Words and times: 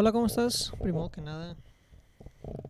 Hola, 0.00 0.12
¿cómo 0.12 0.24
estás? 0.24 0.72
Primero 0.80 1.10
que 1.10 1.20
nada, 1.20 1.58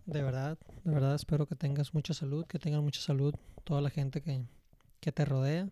de 0.04 0.20
verdad, 0.20 0.58
de 0.82 0.90
verdad 0.90 1.14
espero 1.14 1.46
que 1.46 1.54
tengas 1.54 1.94
mucha 1.94 2.12
salud, 2.12 2.44
que 2.44 2.58
tengan 2.58 2.82
mucha 2.82 3.00
salud 3.00 3.32
toda 3.62 3.80
la 3.80 3.88
gente 3.88 4.20
que, 4.20 4.42
que 4.98 5.12
te 5.12 5.24
rodea. 5.24 5.68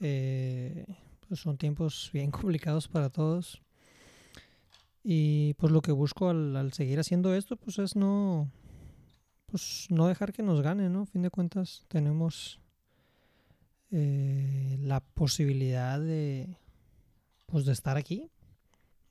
Eh, 0.00 0.86
pues 1.28 1.40
son 1.40 1.58
tiempos 1.58 2.08
bien 2.14 2.30
complicados 2.30 2.88
para 2.88 3.10
todos. 3.10 3.60
Y 5.04 5.52
pues 5.58 5.74
lo 5.74 5.82
que 5.82 5.92
busco 5.92 6.30
al, 6.30 6.72
seguir 6.72 6.98
haciendo 6.98 7.34
esto, 7.34 7.56
pues 7.56 7.78
es 7.78 7.94
no, 7.94 8.50
pues 9.44 9.88
no 9.90 10.08
dejar 10.08 10.32
que 10.32 10.42
nos 10.42 10.62
gane, 10.62 10.88
¿no? 10.88 11.02
A 11.02 11.06
fin 11.06 11.20
de 11.20 11.28
cuentas 11.28 11.84
tenemos 11.88 12.62
eh, 13.90 14.78
la 14.80 15.00
posibilidad 15.00 16.00
de, 16.00 16.56
pues 17.44 17.66
de 17.66 17.72
estar 17.72 17.98
aquí, 17.98 18.30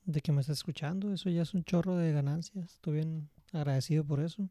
de 0.04 0.20
que 0.20 0.32
me 0.32 0.40
estés 0.40 0.58
escuchando. 0.58 1.12
Eso 1.12 1.30
ya 1.30 1.42
es 1.42 1.54
un 1.54 1.64
chorro 1.64 1.96
de 1.96 2.12
ganancias. 2.12 2.72
Estoy 2.74 2.94
bien 2.94 3.28
agradecido 3.52 4.04
por 4.04 4.20
eso. 4.20 4.48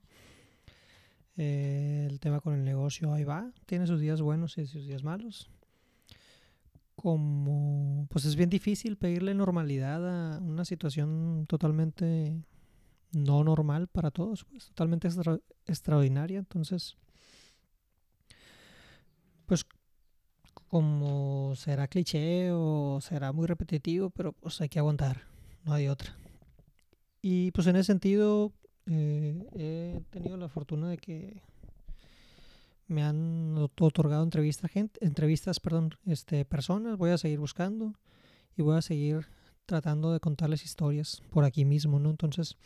Eh, 1.37 2.05
el 2.09 2.19
tema 2.19 2.41
con 2.41 2.53
el 2.53 2.63
negocio 2.63 3.13
ahí 3.13 3.23
va. 3.23 3.51
Tiene 3.65 3.87
sus 3.87 4.01
días 4.01 4.21
buenos 4.21 4.57
y 4.57 4.65
sus 4.65 4.85
días 4.85 5.03
malos. 5.03 5.49
Como 6.95 8.07
pues 8.09 8.25
es 8.25 8.35
bien 8.35 8.49
difícil 8.49 8.97
pedirle 8.97 9.33
normalidad 9.33 10.35
a 10.35 10.39
una 10.39 10.65
situación 10.65 11.45
totalmente 11.47 12.35
no 13.13 13.43
normal 13.43 13.87
para 13.87 14.11
todos, 14.11 14.43
pues 14.43 14.67
totalmente 14.67 15.07
extra, 15.07 15.39
extraordinaria. 15.65 16.39
Entonces, 16.39 16.97
pues 19.45 19.65
como 20.67 21.55
será 21.55 21.87
cliché 21.87 22.51
o 22.51 22.99
será 23.01 23.31
muy 23.31 23.47
repetitivo, 23.47 24.09
pero 24.09 24.33
pues 24.33 24.59
hay 24.59 24.67
que 24.67 24.79
aguantar 24.79 25.28
no 25.69 25.75
hay 25.75 25.87
otra. 25.87 26.17
Y 27.21 27.51
pues 27.51 27.67
en 27.67 27.75
ese 27.75 27.85
sentido 27.85 28.51
eh, 28.87 29.47
he 29.53 30.01
tenido 30.09 30.35
la 30.35 30.49
fortuna 30.49 30.89
de 30.89 30.97
que 30.97 31.41
me 32.87 33.03
han 33.03 33.55
otorgado 33.57 34.23
entrevistas, 34.23 34.71
gente, 34.71 35.05
entrevistas, 35.05 35.59
perdón, 35.59 35.95
este, 36.05 36.43
personas. 36.43 36.97
Voy 36.97 37.11
a 37.11 37.17
seguir 37.17 37.39
buscando 37.39 37.93
y 38.57 38.63
voy 38.63 38.77
a 38.77 38.81
seguir 38.81 39.27
tratando 39.67 40.11
de 40.11 40.19
contarles 40.19 40.65
historias 40.65 41.21
por 41.29 41.43
aquí 41.43 41.65
mismo, 41.65 41.99
¿no? 41.99 42.09
Entonces, 42.09 42.57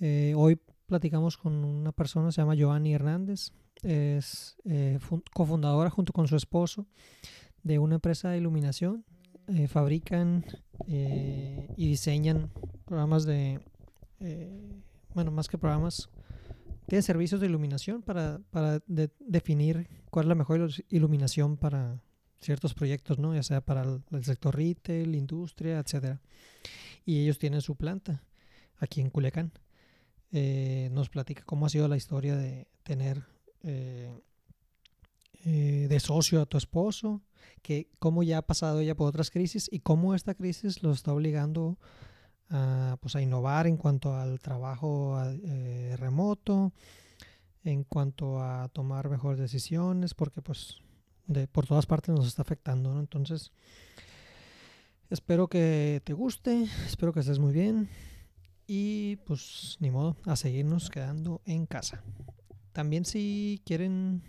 eh, 0.00 0.34
hoy 0.36 0.60
platicamos 0.86 1.36
con 1.36 1.64
una 1.64 1.92
persona, 1.92 2.32
se 2.32 2.40
llama 2.42 2.56
Giovanni 2.56 2.92
Hernández, 2.92 3.52
es 3.82 4.56
eh, 4.64 4.98
cofundadora 5.32 5.90
junto 5.90 6.12
con 6.12 6.26
su 6.26 6.34
esposo 6.34 6.86
de 7.62 7.78
una 7.78 7.96
empresa 7.96 8.30
de 8.30 8.38
iluminación 8.38 9.04
eh, 9.48 9.68
fabrican 9.68 10.44
eh, 10.88 11.68
y 11.76 11.86
diseñan 11.86 12.50
programas 12.84 13.24
de, 13.24 13.60
eh, 14.18 14.82
bueno, 15.14 15.30
más 15.30 15.46
que 15.46 15.56
programas, 15.56 16.10
tienen 16.86 17.04
servicios 17.04 17.40
de 17.40 17.46
iluminación 17.46 18.02
para, 18.02 18.40
para 18.50 18.80
definir 18.86 19.88
cuál 20.10 20.24
es 20.24 20.28
la 20.28 20.34
mejor 20.34 20.68
iluminación 20.88 21.56
para 21.56 22.02
ciertos 22.40 22.74
proyectos, 22.74 23.18
¿no? 23.18 23.34
Ya 23.34 23.42
sea 23.44 23.60
para 23.60 23.82
el, 23.82 24.24
sector 24.24 24.56
retail, 24.56 25.14
industria, 25.14 25.78
etcétera. 25.78 26.20
Y 27.04 27.22
ellos 27.22 27.38
tienen 27.38 27.60
su 27.60 27.76
planta 27.76 28.24
aquí 28.78 29.00
en 29.00 29.10
Culiacán. 29.10 29.52
nos 30.90 31.08
platica 31.08 31.44
cómo 31.44 31.66
ha 31.66 31.68
sido 31.70 31.86
la 31.86 31.96
historia 31.96 32.36
de 32.36 32.66
tener 32.82 33.24
de 35.52 36.00
socio 36.00 36.40
a 36.40 36.46
tu 36.46 36.58
esposo, 36.58 37.22
que 37.62 37.88
cómo 37.98 38.22
ya 38.22 38.38
ha 38.38 38.42
pasado 38.42 38.80
ella 38.80 38.96
por 38.96 39.08
otras 39.08 39.30
crisis 39.30 39.68
y 39.70 39.78
cómo 39.78 40.14
esta 40.14 40.34
crisis 40.34 40.82
lo 40.82 40.90
está 40.92 41.12
obligando 41.12 41.78
a, 42.50 42.96
pues, 43.00 43.16
a 43.16 43.22
innovar 43.22 43.66
en 43.66 43.76
cuanto 43.76 44.14
al 44.14 44.40
trabajo 44.40 45.20
eh, 45.24 45.94
remoto, 45.98 46.72
en 47.64 47.84
cuanto 47.84 48.40
a 48.40 48.68
tomar 48.68 49.08
mejores 49.08 49.38
decisiones, 49.38 50.14
porque 50.14 50.42
pues 50.42 50.78
de, 51.26 51.46
por 51.48 51.66
todas 51.66 51.86
partes 51.86 52.14
nos 52.14 52.26
está 52.26 52.42
afectando, 52.42 52.98
Entonces, 52.98 53.52
espero 55.10 55.48
que 55.48 56.00
te 56.04 56.12
guste, 56.12 56.66
espero 56.86 57.12
que 57.12 57.20
estés 57.20 57.38
muy 57.38 57.52
bien 57.52 57.88
y 58.66 59.16
pues 59.26 59.76
ni 59.80 59.90
modo, 59.90 60.16
a 60.24 60.34
seguirnos 60.36 60.90
quedando 60.90 61.40
en 61.44 61.66
casa. 61.66 62.02
También 62.72 63.04
si 63.04 63.62
quieren 63.64 64.22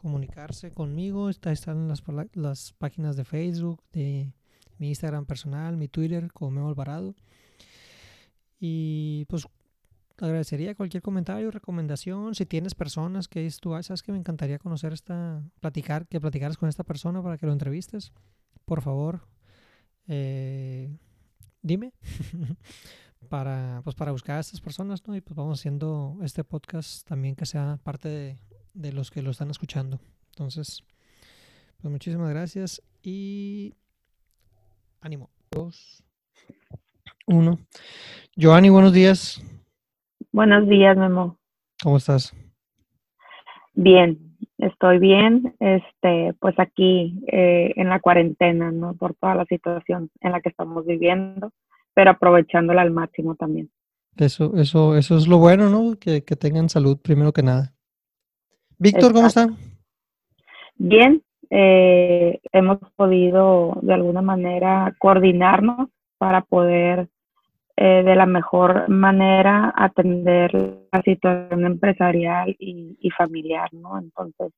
comunicarse 0.00 0.72
conmigo. 0.72 1.28
Está, 1.28 1.52
están 1.52 1.88
las, 1.88 2.02
las 2.34 2.72
páginas 2.72 3.16
de 3.16 3.24
Facebook, 3.24 3.82
de 3.92 4.32
mi 4.78 4.88
Instagram 4.88 5.26
personal, 5.26 5.76
mi 5.76 5.88
Twitter, 5.88 6.32
como 6.32 6.50
Memo 6.50 6.68
Alvarado. 6.68 7.14
Y 8.58 9.26
pues 9.28 9.46
agradecería 10.18 10.74
cualquier 10.74 11.02
comentario, 11.02 11.50
recomendación. 11.50 12.34
Si 12.34 12.46
tienes 12.46 12.74
personas 12.74 13.28
que 13.28 13.46
es 13.46 13.60
tú, 13.60 13.70
sabes 13.82 14.02
que 14.02 14.12
me 14.12 14.18
encantaría 14.18 14.58
conocer 14.58 14.92
esta, 14.92 15.42
platicar, 15.60 16.06
que 16.08 16.20
platicaras 16.20 16.56
con 16.56 16.68
esta 16.68 16.84
persona 16.84 17.22
para 17.22 17.38
que 17.38 17.46
lo 17.46 17.52
entrevistes. 17.52 18.12
Por 18.64 18.82
favor, 18.82 19.26
eh, 20.08 20.96
dime. 21.62 21.92
para, 23.28 23.80
pues 23.84 23.94
para 23.96 24.12
buscar 24.12 24.36
a 24.36 24.40
estas 24.40 24.60
personas, 24.60 25.06
¿no? 25.06 25.14
Y 25.14 25.20
pues 25.20 25.36
vamos 25.36 25.60
haciendo 25.60 26.18
este 26.22 26.42
podcast 26.44 27.06
también 27.06 27.36
que 27.36 27.46
sea 27.46 27.78
parte 27.82 28.08
de, 28.08 28.38
de 28.74 28.92
los 28.92 29.10
que 29.10 29.22
lo 29.22 29.30
están 29.30 29.50
escuchando. 29.50 29.98
Entonces, 30.30 30.82
pues 31.80 31.90
muchísimas 31.90 32.30
gracias 32.30 32.82
y 33.02 33.74
ánimo. 35.00 35.30
Dos, 35.50 36.02
uno. 37.26 37.58
Joanny, 38.36 38.68
buenos 38.68 38.92
días. 38.92 39.42
Buenos 40.32 40.68
días, 40.68 40.96
Memo. 40.96 41.38
¿Cómo 41.82 41.96
estás? 41.96 42.34
Bien, 43.74 44.36
estoy 44.58 44.98
bien. 44.98 45.54
Este, 45.58 46.34
pues 46.38 46.54
aquí 46.58 47.20
eh, 47.32 47.72
en 47.76 47.88
la 47.88 48.00
cuarentena, 48.00 48.70
¿no? 48.70 48.94
Por 48.94 49.14
toda 49.14 49.34
la 49.34 49.44
situación 49.46 50.10
en 50.20 50.32
la 50.32 50.40
que 50.40 50.50
estamos 50.50 50.86
viviendo, 50.86 51.52
pero 51.94 52.12
aprovechándola 52.12 52.82
al 52.82 52.90
máximo 52.90 53.34
también. 53.34 53.70
Eso, 54.16 54.56
eso, 54.56 54.96
eso 54.96 55.16
es 55.16 55.26
lo 55.26 55.38
bueno, 55.38 55.70
¿no? 55.70 55.98
Que, 55.98 56.24
que 56.24 56.36
tengan 56.36 56.68
salud 56.68 56.98
primero 57.00 57.32
que 57.32 57.42
nada. 57.42 57.74
Víctor, 58.80 59.12
¿cómo 59.12 59.26
está? 59.26 59.46
Bien, 60.76 61.22
eh, 61.50 62.40
hemos 62.50 62.78
podido 62.96 63.78
de 63.82 63.92
alguna 63.92 64.22
manera 64.22 64.96
coordinarnos 64.98 65.90
para 66.16 66.40
poder 66.40 67.08
eh, 67.76 68.02
de 68.02 68.16
la 68.16 68.24
mejor 68.24 68.88
manera 68.88 69.70
atender 69.76 70.54
la 70.90 71.02
situación 71.02 71.66
empresarial 71.66 72.56
y, 72.58 73.10
familiar, 73.18 73.68
¿no? 73.74 73.98
Entonces, 73.98 74.50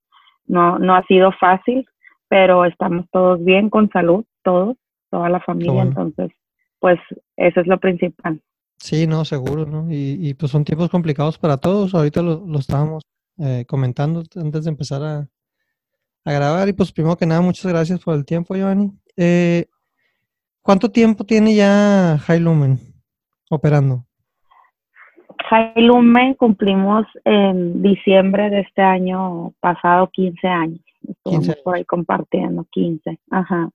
no, 0.46 0.78
no 0.78 0.94
ha 0.94 1.04
sido 1.06 1.32
fácil, 1.32 1.84
pero 2.28 2.64
estamos 2.64 3.06
todos 3.10 3.44
bien, 3.44 3.70
con 3.70 3.90
salud, 3.90 4.24
todos, 4.44 4.76
toda 5.10 5.28
la 5.30 5.40
familia, 5.40 5.82
entonces, 5.82 6.30
pues 6.78 7.00
eso 7.36 7.60
es 7.60 7.66
lo 7.66 7.80
principal. 7.80 8.40
Sí, 8.76 9.08
no, 9.08 9.24
seguro, 9.24 9.66
¿no? 9.66 9.88
Y, 9.90 10.32
pues 10.34 10.52
son 10.52 10.64
tiempos 10.64 10.90
complicados 10.90 11.38
para 11.38 11.56
todos, 11.56 11.92
ahorita 11.92 12.22
lo, 12.22 12.44
lo 12.46 12.58
estábamos 12.60 13.02
eh, 13.38 13.64
comentando 13.66 14.22
antes 14.36 14.64
de 14.64 14.70
empezar 14.70 15.02
a, 15.02 15.28
grabar. 16.24 16.68
Y 16.68 16.72
pues 16.72 16.92
primero 16.92 17.16
que 17.16 17.26
nada, 17.26 17.40
muchas 17.40 17.66
gracias 17.66 18.00
por 18.00 18.14
el 18.14 18.24
tiempo, 18.24 18.54
Giovanni. 18.54 18.92
Eh, 19.16 19.66
¿Cuánto 20.62 20.90
tiempo 20.90 21.24
tiene 21.24 21.54
ya 21.54 22.18
High 22.18 22.40
Lumen 22.40 22.78
operando? 23.50 24.06
High 25.50 25.82
Lumen 25.82 26.34
cumplimos 26.34 27.04
en 27.24 27.82
diciembre 27.82 28.48
de 28.50 28.60
este 28.60 28.82
año 28.82 29.52
pasado 29.60 30.08
15 30.12 30.46
años. 30.46 30.80
Estuvimos 31.08 31.56
por 31.64 31.74
ahí 31.74 31.84
compartiendo 31.84 32.64
15. 32.70 33.18
Ajá. 33.30 33.70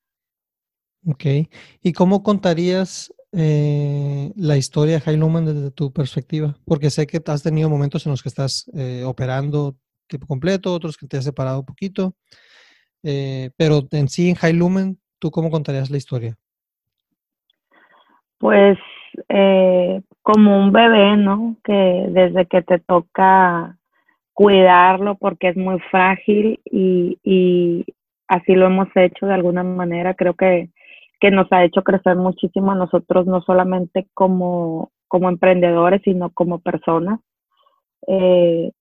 Ok. 1.05 1.25
¿Y 1.83 1.93
cómo 1.93 2.23
contarías 2.23 3.13
eh, 3.39 4.31
la 4.35 4.57
historia 4.57 4.97
de 4.97 5.15
Lumen 5.15 5.45
desde 5.45 5.69
tu 5.69 5.93
perspectiva? 5.93 6.55
Porque 6.65 6.89
sé 6.89 7.05
que 7.05 7.21
has 7.27 7.43
tenido 7.43 7.69
momentos 7.69 8.03
en 8.05 8.11
los 8.11 8.23
que 8.23 8.29
estás 8.29 8.67
eh, 8.75 9.03
operando 9.05 9.75
tiempo 10.07 10.25
completo, 10.25 10.73
otros 10.73 10.97
que 10.97 11.05
te 11.05 11.17
has 11.17 11.23
separado 11.23 11.59
un 11.59 11.65
poquito, 11.65 12.15
eh, 13.03 13.51
pero 13.55 13.83
en 13.91 14.07
sí, 14.07 14.33
en 14.41 14.57
Lumen, 14.57 14.97
¿tú 15.19 15.29
cómo 15.29 15.51
contarías 15.51 15.91
la 15.91 15.97
historia? 15.97 16.35
Pues 18.39 18.79
como 20.23 20.57
un 20.59 20.71
bebé, 20.71 21.15
¿no? 21.17 21.57
Que 21.63 22.07
desde 22.09 22.47
que 22.47 22.61
te 22.63 22.79
toca 22.79 23.77
cuidarlo 24.33 25.15
porque 25.15 25.49
es 25.49 25.57
muy 25.57 25.79
frágil 25.91 26.59
y, 26.65 27.19
y 27.23 27.85
así 28.27 28.53
lo 28.53 28.65
hemos 28.65 28.87
hecho 28.95 29.27
de 29.27 29.33
alguna 29.33 29.63
manera, 29.63 30.15
creo 30.15 30.33
que 30.33 30.69
que 31.19 31.31
nos 31.31 31.51
ha 31.51 31.63
hecho 31.63 31.83
crecer 31.83 32.15
muchísimo 32.15 32.71
a 32.71 32.75
nosotros, 32.75 33.25
no 33.25 33.41
solamente 33.41 34.07
como, 34.13 34.91
como 35.07 35.29
emprendedores, 35.29 36.01
sino 36.03 36.29
como 36.31 36.59
personas. 36.59 37.19
Eh, 38.07 38.71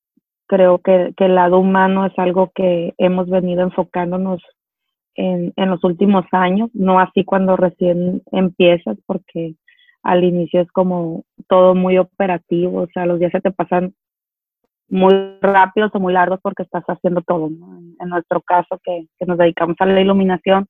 creo 0.46 0.78
que, 0.78 1.12
que, 1.16 1.24
el 1.26 1.34
lado 1.34 1.58
humano 1.58 2.06
es 2.06 2.18
algo 2.18 2.52
que 2.54 2.94
hemos 2.98 3.28
venido 3.28 3.62
enfocándonos 3.62 4.40
en, 5.14 5.52
en 5.56 5.70
los 5.70 5.82
últimos 5.82 6.24
años, 6.32 6.70
no 6.74 7.00
así 7.00 7.24
cuando 7.24 7.56
recién 7.56 8.22
empiezas, 8.32 8.98
porque 9.06 9.54
al 10.02 10.24
inicio 10.24 10.60
es 10.60 10.70
como 10.70 11.24
todo 11.48 11.74
muy 11.74 11.98
operativo, 11.98 12.82
o 12.82 12.88
sea, 12.92 13.06
los 13.06 13.18
días 13.18 13.32
se 13.32 13.40
te 13.40 13.50
pasan 13.50 13.94
muy 14.88 15.12
rápidos 15.40 15.90
o 15.94 16.00
muy 16.00 16.12
largos 16.12 16.40
porque 16.42 16.62
estás 16.62 16.84
haciendo 16.84 17.22
todo. 17.22 17.48
En, 17.48 18.08
nuestro 18.08 18.40
caso, 18.40 18.80
que, 18.84 19.06
nos 19.26 19.38
dedicamos 19.38 19.76
a 19.80 19.86
la 19.86 20.00
iluminación, 20.00 20.66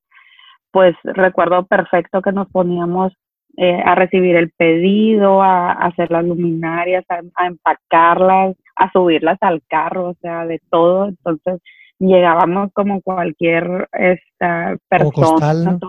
pues 0.77 0.95
recuerdo 1.05 1.65
perfecto 1.65 2.21
que 2.21 2.31
nos 2.31 2.47
poníamos 2.51 3.11
eh, 3.57 3.81
a 3.83 3.95
recibir 3.95 4.35
el 4.35 4.51
pedido, 4.51 5.41
a, 5.41 5.71
hacer 5.71 6.11
las 6.11 6.23
luminarias, 6.23 7.03
a, 7.09 7.47
empacarlas, 7.47 8.55
a 8.75 8.91
subirlas 8.91 9.39
al 9.41 9.63
carro, 9.67 10.09
o 10.09 10.13
sea, 10.21 10.45
de 10.45 10.61
todo. 10.69 11.07
Entonces 11.07 11.63
llegábamos 11.97 12.71
como 12.73 13.01
cualquier 13.01 13.89
esta 13.91 14.77
persona, 14.87 15.79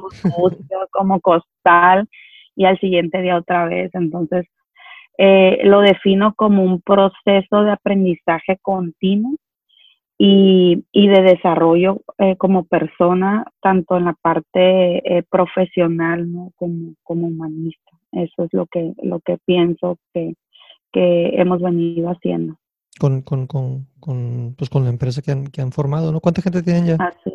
como 0.91 1.21
costal, 1.21 2.09
y 2.57 2.65
al 2.65 2.81
siguiente 2.81 3.21
día 3.21 3.37
otra 3.37 3.67
vez. 3.67 3.91
Entonces, 3.93 4.47
eh, 5.19 5.61
lo 5.65 5.83
defino 5.83 6.33
como 6.35 6.65
un 6.65 6.81
proceso 6.81 7.63
de 7.63 7.73
aprendizaje 7.73 8.57
continuo 8.63 9.37
y, 10.19 10.85
de 10.93 11.23
desarrollo 11.23 12.03
eh, 12.19 12.37
como 12.37 12.65
persona, 12.65 13.45
tanto 13.63 13.97
en 13.97 14.07
la 14.07 14.15
parte 14.15 15.19
eh, 15.19 15.23
profesional 15.31 16.29
como, 16.57 16.95
como 17.05 17.29
humanista. 17.29 17.93
Eso 18.13 18.45
es 18.45 18.53
lo 18.53 18.67
que, 18.67 18.95
lo 19.03 19.21
que 19.21 19.39
pienso 19.45 19.99
que, 20.13 20.35
hemos 20.93 21.63
venido 21.63 22.11
haciendo. 22.11 22.57
Con, 22.99 23.23
con, 23.23 23.47
con, 23.47 23.87
con, 24.01 24.57
pues 24.59 24.69
con 24.69 24.83
la 24.83 24.91
empresa 24.91 25.23
que 25.23 25.31
han, 25.31 25.47
que 25.47 25.61
han 25.61 25.71
formado, 25.71 26.11
¿no? 26.11 26.19
¿Cuánta 26.19 26.43
gente 26.43 26.63
tienen 26.63 26.87
ya? 26.87 26.97
Así 26.99 27.31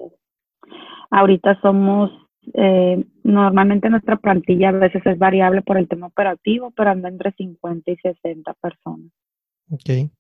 Ahorita 1.10 1.58
somos 1.62 2.12
eh, 2.54 3.06
normalmente 3.24 3.90
nuestra 3.90 4.18
plantilla 4.18 4.70
a 4.70 4.74
veces 4.74 5.06
es 5.06 5.18
variable 5.18 5.62
por 5.62 5.78
el 5.78 5.88
tema 5.88 6.08
operativo, 6.08 6.72
pero 6.76 6.90
anda 6.90 7.08
entre 7.08 7.32
50 7.32 7.92
y 7.92 7.96
60 7.96 8.54
personas. 8.56 9.12
Ok. 9.70 10.12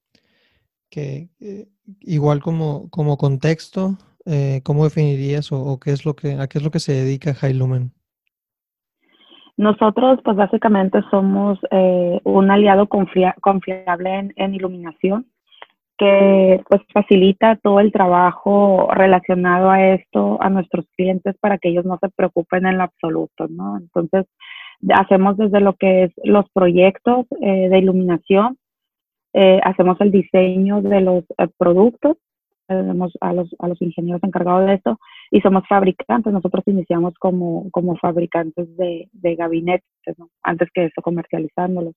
Que, 0.94 1.30
eh, 1.42 1.66
igual 2.01 2.40
como, 2.40 2.88
como 2.92 3.18
contexto, 3.18 3.98
eh, 4.25 4.62
¿cómo 4.63 4.84
definirías 4.84 5.51
o, 5.51 5.80
qué 5.80 5.92
es 5.92 6.06
lo 6.06 6.16
que, 6.16 6.34
a 6.34 6.48
qué 6.48 6.60
es 6.60 6.63
lo 6.63 6.69
que 6.69 6.80
se 6.80 6.94
dedica 6.94 7.34
Lumen? 7.51 7.92
Nosotros, 9.57 10.19
pues 10.24 10.38
básicamente 10.38 11.00
somos 11.12 11.60
un 12.24 12.51
aliado 12.51 12.88
confiable 12.88 14.31
en 14.36 14.54
iluminación 14.54 15.28
que 15.98 16.63
pues 16.69 16.81
facilita 16.92 17.56
todo 17.57 17.80
el 17.80 17.92
trabajo 17.92 18.89
relacionado 18.94 19.69
a 19.69 19.94
esto 19.94 20.42
a 20.42 20.50
nuestros 20.50 20.86
clientes 20.96 21.36
para 21.39 21.57
que 21.57 21.69
ellos 21.69 21.86
no 21.86 21.98
se 22.01 22.10
preocupen 22.10 22.66
en 22.66 22.78
lo 22.78 22.84
absoluto, 22.84 23.48
¿no? 23.48 23.78
Entonces, 23.78 24.25
hacemos 24.94 25.38
desde 25.38 25.60
lo 25.60 25.74
que 25.74 26.06
es 26.06 26.12
los 26.24 26.46
proyectos 26.51 27.25
eh, 27.42 27.69
de 27.69 27.78
iluminación, 27.78 28.57
eh, 29.34 29.60
hacemos 29.64 30.00
el 30.02 30.12
diseño 30.12 30.82
de 30.82 31.02
los 31.02 31.24
eh, 31.38 31.48
productos, 31.58 32.18
tenemos 32.68 33.12
a 33.20 33.34
los, 33.34 33.54
a 33.60 33.68
los 33.68 33.82
ingenieros 33.82 34.24
encargados 34.24 34.68
de 34.68 34.76
esto 34.76 35.00
y 35.32 35.42
somos 35.42 35.68
fabricantes. 35.68 36.32
Nosotros 36.32 36.64
iniciamos 36.68 37.14
como, 37.20 37.70
como 37.72 37.98
fabricantes 37.98 38.76
de, 38.78 39.10
de 39.12 39.36
gabinetes, 39.36 40.18
¿no? 40.18 40.30
antes 40.44 40.70
que 40.74 40.86
eso 40.86 41.02
comercializándolos. 41.02 41.96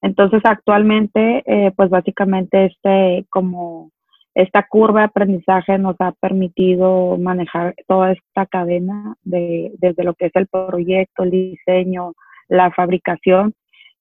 Entonces, 0.00 0.40
actualmente, 0.44 1.42
eh, 1.46 1.72
pues 1.76 1.90
básicamente 1.90 2.66
este, 2.66 3.26
como 3.30 3.90
esta 4.34 4.66
curva 4.68 5.00
de 5.00 5.06
aprendizaje 5.06 5.78
nos 5.78 5.96
ha 5.98 6.12
permitido 6.12 7.18
manejar 7.18 7.74
toda 7.88 8.12
esta 8.12 8.46
cadena 8.46 9.16
de, 9.24 9.72
desde 9.78 10.04
lo 10.04 10.14
que 10.14 10.26
es 10.26 10.32
el 10.36 10.46
proyecto, 10.46 11.24
el 11.24 11.30
diseño, 11.30 12.12
la 12.48 12.70
fabricación 12.70 13.52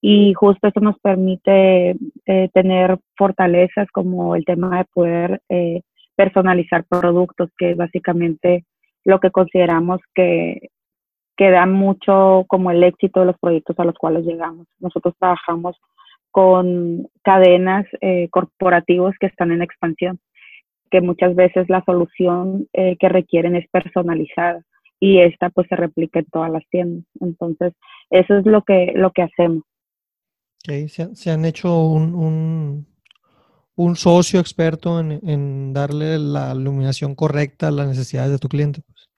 y 0.02 0.34
justo 0.34 0.68
eso 0.68 0.80
nos 0.80 1.00
permite 1.00 1.96
eh, 2.26 2.50
tener 2.54 3.00
fortalezas 3.16 3.88
como 3.92 4.36
el 4.36 4.46
tema 4.46 4.78
de 4.78 4.86
poder 4.86 5.42
eh, 5.50 5.82
personalizar 6.16 6.86
productos, 6.86 7.50
que 7.58 7.72
es 7.72 7.78
básicamente 7.78 8.66
lo 9.04 9.20
que 9.20 9.32
consideramos 9.32 10.02
que, 10.14 10.70
que 11.38 11.52
da 11.52 11.66
mucho 11.66 12.46
como 12.48 12.72
el 12.72 12.84
éxito 12.84 13.22
de 13.22 13.28
los 13.28 13.38
proyectos 13.40 13.80
a 13.80 13.86
los 13.86 13.96
cuales 13.96 14.26
llegamos. 14.26 14.68
Nosotros 14.80 15.16
trabajamos 15.20 15.78
con 16.32 17.08
cadenas 17.24 17.86
eh, 18.02 18.28
corporativos 18.30 19.16
que 19.20 19.28
están 19.28 19.52
en 19.52 19.62
expansión, 19.62 20.20
que 20.92 21.02
muchas 21.02 21.36
veces 21.36 21.70
la 21.70 21.84
solución 21.86 22.68
eh, 22.74 22.98
que 23.00 23.10
requieren 23.10 23.56
es 23.56 23.68
personalizada 23.70 24.62
y 25.00 25.20
esta 25.20 25.50
pues 25.50 25.68
se 25.68 25.76
replica 25.76 26.20
en 26.20 26.26
todas 26.26 26.52
las 26.52 26.68
tiendas. 26.70 27.06
Entonces, 27.22 27.74
eso 28.10 28.38
es 28.38 28.46
lo 28.46 28.64
que, 28.64 28.94
lo 28.96 29.12
que 29.12 29.24
hacemos. 29.24 29.64
Okay. 30.68 30.90
¿Se, 30.90 31.31
han 31.31 31.46
hecho 31.46 31.81
un, 31.81 32.86
un, 33.78 33.96
socio 33.96 34.42
experto 34.42 35.00
en, 35.00 35.22
en, 35.24 35.72
darle 35.72 36.19
la 36.19 36.54
iluminación 36.54 37.16
correcta 37.16 37.69
a 37.69 37.72
las 37.72 37.88
necesidades 37.88 38.31
de 38.31 38.38
tu 38.38 38.50
cliente? 38.50 38.81
Pues? 38.86 39.10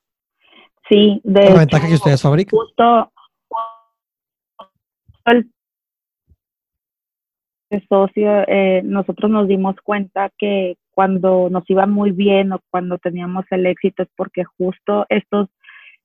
Sí, 0.88 1.20
de 1.24 1.50
la 1.50 1.56
ventaja 1.56 1.88
que 1.88 1.96
ustedes 1.96 2.22
fabrican. 2.22 2.56
Justo 2.56 3.12
el 5.26 5.50
socio, 7.88 8.48
eh, 8.48 8.82
nosotros 8.84 9.32
nos 9.32 9.48
dimos 9.48 9.76
cuenta 9.84 10.30
que 10.38 10.78
cuando 10.92 11.50
nos 11.50 11.68
iba 11.68 11.88
muy 11.88 12.12
bien 12.12 12.54
o 12.54 12.60
cuando 12.70 13.00
teníamos 13.00 13.46
el 13.50 13.66
éxito 13.66 14.04
es 14.04 14.10
porque 14.16 14.44
justo 14.44 15.08
estos, 15.10 15.50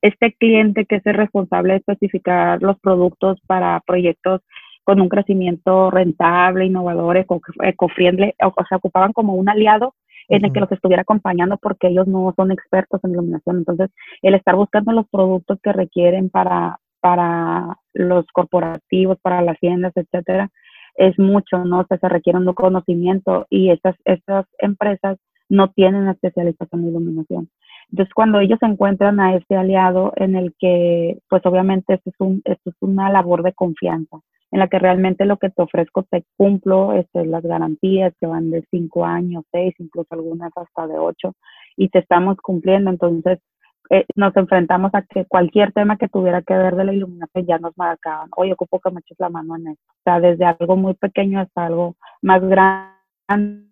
este 0.00 0.32
cliente 0.34 0.86
que 0.86 0.96
es 0.96 1.06
el 1.06 1.14
responsable 1.14 1.74
de 1.74 1.78
especificar 1.80 2.62
los 2.62 2.78
productos 2.80 3.38
para 3.46 3.78
proyectos 3.86 4.40
con 4.84 5.00
un 5.00 5.08
crecimiento 5.08 5.90
rentable, 5.90 6.66
innovador, 6.66 7.16
eco, 7.16 7.40
friendly 7.88 8.34
o, 8.42 8.54
sea, 8.68 8.78
ocupaban 8.78 9.12
como 9.12 9.34
un 9.34 9.48
aliado 9.48 9.94
en 10.28 10.44
el 10.44 10.52
que 10.52 10.60
los 10.60 10.72
estuviera 10.72 11.02
acompañando 11.02 11.58
porque 11.58 11.88
ellos 11.88 12.06
no 12.06 12.32
son 12.36 12.50
expertos 12.50 13.00
en 13.04 13.12
iluminación. 13.12 13.58
Entonces, 13.58 13.90
el 14.22 14.34
estar 14.34 14.56
buscando 14.56 14.92
los 14.92 15.08
productos 15.08 15.58
que 15.62 15.72
requieren 15.72 16.30
para, 16.30 16.78
para 17.00 17.76
los 17.92 18.26
corporativos, 18.32 19.18
para 19.20 19.42
las 19.42 19.58
tiendas, 19.58 19.92
etcétera, 19.96 20.50
es 20.96 21.18
mucho, 21.18 21.64
¿no? 21.64 21.80
O 21.80 21.86
sea, 21.86 21.98
se 21.98 22.08
requiere 22.08 22.38
un 22.38 22.52
conocimiento 22.54 23.46
y 23.50 23.70
estas, 23.70 23.96
estas 24.04 24.46
empresas 24.58 25.18
no 25.48 25.70
tienen 25.70 26.08
especialización 26.08 26.82
en 26.82 26.88
iluminación. 26.88 27.50
Entonces, 27.90 28.14
cuando 28.14 28.40
ellos 28.40 28.58
encuentran 28.62 29.20
a 29.20 29.36
este 29.36 29.56
aliado 29.56 30.12
en 30.16 30.36
el 30.36 30.54
que, 30.58 31.18
pues 31.28 31.44
obviamente 31.44 31.94
esto 31.94 32.10
es, 32.10 32.16
un, 32.18 32.42
esto 32.44 32.70
es 32.70 32.76
una 32.80 33.10
labor 33.10 33.42
de 33.42 33.52
confianza, 33.52 34.20
en 34.54 34.60
la 34.60 34.68
que 34.68 34.78
realmente 34.78 35.24
lo 35.24 35.36
que 35.36 35.50
te 35.50 35.62
ofrezco 35.62 36.04
te 36.04 36.24
cumplo, 36.36 36.92
este, 36.92 37.26
las 37.26 37.42
garantías 37.42 38.14
que 38.20 38.26
van 38.26 38.52
de 38.52 38.64
cinco 38.70 39.04
años, 39.04 39.42
seis, 39.50 39.74
incluso 39.80 40.06
algunas 40.14 40.52
hasta 40.54 40.86
de 40.86 40.96
ocho, 40.96 41.34
y 41.76 41.88
te 41.88 41.98
estamos 41.98 42.36
cumpliendo. 42.36 42.88
Entonces, 42.88 43.40
eh, 43.90 44.06
nos 44.14 44.36
enfrentamos 44.36 44.94
a 44.94 45.02
que 45.02 45.24
cualquier 45.24 45.72
tema 45.72 45.96
que 45.96 46.06
tuviera 46.06 46.40
que 46.42 46.54
ver 46.54 46.76
de 46.76 46.84
la 46.84 46.92
iluminación 46.92 47.46
ya 47.46 47.58
nos 47.58 47.76
marcaban, 47.76 48.30
oye, 48.36 48.52
ocupo 48.52 48.78
que 48.78 48.92
me 48.92 49.00
eches 49.00 49.18
la 49.18 49.28
mano 49.28 49.56
en 49.56 49.72
esto. 49.72 49.82
O 49.88 50.02
sea, 50.04 50.20
desde 50.20 50.44
algo 50.44 50.76
muy 50.76 50.94
pequeño 50.94 51.40
hasta 51.40 51.66
algo 51.66 51.96
más 52.22 52.40
grande, 52.40 53.64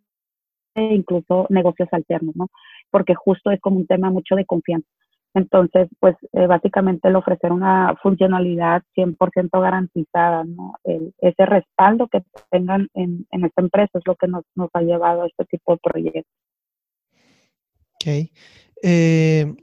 incluso 0.74 1.46
negocios 1.48 1.90
alternos, 1.92 2.34
¿no? 2.34 2.48
Porque 2.90 3.14
justo 3.14 3.52
es 3.52 3.60
como 3.60 3.76
un 3.76 3.86
tema 3.86 4.10
mucho 4.10 4.34
de 4.34 4.46
confianza. 4.46 4.88
Entonces, 5.34 5.88
pues 5.98 6.14
eh, 6.32 6.46
básicamente 6.46 7.08
el 7.08 7.16
ofrecer 7.16 7.52
una 7.52 7.94
funcionalidad 8.02 8.82
100% 8.96 9.60
garantizada, 9.60 10.44
¿no? 10.44 10.74
ese 10.84 11.46
respaldo 11.46 12.08
que 12.08 12.22
tengan 12.50 12.88
en, 12.94 13.26
en 13.30 13.44
esta 13.44 13.62
empresa 13.62 13.98
es 13.98 14.02
lo 14.04 14.14
que 14.16 14.28
nos, 14.28 14.44
nos 14.54 14.68
ha 14.74 14.82
llevado 14.82 15.22
a 15.22 15.26
este 15.26 15.44
tipo 15.46 15.72
de 15.72 15.78
proyectos. 15.82 16.24
Ok. 17.94 18.30
Eh, 18.82 19.54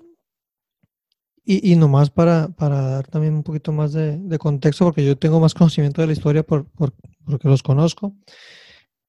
y, 1.46 1.74
y 1.74 1.76
nomás 1.76 2.10
para, 2.10 2.50
para, 2.50 2.82
dar 2.82 3.08
también 3.08 3.34
un 3.34 3.44
poquito 3.44 3.72
más 3.72 3.94
de, 3.94 4.38
contexto, 4.40 4.86
porque 4.86 5.06
yo 5.06 5.18
tengo 5.18 5.40
más 5.40 5.54
conocimiento 5.54 6.02
de 6.02 6.08
la 6.08 6.14
historia 6.14 6.44
por, 6.44 6.68
porque 6.76 7.48
los 7.48 7.64
conozco. 7.64 8.14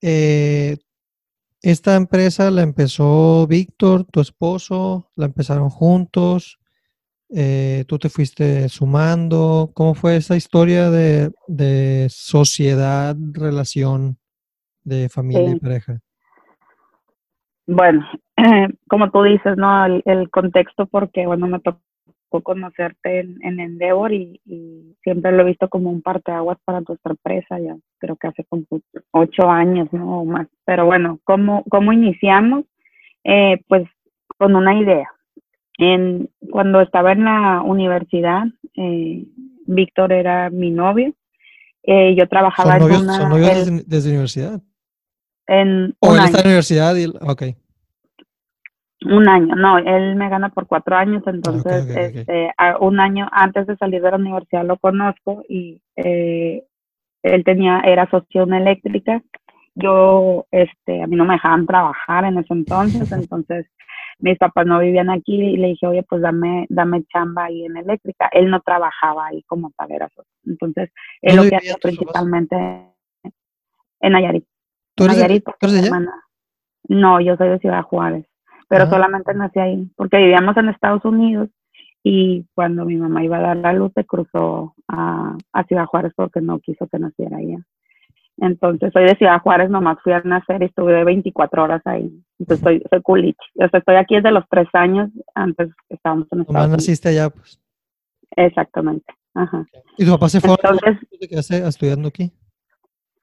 Eh, 0.00 0.78
esta 1.62 1.96
empresa 1.96 2.50
la 2.50 2.62
empezó 2.62 3.46
Víctor, 3.46 4.04
tu 4.04 4.20
esposo, 4.20 5.10
la 5.16 5.26
empezaron 5.26 5.68
juntos, 5.68 6.58
eh, 7.28 7.84
tú 7.86 7.98
te 7.98 8.08
fuiste 8.08 8.68
sumando. 8.68 9.70
¿Cómo 9.74 9.94
fue 9.94 10.16
esa 10.16 10.36
historia 10.36 10.90
de, 10.90 11.30
de 11.46 12.06
sociedad, 12.10 13.14
relación 13.32 14.18
de 14.84 15.08
familia 15.08 15.50
y 15.50 15.60
pareja? 15.60 16.00
Bueno, 17.66 18.04
como 18.88 19.10
tú 19.10 19.22
dices, 19.22 19.56
¿no? 19.56 19.84
El, 19.84 20.02
el, 20.06 20.30
contexto, 20.30 20.86
porque, 20.86 21.26
bueno, 21.26 21.46
me 21.46 21.60
tocó 21.60 21.80
conocerte 22.30 23.20
en, 23.20 23.38
en 23.42 23.58
Endeavor 23.58 24.12
y, 24.12 24.40
siempre 25.02 25.32
lo 25.32 25.42
he 25.42 25.46
visto 25.46 25.68
como 25.68 25.90
un 25.90 26.02
parteaguas 26.02 26.58
para 26.64 26.80
nuestra 26.80 27.12
empresa, 27.12 27.58
ya 27.58 27.76
creo 27.98 28.16
que 28.16 28.28
hace 28.28 28.44
como 28.44 28.62
ocho 29.12 29.48
años, 29.48 29.88
¿no? 29.92 30.20
O 30.20 30.24
más. 30.24 30.46
Pero 30.64 30.86
bueno, 30.86 31.18
¿cómo, 31.24 31.64
cómo 31.68 31.92
iniciamos? 31.92 32.64
Eh, 33.24 33.60
pues 33.66 33.88
con 34.38 34.54
una 34.54 34.78
idea. 34.78 35.08
En, 35.78 36.28
cuando 36.50 36.80
estaba 36.80 37.12
en 37.12 37.24
la 37.24 37.62
universidad, 37.62 38.44
eh, 38.76 39.24
Víctor 39.66 40.12
era 40.12 40.50
mi 40.50 40.70
novio 40.70 41.14
Eh, 41.82 42.14
yo 42.16 42.28
trabajaba 42.28 42.78
¿Son 42.78 42.92
en 42.92 43.00
una... 43.00 43.16
son 43.16 43.28
novios 43.30 43.54
desde, 43.54 43.82
desde 43.86 44.10
universidad? 44.10 44.60
en 45.46 45.96
¿O 46.00 46.10
un 46.10 46.14
él 46.14 46.20
año. 46.20 46.26
está 46.26 46.38
en 46.38 46.44
la 46.44 46.48
universidad 46.48 46.96
y 46.96 47.06
ok. 47.06 47.42
Un 49.06 49.28
año, 49.28 49.54
no, 49.56 49.78
él 49.78 50.14
me 50.16 50.28
gana 50.28 50.50
por 50.50 50.66
cuatro 50.66 50.94
años, 50.96 51.22
entonces, 51.26 51.84
ok, 51.84 51.90
ok. 51.90 51.96
este, 52.18 52.52
a- 52.58 52.76
un 52.78 53.00
año 53.00 53.28
antes 53.32 53.66
de 53.66 53.76
salir 53.76 54.02
de 54.02 54.10
la 54.10 54.16
universidad 54.18 54.64
lo 54.64 54.76
conozco 54.78 55.42
y 55.48 55.80
eh, 55.96 56.64
él 57.22 57.44
tenía, 57.44 57.80
era 57.80 58.08
socio 58.10 58.42
eléctrica. 58.44 59.22
Yo, 59.74 60.46
este, 60.50 61.02
a 61.02 61.06
mí 61.06 61.16
no 61.16 61.24
me 61.24 61.34
dejaban 61.34 61.66
trabajar 61.66 62.24
en 62.24 62.38
ese 62.38 62.52
entonces, 62.52 63.08
entonces 63.12 63.66
mis 64.18 64.36
papás 64.36 64.66
no 64.66 64.78
vivían 64.80 65.08
aquí 65.08 65.34
y 65.40 65.56
le 65.56 65.68
dije, 65.68 65.86
oye, 65.86 66.02
pues 66.02 66.20
dame, 66.20 66.66
dame 66.68 67.02
chamba 67.04 67.44
ahí 67.44 67.64
en 67.64 67.78
eléctrica. 67.78 68.28
Él 68.32 68.50
no 68.50 68.60
trabajaba 68.60 69.28
ahí 69.28 69.42
como 69.44 69.70
tal, 69.78 69.90
era 69.92 70.08
socio. 70.10 70.30
Entonces, 70.44 70.90
él 71.22 71.36
lo 71.36 71.42
¿Dónde 71.42 71.50
que 71.50 71.56
hacía 71.56 71.72
papás? 71.74 71.82
principalmente 71.90 72.56
en 74.00 74.12
Nayarit. 74.12 74.44
¿Tú 74.94 75.04
eres 75.04 75.16
de, 75.16 75.22
Nayarit, 75.22 75.44
tú 75.44 75.50
porque 75.52 75.66
eres 75.66 75.74
de 75.74 75.80
mi 75.80 75.86
allá? 75.86 75.96
hermana- 75.96 76.22
No, 76.88 77.20
yo 77.20 77.36
soy 77.36 77.48
de 77.48 77.58
Ciudad 77.60 77.82
Juárez, 77.84 78.26
pero 78.70 78.88
solamente 78.88 79.34
nací 79.34 79.58
ahí, 79.58 79.90
porque 79.96 80.18
vivíamos 80.18 80.56
en 80.56 80.68
Estados 80.68 81.04
Unidos 81.04 81.48
y 82.04 82.46
cuando 82.54 82.84
mi 82.84 82.94
mamá 82.94 83.24
iba 83.24 83.38
a 83.38 83.40
dar 83.40 83.56
la 83.56 83.72
luz 83.72 83.90
se 83.96 84.04
cruzó 84.04 84.76
a, 84.86 85.36
a 85.52 85.64
Ciudad 85.64 85.86
Juárez 85.86 86.12
porque 86.14 86.40
no 86.40 86.60
quiso 86.60 86.86
que 86.86 87.00
naciera 87.00 87.38
allá. 87.38 87.58
Entonces 88.38 88.92
soy 88.92 89.06
de 89.06 89.16
Ciudad 89.16 89.42
Juárez, 89.42 89.70
nomás 89.70 89.98
fui 90.04 90.12
a 90.12 90.20
nacer 90.20 90.62
y 90.62 90.66
estuve 90.66 91.02
24 91.02 91.64
horas 91.64 91.82
ahí. 91.84 92.12
Entonces 92.38 92.62
soy, 92.62 92.82
soy 92.88 93.02
culichi. 93.02 93.44
O 93.56 93.68
sea, 93.68 93.80
estoy 93.80 93.96
aquí 93.96 94.14
desde 94.14 94.30
los 94.30 94.44
tres 94.48 94.68
años, 94.72 95.10
antes 95.34 95.70
estábamos 95.88 96.28
en 96.30 96.38
Nomás 96.38 96.48
Estados 96.48 96.66
Unidos. 96.68 96.78
naciste 96.78 97.08
allá, 97.08 97.30
pues. 97.30 97.60
Exactamente. 98.36 99.12
Ajá. 99.34 99.66
¿Y 99.98 100.04
tu 100.04 100.12
papá 100.12 100.28
se 100.28 100.40
fue 100.40 100.50
Entonces, 100.50 101.50
a 101.50 101.68
estudiando 101.68 102.06
aquí? 102.06 102.32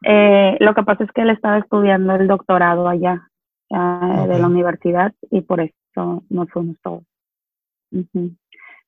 Eh, 0.04 0.58
lo 0.60 0.76
que 0.76 0.84
pasa 0.84 1.06
es 1.06 1.12
que 1.14 1.22
él 1.22 1.30
estaba 1.30 1.58
estudiando 1.60 2.16
el 2.16 2.28
doctorado 2.28 2.90
allá 2.90 3.30
ah, 3.72 4.26
de 4.28 4.40
la 4.40 4.48
universidad 4.48 5.14
y 5.32 5.42
por 5.42 5.62
eso 5.62 6.24
nos 6.30 6.50
fuimos 6.52 6.78
todos. 6.82 7.04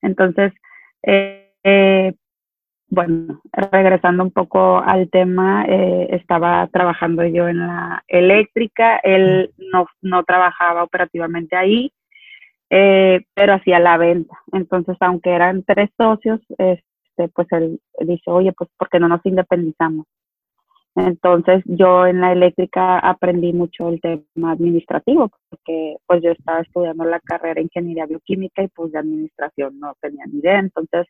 Entonces, 0.02 0.52
eh, 1.02 1.52
eh, 1.64 2.14
bueno, 2.88 3.40
regresando 3.52 4.24
un 4.24 4.32
poco 4.32 4.78
al 4.80 5.08
tema, 5.10 5.64
eh, 5.68 6.08
estaba 6.10 6.66
trabajando 6.72 7.24
yo 7.24 7.48
en 7.48 7.58
la 7.58 8.02
eléctrica, 8.08 8.98
él 8.98 9.52
no, 9.72 9.86
no 10.02 10.24
trabajaba 10.24 10.82
operativamente 10.82 11.56
ahí, 11.56 11.92
eh, 12.68 13.20
pero 13.34 13.54
hacía 13.54 13.78
la 13.78 13.96
venta. 13.96 14.36
Entonces, 14.52 14.96
aunque 15.00 15.30
eran 15.30 15.62
tres 15.62 15.90
socios, 15.96 16.40
este, 16.58 17.28
pues 17.32 17.46
él 17.52 17.80
dice, 18.00 18.30
oye, 18.30 18.52
pues, 18.52 18.68
¿por 18.76 18.88
qué 18.88 18.98
no 18.98 19.08
nos 19.08 19.24
independizamos? 19.24 20.06
Entonces 21.06 21.62
yo 21.66 22.06
en 22.06 22.20
la 22.20 22.32
eléctrica 22.32 22.98
aprendí 22.98 23.52
mucho 23.52 23.88
el 23.88 24.00
tema 24.00 24.52
administrativo, 24.52 25.30
porque 25.48 25.96
pues 26.06 26.22
yo 26.22 26.30
estaba 26.30 26.60
estudiando 26.60 27.04
la 27.04 27.20
carrera 27.20 27.54
de 27.54 27.62
ingeniería 27.62 28.06
bioquímica 28.06 28.62
y 28.62 28.68
pues 28.68 28.92
de 28.92 28.98
administración 28.98 29.78
no 29.78 29.94
tenía 30.00 30.24
ni 30.26 30.38
idea. 30.38 30.58
Entonces 30.58 31.06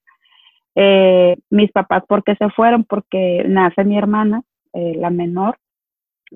eh, 0.74 1.36
mis 1.50 1.70
papás, 1.72 2.04
¿por 2.06 2.22
qué 2.24 2.34
se 2.36 2.48
fueron? 2.50 2.84
Porque 2.84 3.44
nace 3.46 3.84
mi 3.84 3.98
hermana, 3.98 4.42
eh, 4.72 4.94
la 4.96 5.10
menor, 5.10 5.56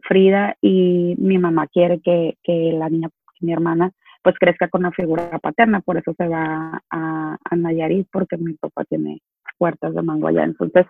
Frida, 0.02 0.56
y 0.60 1.14
mi 1.18 1.38
mamá 1.38 1.68
quiere 1.68 2.00
que, 2.00 2.36
que 2.42 2.72
la 2.72 2.88
niña, 2.88 3.10
que 3.38 3.46
mi 3.46 3.52
hermana, 3.52 3.92
pues 4.22 4.34
crezca 4.40 4.68
con 4.68 4.82
la 4.82 4.90
figura 4.90 5.38
paterna, 5.38 5.80
por 5.80 5.98
eso 5.98 6.14
se 6.16 6.26
va 6.26 6.82
a, 6.90 7.36
a 7.44 7.56
Nayarit, 7.56 8.08
porque 8.10 8.36
mi 8.36 8.54
papá 8.54 8.84
tiene 8.84 9.20
puertas 9.56 9.94
de 9.94 10.02
mango 10.02 10.26
allá. 10.26 10.44
Entonces, 10.44 10.86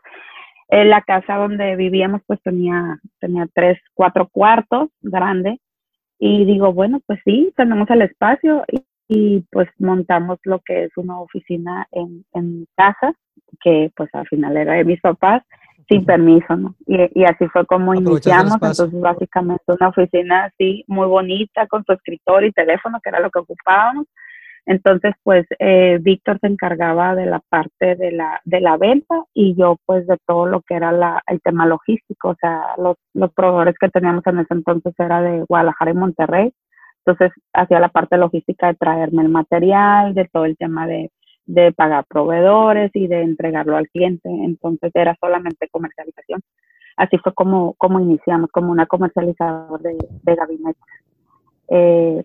eh, 0.68 0.84
la 0.84 1.02
casa 1.02 1.36
donde 1.36 1.76
vivíamos 1.76 2.22
pues 2.26 2.40
tenía, 2.42 2.98
tenía 3.20 3.46
tres, 3.52 3.78
cuatro 3.94 4.28
cuartos 4.28 4.88
grande 5.02 5.60
y 6.18 6.44
digo, 6.44 6.72
bueno, 6.72 7.00
pues 7.06 7.20
sí, 7.24 7.52
tenemos 7.56 7.88
el 7.90 8.02
espacio 8.02 8.64
y, 8.70 8.84
y, 9.08 9.44
pues 9.50 9.68
montamos 9.78 10.38
lo 10.44 10.60
que 10.60 10.84
es 10.84 10.96
una 10.96 11.20
oficina 11.20 11.86
en, 11.92 12.24
en 12.32 12.66
casa, 12.76 13.12
que 13.60 13.90
pues 13.94 14.08
al 14.14 14.26
final 14.28 14.56
era 14.56 14.74
de 14.74 14.84
mis 14.84 15.00
papás, 15.00 15.42
sin 15.88 16.04
permiso, 16.04 16.56
¿no? 16.56 16.74
Y, 16.86 17.20
y 17.20 17.24
así 17.24 17.46
fue 17.48 17.66
como 17.66 17.94
iniciamos, 17.94 18.54
entonces 18.54 19.00
básicamente 19.00 19.64
una 19.66 19.88
oficina 19.88 20.44
así 20.46 20.84
muy 20.86 21.06
bonita 21.06 21.66
con 21.66 21.84
su 21.84 21.92
escritorio 21.92 22.48
y 22.48 22.52
teléfono, 22.52 23.00
que 23.02 23.10
era 23.10 23.20
lo 23.20 23.30
que 23.30 23.40
ocupábamos. 23.40 24.06
Entonces, 24.66 25.14
pues 25.22 25.46
eh, 25.58 25.98
Víctor 26.00 26.38
se 26.40 26.46
encargaba 26.46 27.14
de 27.14 27.26
la 27.26 27.40
parte 27.40 27.96
de 27.96 28.12
la, 28.12 28.40
de 28.44 28.60
la 28.60 28.76
venta 28.78 29.24
y 29.34 29.54
yo 29.56 29.76
pues 29.84 30.06
de 30.06 30.16
todo 30.26 30.46
lo 30.46 30.62
que 30.62 30.74
era 30.74 30.90
la, 30.90 31.22
el 31.26 31.40
tema 31.42 31.66
logístico, 31.66 32.30
o 32.30 32.36
sea, 32.36 32.62
los, 32.78 32.96
los 33.12 33.32
proveedores 33.34 33.76
que 33.78 33.90
teníamos 33.90 34.26
en 34.26 34.38
ese 34.38 34.54
entonces 34.54 34.94
era 34.98 35.20
de 35.20 35.44
Guadalajara 35.44 35.90
y 35.90 35.94
Monterrey. 35.94 36.52
Entonces, 37.06 37.32
hacía 37.52 37.80
la 37.80 37.90
parte 37.90 38.16
logística 38.16 38.68
de 38.68 38.74
traerme 38.74 39.22
el 39.22 39.28
material, 39.28 40.14
de 40.14 40.24
todo 40.32 40.46
el 40.46 40.56
tema 40.56 40.86
de, 40.86 41.10
de 41.44 41.70
pagar 41.72 42.06
proveedores 42.08 42.90
y 42.94 43.06
de 43.06 43.20
entregarlo 43.20 43.76
al 43.76 43.88
cliente. 43.88 44.30
Entonces, 44.30 44.90
era 44.94 45.14
solamente 45.20 45.68
comercialización. 45.70 46.40
Así 46.96 47.18
fue 47.18 47.34
como, 47.34 47.74
como 47.74 48.00
iniciamos, 48.00 48.50
como 48.50 48.72
una 48.72 48.86
comercializadora 48.86 49.82
de, 49.82 49.98
de 50.22 50.34
gabinetes. 50.34 50.82
Eh, 51.68 52.22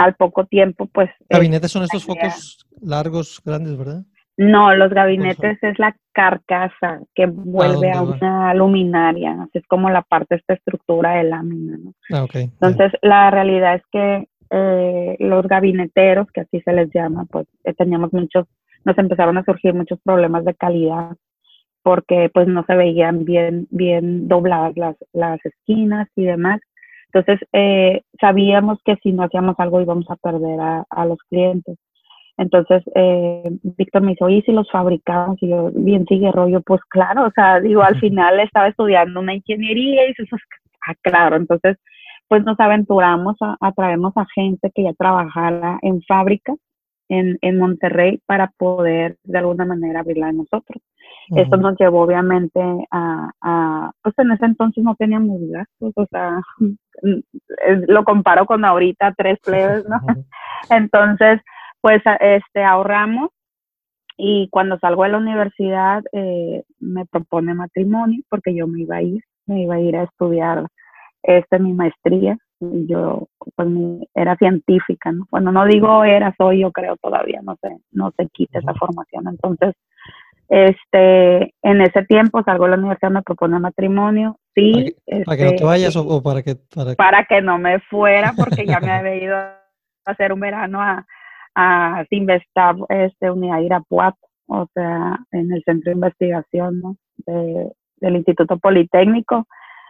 al 0.00 0.14
poco 0.14 0.46
tiempo, 0.46 0.86
pues... 0.86 1.10
Gabinetes 1.28 1.70
son 1.70 1.82
estos 1.82 2.04
focos 2.04 2.66
largos, 2.80 3.40
grandes, 3.44 3.76
¿verdad? 3.76 4.02
No, 4.38 4.74
los 4.74 4.90
gabinetes 4.90 5.58
es 5.62 5.78
la 5.78 5.94
carcasa 6.12 7.00
que 7.14 7.26
vuelve 7.26 7.90
a 7.92 8.00
va? 8.00 8.14
una 8.14 8.54
luminaria, 8.54 9.32
así 9.42 9.58
es 9.58 9.66
como 9.66 9.90
la 9.90 10.00
parte, 10.00 10.36
esta 10.36 10.54
estructura 10.54 11.16
de 11.16 11.24
lámina, 11.24 11.76
¿no? 11.76 11.92
Ah. 12.10 12.26
Entonces, 12.32 12.92
la 13.02 13.30
realidad 13.30 13.74
es 13.74 13.82
que 13.92 14.28
eh, 14.50 15.16
los 15.18 15.46
gabineteros, 15.46 16.28
que 16.32 16.40
así 16.40 16.62
se 16.62 16.72
les 16.72 16.88
llama, 16.94 17.26
pues 17.30 17.46
eh, 17.64 17.74
teníamos 17.74 18.14
muchos, 18.14 18.46
nos 18.86 18.96
empezaron 18.96 19.36
a 19.36 19.44
surgir 19.44 19.74
muchos 19.74 20.00
problemas 20.02 20.46
de 20.46 20.54
calidad 20.54 21.14
porque 21.82 22.30
pues 22.32 22.48
no 22.48 22.64
se 22.66 22.74
veían 22.74 23.24
bien, 23.26 23.66
bien 23.70 24.28
dobladas 24.28 24.76
las, 24.76 24.96
las 25.12 25.38
esquinas 25.44 26.08
y 26.16 26.24
demás. 26.24 26.60
Entonces, 27.12 27.40
eh, 27.52 28.02
sabíamos 28.20 28.78
que 28.84 28.96
si 29.02 29.12
no 29.12 29.24
hacíamos 29.24 29.56
algo 29.58 29.80
íbamos 29.80 30.08
a 30.10 30.16
perder 30.16 30.60
a, 30.60 30.84
a 30.88 31.06
los 31.06 31.18
clientes. 31.28 31.76
Entonces, 32.36 32.82
eh, 32.94 33.50
Víctor 33.76 34.02
me 34.02 34.12
dice, 34.12 34.24
oye, 34.24 34.36
¿y 34.36 34.42
si 34.42 34.52
los 34.52 34.70
fabricamos, 34.70 35.36
y 35.42 35.48
yo, 35.48 35.70
bien 35.74 36.06
sigue 36.06 36.32
rollo, 36.32 36.62
pues 36.62 36.80
claro, 36.88 37.26
o 37.26 37.30
sea, 37.32 37.60
digo, 37.60 37.82
al 37.82 37.98
final 38.00 38.40
estaba 38.40 38.68
estudiando 38.68 39.20
una 39.20 39.34
ingeniería 39.34 40.04
y 40.04 40.08
dices, 40.08 40.28
ah, 40.86 40.94
claro, 41.02 41.36
entonces, 41.36 41.76
pues 42.28 42.44
nos 42.44 42.58
aventuramos 42.58 43.36
a, 43.42 43.56
a 43.60 43.72
traernos 43.72 44.12
a 44.16 44.24
gente 44.34 44.70
que 44.74 44.84
ya 44.84 44.92
trabajara 44.94 45.78
en 45.82 46.00
fábrica 46.02 46.54
en, 47.10 47.38
en 47.42 47.58
Monterrey 47.58 48.20
para 48.24 48.52
poder 48.56 49.16
de 49.24 49.38
alguna 49.38 49.66
manera 49.66 50.00
abrirla 50.00 50.28
de 50.28 50.34
nosotros. 50.34 50.82
Ujú. 51.28 51.56
nos 51.56 51.76
llevó 51.78 52.02
obviamente 52.02 52.60
a, 52.90 53.30
a, 53.40 53.92
pues 54.02 54.14
en 54.18 54.32
ese 54.32 54.46
entonces 54.46 54.82
no 54.82 54.94
teníamos 54.96 55.40
gastos, 55.48 55.92
o 55.94 56.06
sea, 56.06 56.40
lo 57.88 58.04
comparo 58.04 58.46
con 58.46 58.64
ahorita 58.64 59.14
tres 59.16 59.38
plebes, 59.44 59.84
¿no? 59.88 59.98
Entonces, 60.70 61.40
pues 61.80 62.02
este 62.20 62.64
ahorramos 62.64 63.30
y 64.16 64.48
cuando 64.50 64.78
salgo 64.78 65.04
de 65.04 65.10
la 65.10 65.18
universidad 65.18 66.02
eh, 66.12 66.62
me 66.78 67.06
propone 67.06 67.54
matrimonio 67.54 68.22
porque 68.28 68.54
yo 68.54 68.66
me 68.66 68.82
iba 68.82 68.96
a 68.96 69.02
ir, 69.02 69.22
me 69.46 69.62
iba 69.62 69.76
a 69.76 69.80
ir 69.80 69.96
a 69.96 70.02
estudiar 70.04 70.66
este 71.22 71.58
mi 71.58 71.72
maestría. 71.72 72.36
Y 72.62 72.86
yo 72.86 73.28
pues 73.56 73.68
era 74.14 74.36
científica, 74.36 75.12
¿no? 75.12 75.26
Bueno, 75.30 75.50
no 75.50 75.64
digo 75.64 76.04
era, 76.04 76.34
soy 76.36 76.60
yo 76.60 76.70
creo 76.70 76.96
todavía, 76.98 77.40
no 77.42 77.56
sé, 77.62 77.78
no 77.90 78.12
se 78.14 78.26
quita 78.28 78.58
esa 78.58 78.72
Ujú. 78.72 78.80
formación. 78.80 79.28
Entonces, 79.28 79.74
este, 80.50 81.54
en 81.62 81.80
ese 81.80 82.04
tiempo 82.06 82.42
salgo 82.42 82.64
de 82.64 82.72
la 82.72 82.76
universidad, 82.76 83.12
me 83.12 83.22
propone 83.22 83.60
matrimonio, 83.60 84.36
sí, 84.54 84.96
¿Para 85.24 85.36
que 85.36 85.44
no 85.44 85.50
te 85.50 85.54
este, 85.54 85.64
vayas 85.64 85.96
o, 85.96 86.02
o 86.02 86.22
para 86.22 86.42
que 86.42 86.56
para 86.74 86.94
para 86.96 87.24
que 87.24 87.40
no 87.40 87.56
me 87.58 87.78
fuera 87.80 88.32
porque 88.36 88.66
ya 88.66 88.80
me 88.80 88.90
había 88.90 89.14
ido 89.16 89.36
a 89.36 89.56
hacer 90.06 90.32
un 90.32 90.40
verano 90.40 90.82
a, 90.82 91.06
a 91.54 92.04
Simvestab, 92.10 92.78
este, 92.88 93.30
Unidad 93.30 93.60
Irapuato, 93.60 94.18
o 94.48 94.66
sea, 94.74 95.20
en 95.30 95.52
el 95.52 95.62
centro 95.64 95.90
de 95.90 95.94
investigación 95.94 96.80
¿no? 96.80 96.96
de- 97.18 97.70
del 97.98 98.16
Instituto 98.16 98.58
Politécnico, 98.58 99.46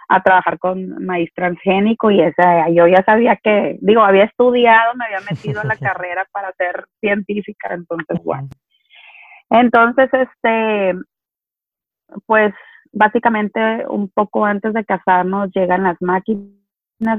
a 0.08 0.20
trabajar 0.22 0.58
con 0.58 1.04
maíz 1.06 1.30
transgénico 1.34 2.10
y 2.10 2.20
esa, 2.20 2.68
yo 2.70 2.88
ya 2.88 3.02
sabía 3.04 3.38
que, 3.42 3.78
digo, 3.80 4.02
había 4.02 4.24
estudiado, 4.24 4.92
me 4.96 5.04
había 5.04 5.20
metido 5.30 5.62
en 5.62 5.68
la 5.68 5.76
carrera 5.94 6.26
para 6.32 6.52
ser 6.58 6.84
científica, 7.00 7.72
entonces, 7.72 8.18
bueno. 8.24 8.48
Entonces, 9.50 10.08
este, 10.12 10.94
pues 12.26 12.54
básicamente 12.92 13.60
un 13.88 14.08
poco 14.08 14.44
antes 14.44 14.72
de 14.74 14.84
casarnos 14.84 15.50
llegan 15.54 15.84
las 15.84 15.96
máquinas 16.00 16.50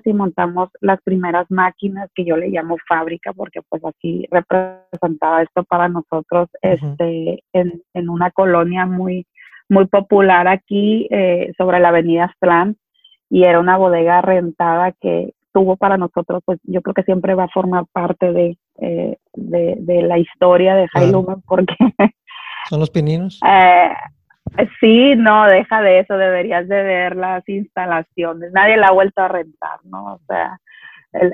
y 0.04 0.14
montamos 0.14 0.70
las 0.80 1.02
primeras 1.02 1.50
máquinas 1.50 2.10
que 2.14 2.26
yo 2.26 2.36
le 2.38 2.50
llamo 2.50 2.78
fábrica 2.88 3.34
porque 3.34 3.62
pues 3.68 3.84
así 3.86 4.28
representaba 4.30 5.42
esto 5.42 5.64
para 5.64 5.88
nosotros 5.88 6.50
este 6.62 7.44
en, 7.54 7.82
en 7.94 8.10
una 8.10 8.32
colonia 8.32 8.86
muy 8.86 9.26
muy 9.70 9.88
popular 9.88 10.48
aquí 10.48 11.08
eh, 11.10 11.54
sobre 11.58 11.80
la 11.80 11.88
avenida 11.88 12.26
Aztlán 12.26 12.76
y 13.30 13.46
era 13.46 13.60
una 13.60 13.78
bodega 13.78 14.22
rentada 14.22 14.92
que 15.00 15.34
tuvo 15.54 15.78
para 15.78 15.98
nosotros, 15.98 16.42
pues 16.46 16.60
yo 16.64 16.82
creo 16.82 16.94
que 16.94 17.04
siempre 17.04 17.36
va 17.36 17.46
a 17.46 17.50
formar 17.50 17.86
parte 17.92 18.32
de, 18.32 18.58
eh, 18.80 19.18
de, 19.34 20.02
la 20.04 20.18
historia 20.18 20.76
de 20.76 20.88
Jaime 20.90 21.24
porque... 21.46 21.76
¿Son 22.72 22.80
los 22.80 22.90
pininos? 22.90 23.38
Eh, 23.46 23.90
sí, 24.80 25.14
no, 25.18 25.46
deja 25.46 25.82
de 25.82 26.00
eso, 26.00 26.16
deberías 26.16 26.70
de 26.70 26.82
ver 26.82 27.18
las 27.18 27.44
instalaciones, 27.50 28.54
nadie 28.54 28.78
la 28.78 28.88
ha 28.88 28.94
vuelto 28.94 29.22
a 29.22 29.28
rentar, 29.28 29.80
¿no? 29.84 30.14
O 30.14 30.20
sea, 30.26 30.58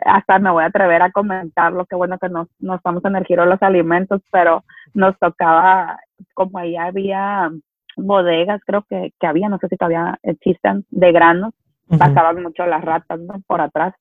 hasta 0.04 0.40
me 0.40 0.50
voy 0.50 0.64
a 0.64 0.68
atrever 0.68 1.04
a 1.04 1.12
comentar 1.12 1.74
lo 1.74 1.86
que 1.86 1.96
bueno 1.96 2.18
que 2.18 2.28
no, 2.28 2.48
no 2.58 2.74
estamos 2.74 3.06
en 3.06 3.18
el 3.18 3.26
giro 3.26 3.44
de 3.44 3.50
los 3.50 3.62
alimentos, 3.62 4.24
pero 4.32 4.64
nos 4.96 5.16
tocaba, 5.20 6.00
como 6.34 6.58
ahí 6.58 6.76
había 6.76 7.52
bodegas, 7.98 8.60
creo 8.66 8.84
que, 8.90 9.14
que 9.20 9.28
había, 9.28 9.48
no 9.48 9.60
sé 9.60 9.68
si 9.68 9.78
todavía 9.78 10.18
existen, 10.24 10.86
de 10.90 11.12
granos, 11.12 11.54
pasaban 12.00 12.42
mucho 12.42 12.66
las 12.66 12.84
ratas 12.84 13.20
¿no? 13.20 13.36
por 13.46 13.62
atrás. 13.62 13.94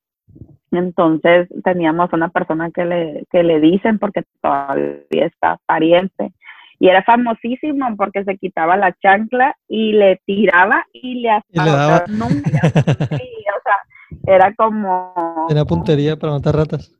Entonces 0.70 1.50
teníamos 1.62 2.10
una 2.14 2.30
persona 2.30 2.70
que 2.70 2.86
le, 2.86 3.26
que 3.30 3.42
le 3.42 3.60
dicen, 3.60 3.98
porque 3.98 4.24
todavía 4.40 5.26
está 5.26 5.58
pariente, 5.66 6.32
y 6.78 6.88
era 6.88 7.02
famosísimo 7.02 7.96
porque 7.96 8.24
se 8.24 8.36
quitaba 8.36 8.76
la 8.76 8.92
chancla 8.92 9.56
y 9.68 9.92
le 9.92 10.20
tiraba 10.26 10.84
y 10.92 11.20
le 11.22 11.30
hacía 11.30 12.04
nunca. 12.08 12.60
o 12.64 13.60
sea, 13.62 13.78
era 14.26 14.54
como... 14.54 15.46
Era 15.48 15.64
puntería 15.64 16.16
para 16.16 16.34
matar 16.34 16.56
ratas. 16.56 16.92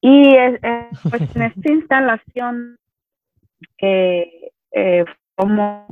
Y 0.00 0.34
pues 1.10 1.36
en 1.36 1.42
esta 1.42 1.72
instalación 1.72 2.76
que 3.76 4.52
eh, 4.72 5.04
como 5.36 5.86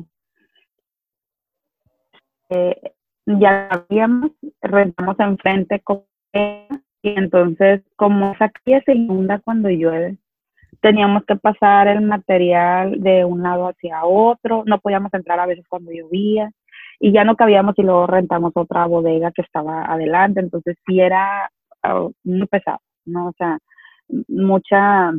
eh, 2.48 2.92
ya 3.26 3.68
habíamos, 3.68 4.32
rentamos 4.60 5.18
enfrente 5.20 5.80
con 5.80 6.04
y 7.02 7.10
entonces 7.10 7.82
como 7.96 8.32
esa 8.32 8.50
calle 8.50 8.82
se 8.84 8.94
inunda 8.94 9.38
cuando 9.38 9.68
llueve, 9.68 10.18
teníamos 10.80 11.24
que 11.24 11.36
pasar 11.36 11.88
el 11.88 12.02
material 12.02 13.00
de 13.00 13.24
un 13.24 13.42
lado 13.42 13.68
hacia 13.68 14.04
otro, 14.04 14.62
no 14.66 14.78
podíamos 14.78 15.12
entrar 15.14 15.38
a 15.38 15.46
veces 15.46 15.64
cuando 15.68 15.92
llovía 15.92 16.50
y 16.98 17.12
ya 17.12 17.24
no 17.24 17.36
cabíamos 17.36 17.74
y 17.78 17.82
luego 17.82 18.06
rentamos 18.06 18.52
otra 18.54 18.86
bodega 18.86 19.32
que 19.32 19.42
estaba 19.42 19.84
adelante, 19.84 20.40
entonces 20.40 20.76
sí 20.86 21.00
era 21.00 21.50
ah, 21.82 22.08
muy 22.24 22.46
pesado, 22.46 22.80
¿no? 23.06 23.28
O 23.28 23.32
sea, 23.36 23.58
mucha, 24.28 25.12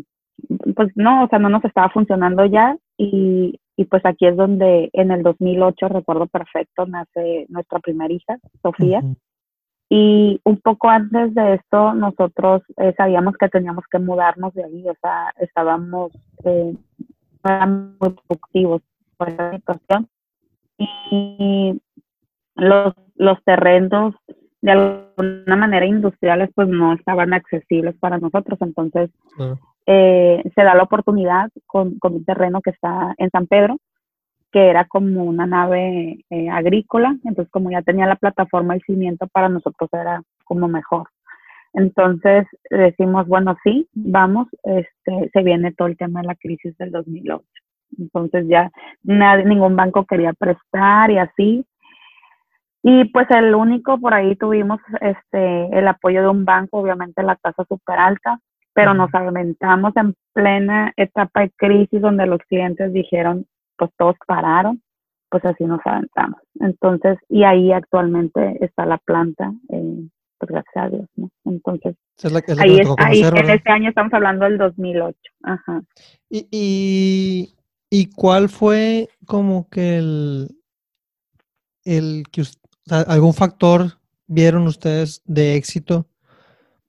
pues 0.75 0.91
no, 0.95 1.23
o 1.23 1.27
sea, 1.27 1.39
no 1.39 1.49
nos 1.49 1.63
estaba 1.65 1.89
funcionando 1.89 2.45
ya 2.45 2.77
y, 2.97 3.59
y 3.75 3.85
pues 3.85 4.05
aquí 4.05 4.27
es 4.27 4.35
donde 4.35 4.89
en 4.93 5.11
el 5.11 5.23
2008, 5.23 5.87
recuerdo 5.89 6.27
perfecto, 6.27 6.85
nace 6.85 7.45
nuestra 7.49 7.79
primera 7.79 8.13
hija, 8.13 8.37
Sofía. 8.61 9.01
Y 9.93 10.39
un 10.45 10.55
poco 10.61 10.87
antes 10.87 11.35
de 11.35 11.55
esto, 11.55 11.93
nosotros 11.93 12.61
eh, 12.77 12.93
sabíamos 12.95 13.35
que 13.35 13.49
teníamos 13.49 13.83
que 13.91 13.99
mudarnos 13.99 14.53
de 14.53 14.63
ahí, 14.63 14.87
o 14.87 14.95
sea, 15.01 15.33
estábamos 15.37 16.13
eh, 16.45 16.73
muy 17.43 18.09
productivos 18.09 18.81
por 19.17 19.27
esa 19.27 19.51
situación. 19.51 20.07
Y 20.77 21.81
los, 22.55 22.93
los 23.17 23.43
terrenos, 23.43 24.15
de 24.61 24.71
alguna 24.71 25.57
manera 25.57 25.85
industriales, 25.85 26.49
pues 26.55 26.69
no 26.69 26.93
estaban 26.93 27.33
accesibles 27.33 27.93
para 27.99 28.17
nosotros. 28.17 28.59
Entonces, 28.61 29.09
eh, 29.87 30.41
se 30.55 30.63
da 30.63 30.73
la 30.73 30.83
oportunidad 30.83 31.49
con, 31.65 31.99
con 31.99 32.13
un 32.13 32.23
terreno 32.23 32.61
que 32.61 32.69
está 32.69 33.13
en 33.17 33.29
San 33.29 33.45
Pedro, 33.45 33.75
que 34.51 34.69
era 34.69 34.85
como 34.85 35.23
una 35.23 35.45
nave 35.45 36.25
eh, 36.29 36.49
agrícola, 36.49 37.15
entonces 37.23 37.51
como 37.51 37.71
ya 37.71 37.81
tenía 37.81 38.05
la 38.05 38.15
plataforma 38.15 38.75
y 38.75 38.81
cimiento, 38.81 39.27
para 39.27 39.49
nosotros 39.49 39.89
era 39.93 40.21
como 40.43 40.67
mejor. 40.67 41.07
Entonces 41.73 42.45
decimos, 42.69 43.27
bueno, 43.27 43.55
sí, 43.63 43.87
vamos, 43.93 44.47
este, 44.63 45.29
se 45.31 45.43
viene 45.43 45.71
todo 45.71 45.87
el 45.87 45.97
tema 45.97 46.21
de 46.21 46.27
la 46.27 46.35
crisis 46.35 46.77
del 46.77 46.91
2008. 46.91 47.43
Entonces 47.97 48.45
ya 48.47 48.71
nadie, 49.03 49.45
ningún 49.45 49.75
banco 49.75 50.05
quería 50.05 50.33
prestar 50.33 51.11
y 51.11 51.17
así. 51.17 51.65
Y 52.83 53.05
pues 53.05 53.29
el 53.31 53.55
único 53.55 53.99
por 53.99 54.13
ahí 54.13 54.35
tuvimos 54.35 54.79
este, 54.99 55.77
el 55.77 55.87
apoyo 55.87 56.21
de 56.21 56.27
un 56.29 56.45
banco, 56.45 56.79
obviamente 56.79 57.23
la 57.23 57.35
tasa 57.35 57.63
súper 57.69 57.99
alta, 57.99 58.39
pero 58.73 58.93
nos 58.93 59.13
aventamos 59.13 59.95
en 59.97 60.15
plena 60.33 60.91
etapa 60.97 61.41
de 61.41 61.51
crisis 61.51 62.01
donde 62.01 62.25
los 62.25 62.39
clientes 62.49 62.91
dijeron, 62.91 63.45
pues 63.81 63.89
todos 63.97 64.15
pararon, 64.27 64.79
pues 65.27 65.43
así 65.43 65.63
nos 65.63 65.79
aventamos. 65.83 66.39
Entonces, 66.59 67.17
y 67.29 67.45
ahí 67.45 67.71
actualmente 67.71 68.63
está 68.63 68.85
la 68.85 68.99
planta, 68.99 69.51
eh, 69.69 70.07
pues 70.37 70.51
gracias 70.51 70.75
a 70.75 70.89
Dios, 70.89 71.09
¿no? 71.15 71.31
Entonces, 71.45 71.95
ahí, 72.59 72.79
en 73.23 73.49
este 73.49 73.71
año 73.71 73.89
estamos 73.89 74.13
hablando 74.13 74.45
del 74.45 74.59
2008. 74.59 75.17
Ajá. 75.41 75.81
¿Y, 76.29 76.47
y, 76.51 77.55
y 77.89 78.11
cuál 78.11 78.49
fue 78.49 79.09
como 79.25 79.67
que 79.67 79.97
el, 79.97 80.49
el 81.83 82.25
que 82.31 82.43
algún 83.07 83.33
factor 83.33 83.97
vieron 84.27 84.67
ustedes 84.67 85.23
de 85.25 85.55
éxito 85.55 86.05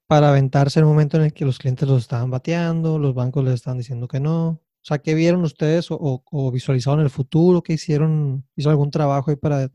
para 0.05 0.29
aventarse 0.29 0.79
en 0.79 0.85
el 0.85 0.91
momento 0.91 1.17
en 1.17 1.23
el 1.23 1.33
que 1.33 1.45
los 1.45 1.57
clientes 1.57 1.89
los 1.89 2.03
estaban 2.03 2.29
bateando, 2.29 2.99
los 2.99 3.15
bancos 3.15 3.43
les 3.43 3.55
estaban 3.55 3.79
diciendo 3.79 4.07
que 4.07 4.19
no? 4.19 4.59
O 4.83 4.85
sea, 4.85 4.97
¿qué 4.97 5.15
vieron 5.15 5.43
ustedes 5.43 5.87
o, 5.89 6.51
visualizaron 6.51 6.99
el 6.99 7.09
futuro? 7.09 7.61
¿Qué 7.61 7.73
hicieron? 7.73 8.43
¿Hizo 8.57 8.69
algún 8.69 8.91
trabajo 8.91 9.31
ahí 9.31 9.37
para... 9.37 9.69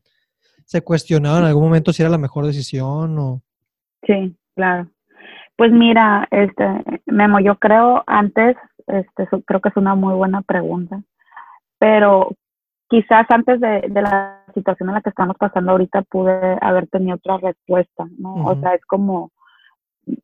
¿Se 0.66 0.82
cuestionaron 0.82 1.38
en 1.38 1.46
algún 1.46 1.64
momento 1.64 1.94
si 1.94 2.02
era 2.02 2.10
la 2.10 2.18
mejor 2.18 2.44
decisión 2.44 3.18
o...? 3.18 3.40
Sí, 4.06 4.36
claro. 4.54 4.90
Pues 5.56 5.72
mira, 5.72 6.28
este, 6.30 6.62
Memo, 7.06 7.40
yo 7.40 7.56
creo 7.56 8.04
antes, 8.06 8.54
este, 8.86 9.26
creo 9.46 9.60
que 9.62 9.70
es 9.70 9.76
una 9.78 9.94
muy 9.94 10.14
buena 10.14 10.42
pregunta, 10.42 11.02
pero 11.78 12.36
quizás 12.88 13.26
antes 13.30 13.60
de, 13.60 13.88
la 13.88 14.44
situación 14.52 14.90
en 14.90 14.96
la 14.96 15.00
que 15.00 15.08
estamos 15.08 15.38
pasando 15.38 15.72
ahorita 15.72 16.02
pude 16.02 16.58
haber 16.60 16.86
tenido 16.88 17.16
otra 17.16 17.38
respuesta, 17.38 18.06
¿no? 18.18 18.44
O 18.44 18.60
sea, 18.60 18.74
es 18.74 18.84
como, 18.84 19.32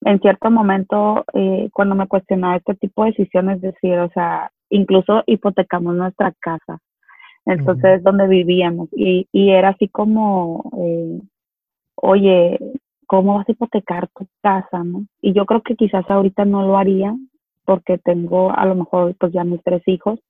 en 0.02 0.20
cierto 0.20 0.50
momento, 0.50 1.24
eh, 1.32 1.70
cuando 1.72 1.94
me 1.94 2.06
cuestionaba 2.06 2.56
este 2.56 2.74
tipo 2.74 3.04
de 3.04 3.12
decisiones, 3.12 3.62
decir, 3.62 3.98
o 3.98 4.10
sea, 4.10 4.50
incluso 4.70 5.22
hipotecamos 5.26 5.94
nuestra 5.94 6.32
casa, 6.40 6.78
entonces 7.46 8.02
donde 8.02 8.26
vivíamos 8.26 8.88
y, 8.92 9.28
y, 9.32 9.50
era 9.50 9.70
así 9.70 9.88
como, 9.88 10.70
eh, 10.78 11.20
oye, 11.96 12.58
¿cómo 13.06 13.34
vas 13.34 13.48
a 13.48 13.52
hipotecar 13.52 14.08
tu 14.08 14.26
casa? 14.42 14.82
¿no? 14.82 15.06
Y 15.20 15.34
yo 15.34 15.44
creo 15.46 15.62
que 15.62 15.76
quizás 15.76 16.08
ahorita 16.08 16.44
no 16.44 16.66
lo 16.66 16.78
haría 16.78 17.14
porque 17.64 17.98
tengo 17.98 18.50
a 18.50 18.64
lo 18.66 18.74
mejor 18.74 19.14
pues 19.18 19.32
ya 19.32 19.44
mis 19.44 19.62
tres 19.62 19.82
hijos, 19.86 20.20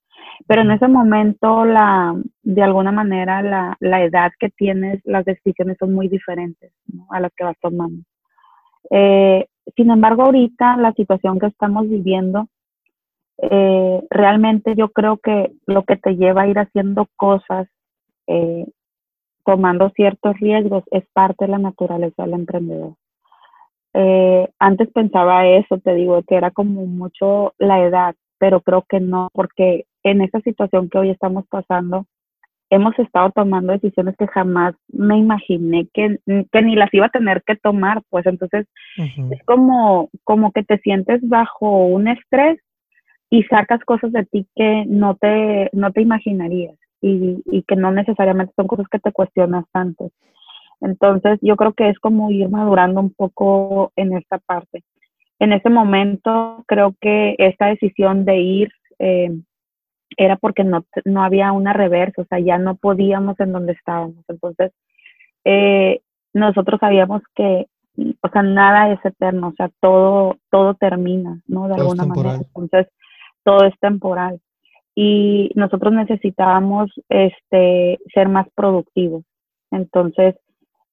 pero 0.47 0.63
en 0.63 0.71
ese 0.71 0.89
momento 0.89 1.65
la, 1.65 2.15
de 2.43 2.63
alguna 2.63 2.93
manera 2.93 3.43
la, 3.43 3.77
la 3.81 4.03
edad 4.03 4.33
que 4.39 4.51
tienes, 4.51 5.01
las 5.05 5.25
decisiones 5.25 5.77
son 5.79 5.93
muy 5.93 6.09
diferentes 6.09 6.73
¿no? 6.87 7.07
a 7.11 7.21
las 7.21 7.33
que 7.35 7.45
vas 7.45 7.57
tomando. 7.61 8.03
Eh, 8.91 9.47
sin 9.77 9.91
embargo, 9.91 10.25
ahorita 10.25 10.77
la 10.77 10.93
situación 10.93 11.39
que 11.39 11.47
estamos 11.47 11.89
viviendo, 11.89 12.49
eh, 13.39 14.03
realmente 14.11 14.75
yo 14.77 14.91
creo 14.91 15.19
que 15.19 15.53
lo 15.67 15.85
que 15.85 15.97
te 15.97 16.17
lleva 16.17 16.43
a 16.43 16.49
ir 16.49 16.59
haciendo 16.59 17.09
cosas, 17.17 17.69
eh, 18.27 18.67
tomando 19.45 19.91
ciertos 19.91 20.39
riesgos, 20.39 20.85
es 20.91 21.05
parte 21.13 21.45
de 21.45 21.51
la 21.51 21.59
naturaleza 21.59 22.25
del 22.25 22.35
emprendedor. 22.35 22.95
Eh, 23.93 24.49
antes 24.59 24.91
pensaba 24.93 25.47
eso, 25.47 25.79
te 25.79 25.95
digo, 25.95 26.23
que 26.23 26.37
era 26.37 26.51
como 26.51 26.87
mucho 26.87 27.55
la 27.59 27.85
edad, 27.85 28.15
pero 28.39 28.61
creo 28.61 28.85
que 28.89 29.01
no, 29.01 29.29
porque 29.33 29.87
en 30.03 30.21
esa 30.21 30.41
situación 30.41 30.89
que 30.89 30.99
hoy 30.99 31.11
estamos 31.11 31.47
pasando, 31.49 32.07
hemos 32.71 32.99
estado 32.99 33.31
tomando 33.31 33.73
decisiones 33.73 34.17
que 34.17 34.27
jamás 34.27 34.75
me 34.89 35.17
imaginé 35.19 35.87
que, 35.93 36.19
que 36.27 36.63
ni 36.63 36.75
las 36.75 36.93
iba 36.93 37.07
a 37.07 37.11
tener 37.11 37.43
que 37.45 37.57
tomar, 37.57 38.03
pues 38.11 38.27
entonces 38.27 38.67
es 38.97 39.45
como, 39.45 40.11
como 40.25 40.51
que 40.51 40.65
te 40.65 40.79
sientes 40.79 41.21
bajo 41.29 41.87
un 41.87 42.09
estrés 42.09 42.59
y 43.35 43.43
sacas 43.45 43.85
cosas 43.85 44.13
de 44.13 44.25
ti 44.27 44.47
que 44.55 44.85
no 44.87 45.17
te, 45.17 45.69
no 45.73 45.91
te 45.91 46.01
imaginarías 46.01 46.77
y, 47.01 47.43
y 47.47 47.65
que 47.65 47.75
no 47.75 47.91
necesariamente 47.91 48.53
son 48.55 48.69
cosas 48.69 48.87
que 48.89 49.01
te 49.01 49.11
cuestionas 49.11 49.65
tanto. 49.73 50.13
Entonces, 50.81 51.41
yo 51.43 51.57
creo 51.57 51.73
que 51.73 51.89
es 51.89 51.99
como 51.99 52.31
ir 52.31 52.49
madurando 52.49 53.01
un 53.01 53.13
poco 53.13 53.93
en 53.97 54.17
esta 54.17 54.39
parte. 54.39 54.85
En 55.41 55.53
ese 55.53 55.69
momento, 55.69 56.63
creo 56.69 56.95
que 57.01 57.35
esta 57.39 57.67
decisión 57.67 58.25
de 58.25 58.37
ir 58.37 58.69
eh, 59.01 59.37
era 60.17 60.37
porque 60.37 60.63
no, 60.63 60.85
no 61.05 61.25
había 61.25 61.51
una 61.51 61.73
reversa, 61.73 62.23
o 62.23 62.27
sea, 62.27 62.39
ya 62.39 62.59
no 62.59 62.77
podíamos 62.77 63.41
en 63.41 63.51
donde 63.51 63.73
estábamos. 63.73 64.25
Entonces, 64.29 64.71
eh, 65.45 66.03
nosotros 66.33 66.79
sabíamos 66.79 67.21
que, 67.35 67.67
o 67.97 68.29
sea, 68.29 68.45
nada 68.45 68.93
es 68.93 69.05
eterno, 69.05 69.49
o 69.49 69.55
sea, 69.57 69.71
todo, 69.81 70.37
todo 70.53 70.75
termina, 70.75 71.41
¿no? 71.49 71.67
De 71.67 71.75
alguna 71.75 72.07
manera. 72.07 72.35
Entonces, 72.37 72.87
todo 73.45 73.65
es 73.67 73.75
temporal. 73.81 74.41
y 74.97 75.51
nosotros 75.57 75.93
necesitábamos 75.93 76.91
este, 77.09 77.99
ser 78.15 78.29
más 78.29 78.47
productivos. 78.55 79.25
Entonces, 79.73 80.37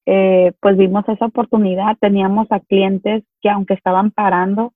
eh, 0.07 0.53
pues 0.59 0.77
vimos 0.77 1.07
esa 1.07 1.27
oportunidad, 1.27 1.97
teníamos 1.99 2.47
a 2.51 2.59
clientes 2.61 3.23
que 3.41 3.49
aunque 3.49 3.75
estaban 3.75 4.11
parando 4.11 4.73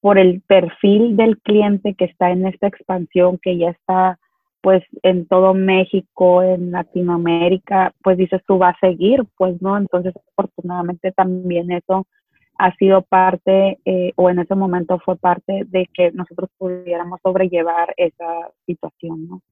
por 0.00 0.18
el 0.18 0.42
perfil 0.42 1.16
del 1.16 1.38
cliente 1.40 1.94
que 1.94 2.04
está 2.04 2.30
en 2.30 2.46
esta 2.46 2.68
expansión, 2.68 3.38
que 3.42 3.58
ya 3.58 3.70
está 3.70 4.18
pues 4.60 4.82
en 5.02 5.26
todo 5.26 5.54
México, 5.54 6.42
en 6.42 6.72
Latinoamérica, 6.72 7.92
pues 8.02 8.18
dices 8.18 8.42
tú 8.46 8.58
va 8.58 8.70
a 8.70 8.78
seguir, 8.80 9.24
pues 9.36 9.60
no, 9.62 9.76
entonces 9.76 10.14
afortunadamente 10.32 11.12
también 11.12 11.70
eso 11.70 12.06
ha 12.58 12.74
sido 12.76 13.02
parte 13.02 13.78
eh, 13.84 14.12
o 14.16 14.28
en 14.30 14.40
ese 14.40 14.54
momento 14.56 14.98
fue 14.98 15.16
parte 15.16 15.62
de 15.66 15.88
que 15.94 16.10
nosotros 16.10 16.50
pudiéramos 16.58 17.20
sobrellevar 17.22 17.94
esa 17.96 18.50
situación, 18.66 19.28
¿no? 19.28 19.42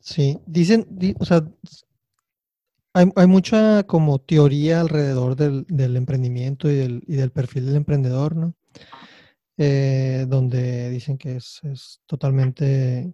Sí, 0.00 0.38
dicen, 0.46 0.86
o 1.20 1.24
sea, 1.24 1.44
hay, 2.94 3.08
hay, 3.14 3.26
mucha 3.26 3.84
como 3.84 4.18
teoría 4.18 4.80
alrededor 4.80 5.36
del, 5.36 5.64
del 5.68 5.96
emprendimiento 5.96 6.68
y 6.68 6.74
del, 6.74 7.02
y 7.06 7.14
del, 7.14 7.30
perfil 7.30 7.66
del 7.66 7.76
emprendedor, 7.76 8.34
¿no? 8.34 8.54
Eh, 9.58 10.26
donde 10.28 10.90
dicen 10.90 11.18
que 11.18 11.36
es, 11.36 11.60
es, 11.62 12.00
totalmente 12.06 13.12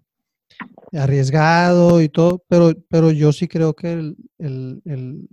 arriesgado 0.92 2.00
y 2.00 2.08
todo, 2.08 2.42
pero, 2.48 2.72
pero 2.88 3.10
yo 3.10 3.32
sí 3.32 3.48
creo 3.48 3.74
que 3.74 3.92
el, 3.92 4.16
el, 4.38 4.80
el 4.86 5.28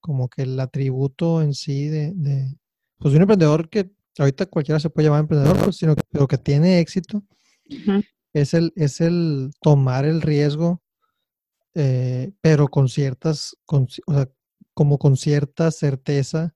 como 0.00 0.28
que 0.28 0.42
el 0.42 0.58
atributo 0.60 1.42
en 1.42 1.54
sí 1.54 1.88
de, 1.88 2.12
de, 2.14 2.56
pues 2.98 3.14
un 3.14 3.22
emprendedor 3.22 3.68
que 3.68 3.90
ahorita 4.18 4.46
cualquiera 4.46 4.80
se 4.80 4.90
puede 4.90 5.08
llamar 5.08 5.20
emprendedor, 5.20 5.56
pues, 5.64 5.76
sino 5.76 5.94
que, 5.94 6.02
pero 6.10 6.26
que 6.26 6.38
tiene 6.38 6.80
éxito, 6.80 7.22
es, 8.32 8.54
el, 8.54 8.72
es 8.76 9.00
el 9.00 9.50
tomar 9.60 10.04
el 10.04 10.22
riesgo, 10.22 10.82
eh, 11.74 12.32
pero 12.40 12.68
con 12.68 12.88
ciertas, 12.88 13.56
con, 13.64 13.86
o 14.06 14.12
sea, 14.12 14.28
como 14.74 14.98
con 14.98 15.16
cierta 15.16 15.70
certeza. 15.70 16.54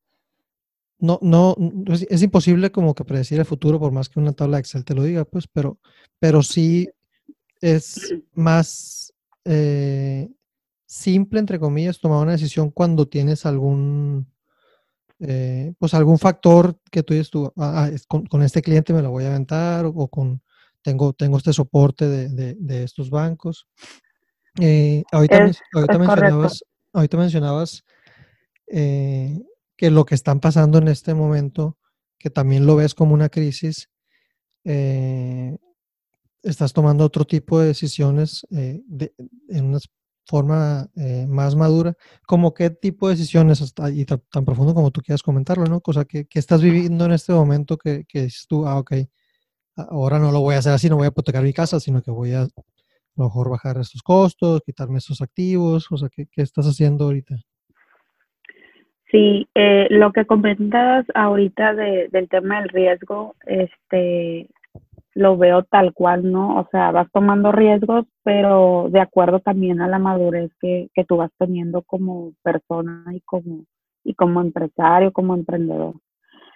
No, 0.99 1.19
no, 1.23 1.57
es, 1.89 2.07
es, 2.09 2.23
imposible 2.23 2.71
como 2.71 2.95
que 2.95 3.05
predecir 3.05 3.41
el 3.41 3.45
futuro 3.45 3.81
por 3.81 3.91
más 3.91 4.09
que 4.09 4.21
una 4.21 4.33
tabla 4.33 4.57
de 4.57 4.61
Excel 4.61 4.85
te 4.85 4.95
lo 4.95 5.03
diga, 5.03 5.25
pues, 5.25 5.49
pero, 5.49 5.79
pero 6.21 6.43
sí 6.43 6.89
es 7.61 8.15
más 8.35 9.13
eh, 9.45 10.31
simple, 10.93 11.41
entre 11.41 11.59
comillas, 11.59 11.99
tomar 11.99 12.23
una 12.23 12.33
decisión 12.33 12.71
cuando 12.71 13.09
tienes 13.09 13.47
algún, 13.47 14.31
eh, 15.21 15.73
pues 15.79 15.95
algún 15.95 16.19
factor 16.19 16.79
que 16.91 17.03
tú 17.03 17.15
dices 17.15 17.31
tú, 17.31 17.51
ah, 17.57 17.89
ah 17.89 17.91
con, 18.29 18.43
este 18.43 18.61
cliente 18.61 18.93
me 18.93 19.01
lo 19.01 19.11
voy 19.11 19.25
a 19.25 19.29
aventar 19.29 19.87
o, 19.87 20.09
con, 20.09 20.43
tengo, 20.83 21.15
tengo 21.15 21.39
este 21.39 21.55
soporte 21.55 22.07
de, 22.07 22.55
de, 22.57 22.85
estos 22.85 23.09
bancos. 23.09 23.67
Eh, 24.61 25.03
ahorita, 25.11 25.51
ahorita, 25.73 25.99
mencionabas, 25.99 26.63
ahorita, 26.93 27.17
mencionabas, 27.17 27.85
eh, 28.67 29.41
que 29.77 29.91
lo 29.91 30.05
que 30.05 30.15
están 30.15 30.41
pasando 30.41 30.77
en 30.77 30.89
este 30.89 31.15
momento, 31.15 31.79
que 32.19 32.29
también 32.29 32.67
lo 32.67 32.77
ves 32.77 32.95
como 32.95 33.15
una 33.15 33.31
crisis, 33.31 33.89
estás 36.43 36.73
tomando 36.75 37.05
otro 37.07 37.25
tipo 37.25 37.59
de 37.59 37.69
decisiones 37.69 38.47
de, 38.51 39.15
en 39.49 39.65
unas 39.65 39.89
forma 40.27 40.89
eh, 40.97 41.27
más 41.29 41.57
madura, 41.57 41.95
como 42.27 42.55
qué 42.55 42.71
tipo 42.71 43.09
de 43.09 43.15
decisiones, 43.15 43.61
hasta, 43.63 43.91
y 43.91 44.05
tan, 44.05 44.45
profundo 44.45 44.75
como 44.75 44.91
tú 44.91 45.01
quieras 45.03 45.23
comentarlo, 45.23 45.65
¿no? 45.67 45.81
Cosa 45.81 46.05
que, 46.05 46.27
que, 46.27 46.39
estás 46.39 46.63
viviendo 46.63 47.05
en 47.05 47.13
este 47.13 47.33
momento 47.33 47.77
que, 47.77 48.05
que 48.07 48.23
dices 48.23 48.47
tú, 48.49 48.67
ah, 48.67 48.79
ok, 48.79 48.93
ahora 49.77 50.19
no 50.19 50.31
lo 50.33 50.41
voy 50.41 50.55
a 50.55 50.59
hacer 50.59 50.73
así, 50.73 50.89
no 50.89 50.97
voy 50.97 51.07
a 51.07 51.09
hipotecar 51.09 51.43
mi 51.43 51.53
casa, 51.53 51.81
sino 51.81 52.03
que 52.03 52.11
voy 52.11 52.33
a, 52.33 52.43
a 52.43 52.49
lo 53.17 53.25
mejor 53.25 53.51
bajar 53.51 53.79
estos 53.79 54.03
costos, 54.03 54.63
quitarme 54.65 54.99
estos 54.99 55.21
activos, 55.21 55.87
o 55.91 55.97
sea, 55.97 56.09
¿qué, 56.09 56.27
qué 56.31 56.43
estás 56.43 56.67
haciendo 56.67 57.05
ahorita? 57.05 57.37
Sí, 59.11 59.47
eh, 59.55 59.89
lo 59.91 60.11
que 60.13 60.25
comentas 60.25 61.05
ahorita 61.15 61.75
de, 61.75 62.09
del 62.11 62.31
tema 62.31 62.61
del 62.61 62.71
riesgo, 62.71 63.37
este, 63.47 64.49
lo 65.15 65.37
veo 65.37 65.63
tal 65.65 65.93
cual, 65.93 66.31
¿no? 66.31 66.59
O 66.59 66.69
sea, 66.71 66.91
vas 66.91 67.09
tomando 67.13 67.53
riesgos, 67.53 68.07
pero 68.23 68.89
de 68.91 69.01
acuerdo 69.01 69.41
también 69.41 69.81
a 69.81 69.89
la 69.89 69.99
madurez 69.99 70.51
que, 70.61 70.89
que 70.95 71.05
tú 71.05 71.19
vas 71.19 71.31
teniendo 71.39 71.83
como 71.83 72.33
persona 72.43 73.05
y 73.13 73.21
como, 73.21 73.65
y 74.05 74.15
como 74.15 74.41
empresario, 74.41 75.13
como 75.13 75.35
emprendedor. 75.35 75.95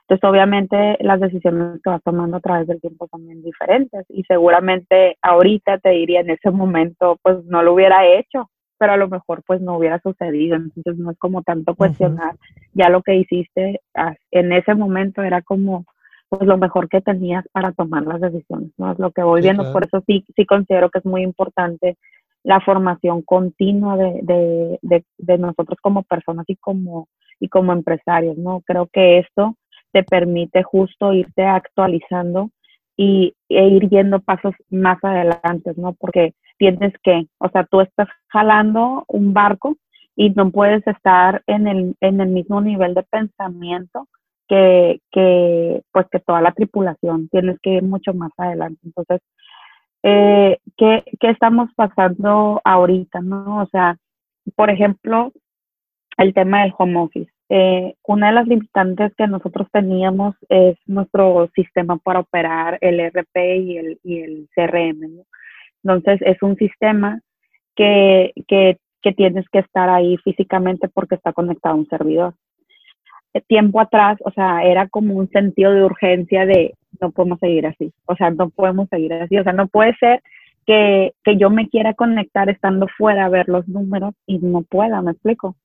Entonces, 0.08 0.30
obviamente, 0.30 0.96
las 1.00 1.20
decisiones 1.20 1.82
que 1.82 1.90
vas 1.90 2.02
tomando 2.02 2.36
a 2.36 2.40
través 2.40 2.68
del 2.68 2.80
tiempo 2.80 3.08
son 3.10 3.26
bien 3.26 3.42
diferentes 3.42 4.06
y 4.08 4.22
seguramente 4.22 5.18
ahorita 5.20 5.78
te 5.78 5.90
diría 5.90 6.20
en 6.20 6.30
ese 6.30 6.50
momento, 6.50 7.18
pues 7.22 7.44
no 7.46 7.62
lo 7.62 7.74
hubiera 7.74 8.06
hecho, 8.06 8.48
pero 8.78 8.92
a 8.92 8.96
lo 8.96 9.08
mejor 9.08 9.42
pues 9.44 9.60
no 9.60 9.76
hubiera 9.76 9.98
sucedido. 10.00 10.56
Entonces, 10.56 10.96
no 10.96 11.10
es 11.10 11.18
como 11.18 11.42
tanto 11.42 11.74
cuestionar 11.74 12.36
ya 12.72 12.88
lo 12.88 13.02
que 13.02 13.16
hiciste 13.16 13.80
en 14.30 14.52
ese 14.52 14.74
momento, 14.74 15.22
era 15.22 15.42
como 15.42 15.84
pues 16.28 16.42
lo 16.42 16.58
mejor 16.58 16.88
que 16.88 17.00
tenías 17.00 17.44
para 17.52 17.72
tomar 17.72 18.04
las 18.04 18.20
decisiones, 18.20 18.70
¿no? 18.76 18.92
Es 18.92 18.98
lo 18.98 19.10
que 19.12 19.22
voy 19.22 19.42
viendo, 19.42 19.72
por 19.72 19.84
eso 19.84 20.02
sí, 20.06 20.24
sí 20.34 20.44
considero 20.44 20.90
que 20.90 20.98
es 20.98 21.04
muy 21.04 21.22
importante 21.22 21.96
la 22.42 22.60
formación 22.60 23.22
continua 23.22 23.96
de, 23.96 24.20
de, 24.22 24.78
de, 24.82 25.04
de, 25.18 25.38
nosotros 25.38 25.78
como 25.82 26.04
personas 26.04 26.44
y 26.48 26.56
como, 26.56 27.08
y 27.40 27.48
como 27.48 27.72
empresarios, 27.72 28.36
¿no? 28.38 28.62
Creo 28.64 28.88
que 28.92 29.18
esto 29.18 29.56
te 29.92 30.04
permite 30.04 30.62
justo 30.62 31.12
irte 31.12 31.44
actualizando 31.44 32.50
y, 32.96 33.34
e 33.48 33.66
ir 33.68 33.88
yendo 33.88 34.20
pasos 34.20 34.54
más 34.70 34.98
adelante, 35.02 35.72
¿no? 35.76 35.94
Porque 35.94 36.34
tienes 36.58 36.92
que, 37.02 37.26
o 37.38 37.48
sea, 37.48 37.64
tú 37.64 37.80
estás 37.80 38.08
jalando 38.28 39.04
un 39.08 39.32
barco 39.32 39.76
y 40.14 40.30
no 40.30 40.50
puedes 40.50 40.86
estar 40.86 41.42
en 41.46 41.66
el, 41.66 41.96
en 42.00 42.20
el 42.20 42.28
mismo 42.28 42.60
nivel 42.60 42.94
de 42.94 43.02
pensamiento 43.02 44.08
que, 44.48 45.00
que, 45.10 45.82
pues 45.92 46.06
que 46.10 46.20
toda 46.20 46.40
la 46.40 46.52
tripulación, 46.52 47.28
tienes 47.28 47.58
que 47.60 47.70
ir 47.70 47.82
mucho 47.82 48.14
más 48.14 48.32
adelante. 48.36 48.80
Entonces, 48.84 49.20
eh, 50.02 50.58
¿qué, 50.76 51.04
¿qué, 51.20 51.30
estamos 51.30 51.70
pasando 51.74 52.60
ahorita? 52.64 53.20
¿no? 53.20 53.62
O 53.62 53.66
sea, 53.66 53.96
por 54.54 54.70
ejemplo, 54.70 55.32
el 56.18 56.34
tema 56.34 56.62
del 56.62 56.74
home 56.78 56.98
office. 56.98 57.30
Eh, 57.48 57.94
una 58.04 58.28
de 58.28 58.32
las 58.34 58.46
limitantes 58.48 59.14
que 59.16 59.26
nosotros 59.28 59.68
teníamos 59.72 60.34
es 60.48 60.76
nuestro 60.86 61.48
sistema 61.54 61.96
para 61.98 62.20
operar 62.20 62.78
el 62.80 63.00
RP 63.00 63.36
y 63.36 63.78
el, 63.78 64.00
y 64.02 64.20
el 64.20 64.48
CRM. 64.54 65.24
Entonces, 65.84 66.20
es 66.22 66.42
un 66.42 66.56
sistema 66.56 67.20
que, 67.76 68.32
que, 68.48 68.78
que 69.02 69.12
tienes 69.12 69.48
que 69.50 69.60
estar 69.60 69.88
ahí 69.88 70.16
físicamente 70.18 70.88
porque 70.88 71.14
está 71.16 71.32
conectado 71.32 71.74
a 71.74 71.78
un 71.78 71.88
servidor 71.88 72.34
tiempo 73.42 73.80
atrás, 73.80 74.18
o 74.24 74.30
sea, 74.30 74.62
era 74.62 74.88
como 74.88 75.14
un 75.14 75.28
sentido 75.30 75.72
de 75.72 75.84
urgencia 75.84 76.46
de 76.46 76.74
no 77.00 77.10
podemos 77.10 77.38
seguir 77.40 77.66
así, 77.66 77.92
o 78.06 78.16
sea, 78.16 78.30
no 78.30 78.50
podemos 78.50 78.88
seguir 78.88 79.12
así, 79.12 79.38
o 79.38 79.44
sea, 79.44 79.52
no 79.52 79.66
puede 79.68 79.94
ser 79.96 80.22
que, 80.66 81.14
que 81.24 81.36
yo 81.36 81.50
me 81.50 81.68
quiera 81.68 81.94
conectar 81.94 82.48
estando 82.48 82.86
fuera 82.96 83.26
a 83.26 83.28
ver 83.28 83.48
los 83.48 83.66
números 83.68 84.14
y 84.26 84.38
no 84.38 84.62
pueda, 84.62 85.00
me 85.02 85.12
explico. 85.12 85.56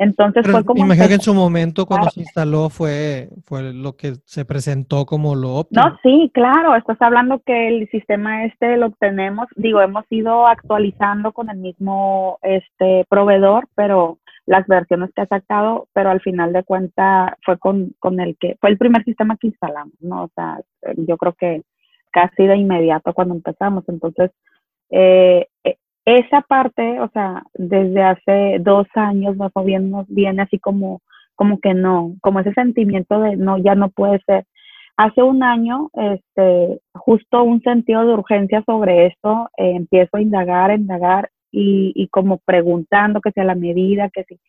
Entonces 0.00 0.50
fue 0.50 0.64
como... 0.64 0.82
Imagino 0.82 1.08
que 1.08 1.14
en 1.14 1.20
su 1.20 1.34
momento 1.34 1.84
cuando 1.84 2.08
se 2.08 2.20
instaló 2.20 2.70
fue, 2.70 3.28
fue 3.44 3.74
lo 3.74 3.96
que 3.96 4.14
se 4.24 4.46
presentó 4.46 5.04
como 5.04 5.34
lo 5.34 5.56
óptimo. 5.56 5.82
No, 5.84 5.98
sí, 6.02 6.30
claro, 6.32 6.74
estás 6.74 6.96
hablando 7.02 7.42
que 7.44 7.68
el 7.68 7.86
sistema 7.90 8.46
este 8.46 8.78
lo 8.78 8.92
tenemos, 8.92 9.46
digo, 9.56 9.82
hemos 9.82 10.06
ido 10.08 10.46
actualizando 10.46 11.32
con 11.32 11.50
el 11.50 11.58
mismo 11.58 12.38
este 12.40 13.04
proveedor, 13.10 13.68
pero 13.74 14.16
las 14.50 14.66
versiones 14.66 15.10
que 15.14 15.22
ha 15.22 15.26
sacado, 15.26 15.86
pero 15.92 16.10
al 16.10 16.20
final 16.20 16.52
de 16.52 16.64
cuentas 16.64 17.30
fue 17.44 17.56
con, 17.56 17.94
con 18.00 18.18
el 18.18 18.36
que, 18.36 18.56
fue 18.60 18.70
el 18.70 18.78
primer 18.78 19.04
sistema 19.04 19.36
que 19.36 19.46
instalamos, 19.46 19.94
¿no? 20.00 20.24
O 20.24 20.30
sea, 20.34 20.58
yo 20.96 21.16
creo 21.18 21.34
que 21.34 21.62
casi 22.10 22.48
de 22.48 22.56
inmediato 22.56 23.14
cuando 23.14 23.36
empezamos. 23.36 23.84
Entonces, 23.88 24.32
eh, 24.90 25.46
e, 25.62 25.76
esa 26.04 26.40
parte, 26.40 26.98
o 26.98 27.08
sea, 27.12 27.44
desde 27.54 28.02
hace 28.02 28.56
dos 28.58 28.88
años 28.96 29.36
más 29.36 29.52
o 29.54 29.62
viene 29.62 30.42
así 30.42 30.58
como, 30.58 31.00
como 31.36 31.60
que 31.60 31.72
no, 31.72 32.16
como 32.20 32.40
ese 32.40 32.52
sentimiento 32.52 33.20
de 33.20 33.36
no, 33.36 33.56
ya 33.56 33.76
no 33.76 33.90
puede 33.90 34.18
ser. 34.26 34.46
Hace 34.96 35.22
un 35.22 35.44
año, 35.44 35.90
este, 35.92 36.80
justo 36.92 37.44
un 37.44 37.62
sentido 37.62 38.04
de 38.04 38.14
urgencia 38.14 38.64
sobre 38.66 39.06
esto, 39.06 39.48
eh, 39.56 39.76
empiezo 39.76 40.16
a 40.16 40.22
indagar, 40.22 40.72
indagar 40.72 41.30
y, 41.52 41.92
y 41.94 42.08
como 42.08 42.38
preguntando 42.38 43.20
que 43.20 43.32
sea 43.32 43.44
la 43.44 43.54
medida, 43.54 44.10
que 44.10 44.24
sí. 44.24 44.40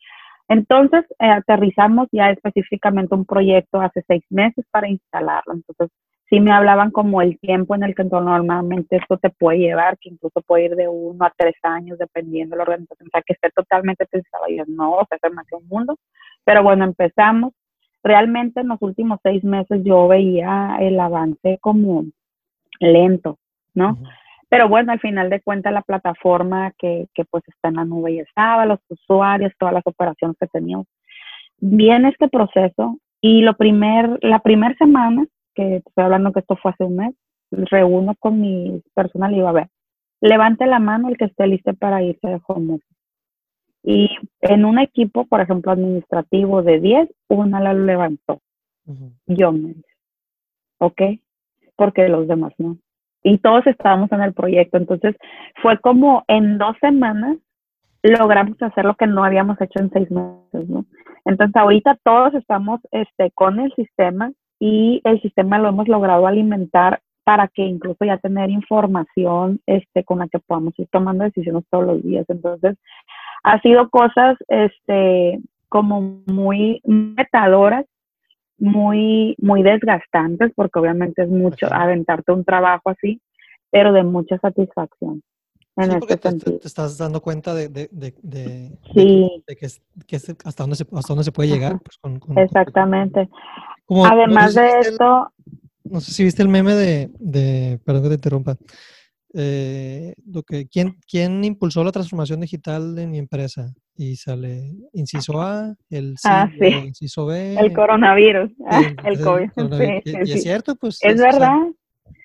Entonces, 0.52 1.06
eh, 1.20 1.28
aterrizamos 1.28 2.10
ya 2.12 2.30
específicamente 2.30 3.16
un 3.16 3.26
proyecto 3.26 3.80
hace 3.80 4.04
seis 4.06 4.24
meses 4.30 4.66
para 4.70 4.90
instalarlo. 4.90 5.54
Entonces, 5.54 5.90
sí 6.30 6.42
me 6.42 6.52
hablaban 6.52 6.92
como 6.92 7.22
el 7.22 7.40
tiempo 7.40 7.74
en 7.74 7.84
el 7.84 7.96
que 7.96 8.04
normalmente 8.04 8.98
esto 8.98 9.18
te 9.18 9.30
puede 9.30 9.60
llevar, 9.60 9.98
que 9.98 10.10
incluso 10.10 10.42
puede 10.42 10.66
ir 10.66 10.76
de 10.76 10.90
uno 10.90 11.24
a 11.24 11.34
tres 11.38 11.56
años, 11.64 11.98
dependiendo 11.98 12.54
de 12.54 12.58
la 12.58 12.64
organización. 12.64 13.08
O 13.08 13.12
sea, 13.12 13.22
que 13.26 13.32
esté 13.32 13.50
totalmente 13.52 14.06
pensado. 14.06 14.44
Yo 14.50 14.64
no, 14.68 14.96
o 14.96 15.06
sea, 15.08 15.16
es 15.16 15.22
demasiado 15.22 15.64
un 15.64 15.70
mundo. 15.70 15.96
Pero 16.44 16.64
bueno, 16.64 16.84
empezamos. 16.84 17.54
Realmente 18.04 18.60
en 18.60 18.68
los 18.68 18.82
últimos 18.82 19.20
seis 19.24 19.44
meses 19.46 19.82
yo 19.86 20.10
veía 20.10 20.76
el 20.82 21.00
avance 21.00 21.60
como 21.62 22.04
lento, 22.80 23.38
¿no? 23.74 24.00
Pero 24.52 24.68
bueno, 24.68 24.92
al 24.92 25.00
final 25.00 25.30
de 25.30 25.40
cuentas 25.40 25.72
la 25.72 25.82
plataforma 25.82 26.74
que, 26.78 27.08
que 27.14 27.24
pues 27.24 27.42
está 27.48 27.70
en 27.70 27.76
la 27.76 27.86
nube 27.86 28.16
ya 28.16 28.24
estaba, 28.24 28.66
los 28.66 28.80
usuarios, 28.90 29.54
todas 29.58 29.74
las 29.74 29.88
operaciones 29.88 30.36
que 30.38 30.48
teníamos. 30.48 30.88
Viene 31.58 32.10
este 32.10 32.28
proceso 32.28 32.98
y 33.22 33.44
lo 33.44 33.56
primer, 33.56 34.20
la 34.22 34.40
primera 34.40 34.76
semana, 34.76 35.26
que 35.56 35.78
estoy 35.78 36.04
hablando 36.04 36.34
que 36.34 36.42
esto 36.42 36.58
fue 36.58 36.72
hace 36.72 36.84
un 36.84 36.98
mes, 36.98 37.16
reúno 37.50 38.14
con 38.20 38.42
mi 38.42 38.84
personal 38.94 39.32
y 39.32 39.36
digo, 39.36 39.48
a 39.48 39.54
ver, 39.54 39.70
levante 40.20 40.66
la 40.66 40.80
mano 40.80 41.08
el 41.08 41.18
que 41.18 41.26
esté 41.26 41.48
listo 41.48 41.74
para 41.74 42.04
irse 42.04 42.28
de 42.28 42.42
home 42.46 42.80
Y 43.84 44.10
en 44.42 44.66
un 44.66 44.80
equipo, 44.80 45.28
por 45.28 45.40
ejemplo, 45.40 45.72
administrativo 45.72 46.62
de 46.62 46.82
10, 46.82 47.10
una 47.30 47.62
la 47.62 47.74
levantó. 47.74 48.42
Yo 49.28 49.54
me 49.54 49.70
dije, 49.70 49.96
¿ok? 50.78 51.02
Porque 51.78 52.10
los 52.10 52.28
demás 52.28 52.52
no. 52.58 52.78
Y 53.24 53.38
todos 53.38 53.66
estábamos 53.68 54.12
en 54.12 54.22
el 54.22 54.34
proyecto. 54.34 54.78
Entonces, 54.78 55.16
fue 55.62 55.78
como 55.80 56.24
en 56.28 56.58
dos 56.58 56.76
semanas 56.82 57.38
logramos 58.04 58.62
hacer 58.62 58.86
lo 58.86 58.96
que 58.96 59.08
no 59.08 59.24
habíamos 59.24 59.60
hecho 59.62 59.80
en 59.80 59.92
seis 59.92 60.10
meses, 60.10 60.70
¿no? 60.70 60.86
Entonces, 61.26 61.56
ahorita 61.56 61.98
todos 62.04 62.34
estamos 62.34 62.80
este, 62.92 63.32
con 63.32 63.60
el 63.60 63.72
sistema 63.76 64.32
y 64.60 65.02
el 65.04 65.22
sistema 65.22 65.60
lo 65.60 65.70
hemos 65.70 65.88
logrado 65.88 66.26
alimentar 66.26 67.02
para 67.24 67.48
que 67.48 67.64
incluso 67.64 68.04
ya 68.04 68.18
tener 68.18 68.50
información 68.50 69.60
este, 69.68 70.04
con 70.04 70.20
la 70.20 70.28
que 70.28 70.40
podamos 70.40 70.78
ir 70.80 70.88
tomando 70.92 71.24
decisiones 71.24 71.64
todos 71.70 71.86
los 71.86 72.04
días. 72.04 72.26
Entonces, 72.30 72.78
ha 73.44 73.60
sido 73.62 73.90
cosas 73.90 74.38
este, 74.48 75.40
como 75.70 76.22
muy 76.26 76.82
metadoras, 76.84 77.86
muy, 78.62 79.36
muy 79.40 79.64
desgastantes, 79.64 80.52
porque 80.56 80.80
obviamente 80.80 81.24
es 81.24 81.30
mucho 81.30 81.68
aventarte 81.72 82.32
un 82.32 82.46
trabajo 82.46 82.92
así, 82.92 83.20
pero 83.72 83.92
de 83.92 84.04
mucha 84.04 84.38
satisfacción. 84.38 85.24
En 85.78 85.92
este 85.94 86.18
te, 86.18 86.34
te, 86.34 86.68
estás 86.68 86.98
dando 86.98 87.22
cuenta 87.22 87.56
de, 87.56 87.70
de, 87.70 87.90
de, 87.92 88.14
de 88.22 89.56
que, 89.56 89.68
que, 90.06 90.16
hasta, 90.16 90.64
dónde 90.64 90.76
se, 90.76 90.86
hasta 90.94 91.14
dónde 91.14 91.24
se 91.24 91.32
puede 91.32 91.50
llegar. 91.50 91.80
Pues, 91.80 92.20
Exactamente. 92.38 93.30
Además 93.90 94.54
de 94.54 94.70
esto, 94.80 95.32
no 95.84 96.00
sé 96.00 96.12
si 96.12 96.24
viste 96.24 96.44
el 96.44 96.50
meme 96.50 96.76
de, 96.76 97.10
de 97.20 97.80
perdón 97.84 98.04
que 98.04 98.10
te 98.10 98.16
interrumpa, 98.16 98.58
eh, 99.34 100.14
lo 100.26 100.44
que, 100.44 100.68
¿quién, 100.68 100.98
¿quién 101.10 101.44
impulsó 101.44 101.84
la 101.84 101.92
transformación 101.92 102.42
digital 102.42 102.96
de 102.96 103.08
mi 103.08 103.18
empresa? 103.18 103.74
Y 103.96 104.16
sale 104.16 104.74
inciso 104.94 105.42
A, 105.42 105.76
el 105.90 106.16
ah, 106.26 106.50
sí. 106.60 106.68
inciso 106.68 107.26
B. 107.26 107.56
El 107.56 107.74
coronavirus, 107.74 108.52
el, 109.06 109.22
COVID. 109.22 109.50
y, 110.06 110.32
es 110.32 110.44
cierto, 110.44 110.76
pues. 110.76 111.00
Es, 111.02 111.20
verdad. 111.20 111.60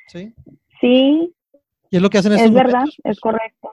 sí. 0.09 0.33
Sí. 0.81 1.33
Y 1.91 1.97
es 1.97 2.03
lo 2.03 2.11
que 2.11 2.19
hacen 2.19 2.33
estos 2.33 2.49
Es 2.49 2.55
verdad, 2.55 2.85
es 3.05 3.21
correcto. 3.21 3.71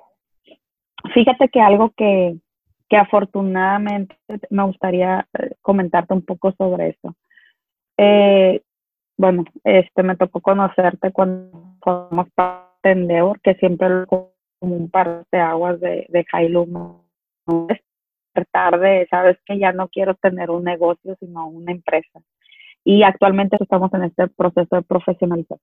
Fíjate 1.13 1.50
que 1.50 1.60
algo 1.60 1.91
que, 1.96 2.38
que 2.89 2.98
afortunadamente 2.98 4.15
me 4.50 4.63
gustaría 4.63 5.28
eh, 5.39 5.56
comentarte 5.62 6.13
un 6.13 6.24
poco 6.24 6.54
sobre 6.58 6.89
eso. 6.89 7.15
Eh, 7.98 8.62
bueno, 9.17 9.46
este 9.63 10.04
me 10.04 10.15
tocó 10.15 10.41
conocerte 10.41 11.12
cuando 11.12 11.78
formamos 11.82 12.28
parte 12.34 12.72
de 12.84 12.91
Endeavor, 12.91 13.39
que 13.41 13.56
siempre 13.56 14.06
como 14.08 14.34
un 14.60 14.89
par 14.89 15.26
de 15.32 15.39
aguas 15.39 15.80
de, 15.80 16.06
de 16.10 16.26
Jailum, 16.26 16.72
no 16.72 17.67
tarde, 18.52 19.08
sabes 19.10 19.38
que 19.46 19.60
ya 19.60 19.72
no 19.74 19.89
quiero 19.89 20.15
tener 20.15 20.50
un 20.50 20.63
negocio, 20.63 21.15
sino 21.19 21.48
una 21.48 21.72
empresa. 21.72 22.19
Y 22.84 23.04
actualmente 23.04 23.58
estamos 23.60 23.93
en 23.93 24.04
este 24.04 24.28
proceso 24.28 24.76
de 24.76 24.82
profesionalización. 24.82 25.60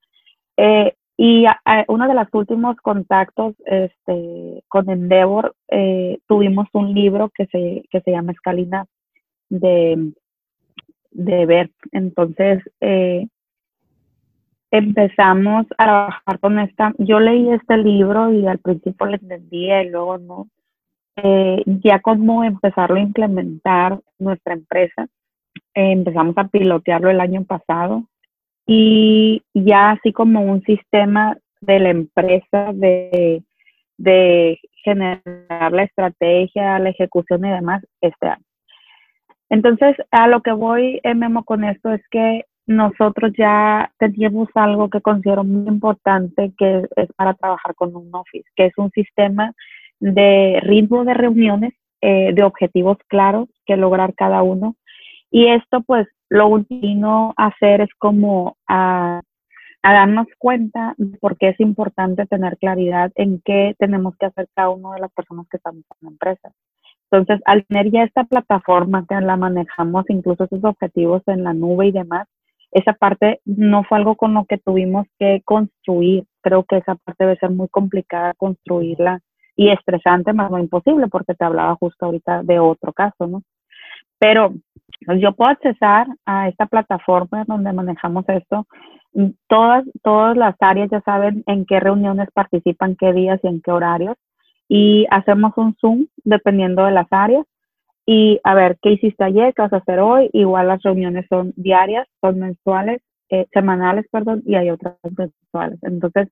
Eh, 0.56 0.94
y 1.16 1.44
uno 1.88 2.08
de 2.08 2.14
los 2.14 2.28
últimos 2.32 2.76
contactos 2.76 3.54
este, 3.66 4.62
con 4.68 4.88
Endeavor, 4.88 5.54
eh, 5.68 6.18
tuvimos 6.26 6.66
un 6.72 6.94
libro 6.94 7.30
que 7.34 7.44
se, 7.46 7.82
que 7.90 8.00
se 8.00 8.10
llama 8.10 8.32
Escalina 8.32 8.86
de, 9.50 10.12
de 11.10 11.46
ver. 11.46 11.70
Entonces, 11.92 12.62
eh, 12.80 13.26
empezamos 14.70 15.66
a 15.78 15.84
trabajar 15.84 16.38
con 16.40 16.58
esta, 16.58 16.92
yo 16.98 17.20
leí 17.20 17.50
este 17.50 17.76
libro 17.76 18.32
y 18.32 18.46
al 18.46 18.58
principio 18.58 19.06
lo 19.06 19.14
entendía 19.14 19.82
y 19.82 19.90
luego 19.90 20.18
no, 20.18 20.48
eh, 21.16 21.62
ya 21.66 22.00
como 22.00 22.44
empezarlo 22.44 22.96
a 22.96 23.00
implementar 23.00 24.00
nuestra 24.18 24.54
empresa, 24.54 25.08
eh, 25.74 25.92
empezamos 25.92 26.36
a 26.38 26.48
pilotearlo 26.48 27.10
el 27.10 27.20
año 27.20 27.44
pasado 27.44 28.04
y 28.66 29.42
ya 29.54 29.90
así 29.90 30.12
como 30.12 30.42
un 30.42 30.62
sistema 30.62 31.36
de 31.60 31.80
la 31.80 31.90
empresa 31.90 32.72
de, 32.72 33.42
de 33.98 34.60
generar 34.84 35.72
la 35.72 35.82
estrategia, 35.82 36.78
la 36.78 36.90
ejecución 36.90 37.44
y 37.44 37.50
demás 37.50 37.84
este 38.00 38.28
año. 38.28 38.44
Entonces, 39.50 39.96
a 40.12 40.28
lo 40.28 40.42
que 40.42 40.52
voy, 40.52 41.00
eh, 41.02 41.14
Memo, 41.14 41.44
con 41.44 41.64
esto 41.64 41.92
es 41.92 42.02
que 42.10 42.44
nosotros 42.70 43.32
ya 43.36 43.92
teníamos 43.98 44.48
algo 44.54 44.88
que 44.88 45.00
considero 45.00 45.42
muy 45.42 45.68
importante 45.68 46.52
que 46.56 46.84
es 46.96 47.08
para 47.16 47.34
trabajar 47.34 47.74
con 47.74 47.96
un 47.96 48.14
office, 48.14 48.48
que 48.54 48.66
es 48.66 48.72
un 48.76 48.90
sistema 48.92 49.52
de 49.98 50.60
ritmo 50.62 51.04
de 51.04 51.14
reuniones, 51.14 51.74
eh, 52.00 52.32
de 52.32 52.44
objetivos 52.44 52.96
claros 53.08 53.48
que 53.66 53.76
lograr 53.76 54.14
cada 54.14 54.42
uno. 54.42 54.76
Y 55.32 55.48
esto 55.48 55.82
pues 55.82 56.06
lo 56.28 56.46
último 56.46 57.34
a 57.36 57.46
hacer 57.48 57.80
es 57.80 57.90
como 57.98 58.56
a, 58.68 59.20
darnos 59.82 60.28
cuenta 60.38 60.94
de 60.96 61.18
por 61.18 61.38
qué 61.38 61.48
es 61.48 61.60
importante 61.60 62.26
tener 62.26 62.56
claridad 62.58 63.10
en 63.16 63.40
qué 63.44 63.74
tenemos 63.78 64.14
que 64.16 64.26
hacer 64.26 64.46
cada 64.54 64.70
uno 64.70 64.92
de 64.92 65.00
las 65.00 65.10
personas 65.12 65.46
que 65.50 65.56
estamos 65.56 65.82
en 65.82 66.06
la 66.06 66.10
empresa. 66.10 66.52
Entonces, 67.10 67.42
al 67.46 67.66
tener 67.66 67.90
ya 67.90 68.04
esta 68.04 68.22
plataforma 68.24 69.04
que 69.08 69.20
la 69.20 69.36
manejamos, 69.36 70.04
incluso 70.08 70.44
esos 70.44 70.62
objetivos 70.62 71.22
en 71.26 71.42
la 71.42 71.52
nube 71.52 71.88
y 71.88 71.92
demás, 71.92 72.28
esa 72.72 72.92
parte 72.92 73.40
no 73.44 73.84
fue 73.84 73.98
algo 73.98 74.16
con 74.16 74.34
lo 74.34 74.44
que 74.44 74.58
tuvimos 74.58 75.06
que 75.18 75.42
construir. 75.44 76.24
Creo 76.40 76.64
que 76.64 76.78
esa 76.78 76.94
parte 76.94 77.24
debe 77.24 77.36
ser 77.38 77.50
muy 77.50 77.68
complicada 77.68 78.34
construirla 78.34 79.20
y 79.56 79.70
estresante, 79.70 80.32
más 80.32 80.50
no 80.50 80.58
imposible, 80.58 81.08
porque 81.08 81.34
te 81.34 81.44
hablaba 81.44 81.74
justo 81.76 82.06
ahorita 82.06 82.42
de 82.44 82.58
otro 82.58 82.92
caso, 82.92 83.26
¿no? 83.26 83.42
Pero 84.18 84.54
yo 85.18 85.32
puedo 85.32 85.50
accesar 85.50 86.06
a 86.26 86.48
esta 86.48 86.66
plataforma 86.66 87.44
donde 87.46 87.72
manejamos 87.72 88.24
esto. 88.28 88.66
Todas, 89.48 89.84
todas 90.02 90.36
las 90.36 90.54
áreas 90.60 90.88
ya 90.90 91.00
saben 91.00 91.42
en 91.46 91.66
qué 91.66 91.80
reuniones 91.80 92.28
participan, 92.32 92.96
qué 92.96 93.12
días 93.12 93.40
y 93.42 93.48
en 93.48 93.60
qué 93.60 93.72
horarios. 93.72 94.16
Y 94.68 95.06
hacemos 95.10 95.52
un 95.56 95.74
Zoom 95.80 96.06
dependiendo 96.24 96.84
de 96.84 96.92
las 96.92 97.08
áreas 97.10 97.44
y 98.12 98.40
a 98.42 98.56
ver, 98.56 98.76
¿qué 98.82 98.90
hiciste 98.90 99.22
ayer? 99.22 99.54
¿Qué 99.54 99.62
vas 99.62 99.72
a 99.72 99.76
hacer 99.76 100.00
hoy? 100.00 100.30
Igual 100.32 100.66
las 100.66 100.82
reuniones 100.82 101.26
son 101.28 101.52
diarias, 101.54 102.08
son 102.20 102.40
mensuales, 102.40 103.00
eh, 103.28 103.46
semanales, 103.52 104.04
perdón, 104.10 104.42
y 104.44 104.56
hay 104.56 104.68
otras 104.70 104.96
mensuales. 105.16 105.78
Entonces, 105.82 106.28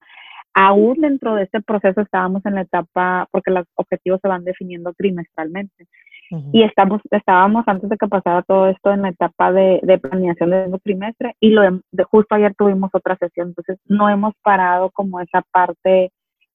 aún 0.54 1.00
dentro 1.00 1.36
de 1.36 1.44
este 1.44 1.62
proceso 1.62 2.00
estábamos 2.00 2.44
en 2.46 2.56
la 2.56 2.62
etapa, 2.62 3.28
porque 3.30 3.52
los 3.52 3.64
objetivos 3.76 4.18
se 4.20 4.26
van 4.26 4.42
definiendo 4.42 4.92
trimestralmente. 4.94 5.86
Y 6.52 6.64
estamos, 6.64 7.00
estábamos 7.12 7.62
antes 7.68 7.88
de 7.88 7.96
que 7.96 8.08
pasara 8.08 8.42
todo 8.42 8.66
esto 8.68 8.92
en 8.92 9.02
la 9.02 9.10
etapa 9.10 9.52
de, 9.52 9.78
de 9.84 9.98
planeación 9.98 10.50
del 10.50 10.80
trimestre 10.82 11.36
y 11.38 11.50
lo 11.50 11.62
de, 11.62 12.04
justo 12.10 12.34
ayer 12.34 12.54
tuvimos 12.58 12.90
otra 12.92 13.16
sesión, 13.16 13.48
entonces 13.48 13.78
no 13.86 14.10
hemos 14.10 14.34
parado 14.42 14.90
como 14.90 15.20
esa 15.20 15.42
parte 15.52 16.10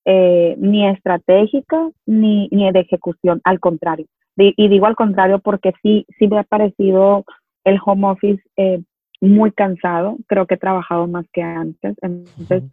eh, 0.05 0.55
ni 0.59 0.85
estratégica 0.85 1.89
ni, 2.05 2.49
ni 2.51 2.71
de 2.71 2.81
ejecución, 2.81 3.41
al 3.45 3.59
contrario 3.61 4.05
y 4.35 4.67
digo 4.67 4.87
al 4.87 4.95
contrario 4.95 5.39
porque 5.39 5.73
sí, 5.81 6.05
sí 6.17 6.27
me 6.27 6.39
ha 6.39 6.43
parecido 6.43 7.23
el 7.63 7.79
home 7.83 8.07
office 8.07 8.43
eh, 8.57 8.81
muy 9.21 9.51
cansado. 9.51 10.17
Creo 10.27 10.45
que 10.45 10.55
he 10.55 10.57
trabajado 10.57 11.07
más 11.07 11.25
que 11.31 11.41
antes. 11.41 11.95
Entonces, 12.01 12.63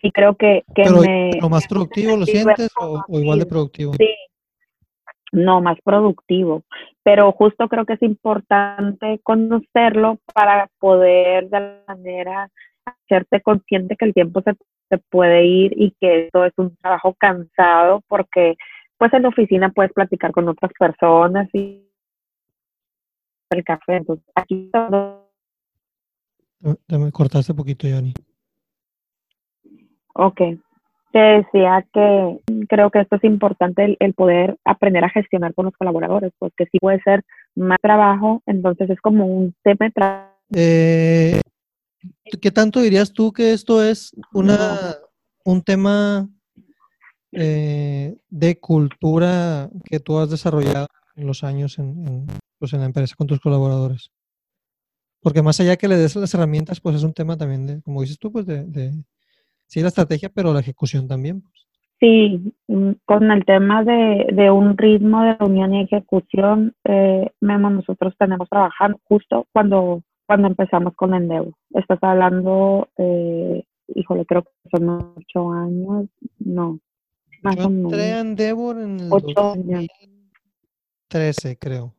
sí 0.00 0.10
creo 0.12 0.34
que, 0.34 0.64
que 0.74 0.90
me... 0.90 1.48
más 1.48 1.66
productivo 1.66 2.16
lo 2.16 2.26
sientes 2.26 2.70
o, 2.80 3.04
igual 3.08 3.38
de 3.38 3.46
productivo? 3.46 3.94
Sí, 3.94 4.14
no, 5.32 5.60
más 5.60 5.78
productivo. 5.82 6.62
Pero 7.02 7.32
justo 7.32 7.68
creo 7.68 7.84
que 7.84 7.94
es 7.94 8.02
importante 8.02 9.20
conocerlo 9.22 10.18
para 10.34 10.68
poder 10.78 11.48
de 11.48 11.56
alguna 11.56 11.84
manera 11.88 12.50
hacerte 12.84 13.40
consciente 13.40 13.96
que 13.96 14.06
el 14.06 14.14
tiempo 14.14 14.42
se, 14.42 14.54
se 14.88 14.98
puede 15.10 15.44
ir 15.44 15.72
y 15.76 15.94
que 16.00 16.26
esto 16.26 16.44
es 16.44 16.52
un 16.56 16.74
trabajo 16.76 17.14
cansado 17.18 18.02
porque 18.08 18.56
pues 18.98 19.12
en 19.14 19.22
la 19.22 19.28
oficina 19.28 19.70
puedes 19.70 19.92
platicar 19.92 20.32
con 20.32 20.48
otras 20.48 20.72
personas 20.78 21.48
y 21.54 21.88
el 23.50 23.64
café. 23.64 23.96
Entonces, 23.96 24.26
aquí 24.34 24.70
me 26.88 27.12
cortaste 27.12 27.52
un 27.52 27.58
poquito, 27.58 27.88
Yanni. 27.88 28.12
Ok. 30.14 30.40
Te 31.12 31.18
decía 31.18 31.86
que 31.94 32.40
creo 32.68 32.90
que 32.90 33.00
esto 33.00 33.16
es 33.16 33.24
importante, 33.24 33.96
el, 33.98 34.14
poder 34.14 34.58
aprender 34.64 35.04
a 35.04 35.08
gestionar 35.08 35.54
con 35.54 35.64
los 35.64 35.74
colaboradores, 35.74 36.32
porque 36.38 36.66
sí 36.70 36.78
puede 36.78 37.00
ser 37.00 37.24
más 37.54 37.78
trabajo, 37.80 38.42
entonces 38.44 38.90
es 38.90 39.00
como 39.00 39.24
un 39.24 39.54
tema 39.62 40.34
eh, 40.54 41.40
¿Qué 42.40 42.50
tanto 42.50 42.80
dirías 42.80 43.12
tú 43.12 43.32
que 43.32 43.52
esto 43.52 43.82
es 43.82 44.14
una, 44.32 44.96
un 45.44 45.62
tema 45.62 46.28
eh, 47.32 48.16
de 48.28 48.60
cultura 48.60 49.70
que 49.84 50.00
tú 50.00 50.18
has 50.18 50.30
desarrollado 50.30 50.88
en 51.16 51.26
los 51.26 51.44
años 51.44 51.78
en, 51.78 52.26
pues 52.58 52.72
en 52.72 52.80
la 52.80 52.86
empresa 52.86 53.14
con 53.16 53.26
tus 53.26 53.40
colaboradores? 53.40 54.10
Porque 55.20 55.42
más 55.42 55.60
allá 55.60 55.76
que 55.76 55.88
le 55.88 55.96
des 55.96 56.14
las 56.16 56.32
herramientas, 56.34 56.80
pues 56.80 56.96
es 56.96 57.02
un 57.02 57.12
tema 57.12 57.36
también 57.36 57.66
de, 57.66 57.82
como 57.82 58.02
dices 58.02 58.18
tú, 58.18 58.30
pues 58.30 58.46
de, 58.46 58.64
de 58.64 58.92
sí 59.66 59.80
la 59.80 59.88
estrategia, 59.88 60.30
pero 60.32 60.52
la 60.52 60.60
ejecución 60.60 61.08
también. 61.08 61.42
Pues. 61.42 61.68
Sí, 62.00 62.54
mm, 62.68 62.92
con 63.04 63.30
el 63.30 63.44
tema 63.44 63.82
de, 63.82 64.28
de 64.32 64.50
un 64.50 64.78
ritmo 64.78 65.22
de 65.22 65.34
reunión 65.34 65.74
y 65.74 65.82
ejecución, 65.82 66.74
eh, 66.84 67.30
Memo, 67.40 67.70
nosotros 67.70 68.14
tenemos 68.18 68.48
trabajando 68.48 69.00
justo 69.04 69.46
cuando, 69.52 70.02
cuando 70.26 70.48
empezamos 70.48 70.94
con 70.94 71.14
Endeavor. 71.14 71.54
Estás 71.70 71.98
hablando, 72.02 72.88
eh, 72.98 73.64
híjole, 73.88 74.26
creo 74.26 74.42
que 74.44 74.50
son 74.70 75.12
ocho 75.16 75.50
años, 75.50 76.08
no, 76.38 76.78
más 77.42 77.56
Yo 77.56 77.64
entré 77.64 78.12
a 78.12 78.20
Endeavor 78.20 78.78
en 78.78 79.00
el 79.00 79.08
2013, 79.08 81.58
creo. 81.58 81.98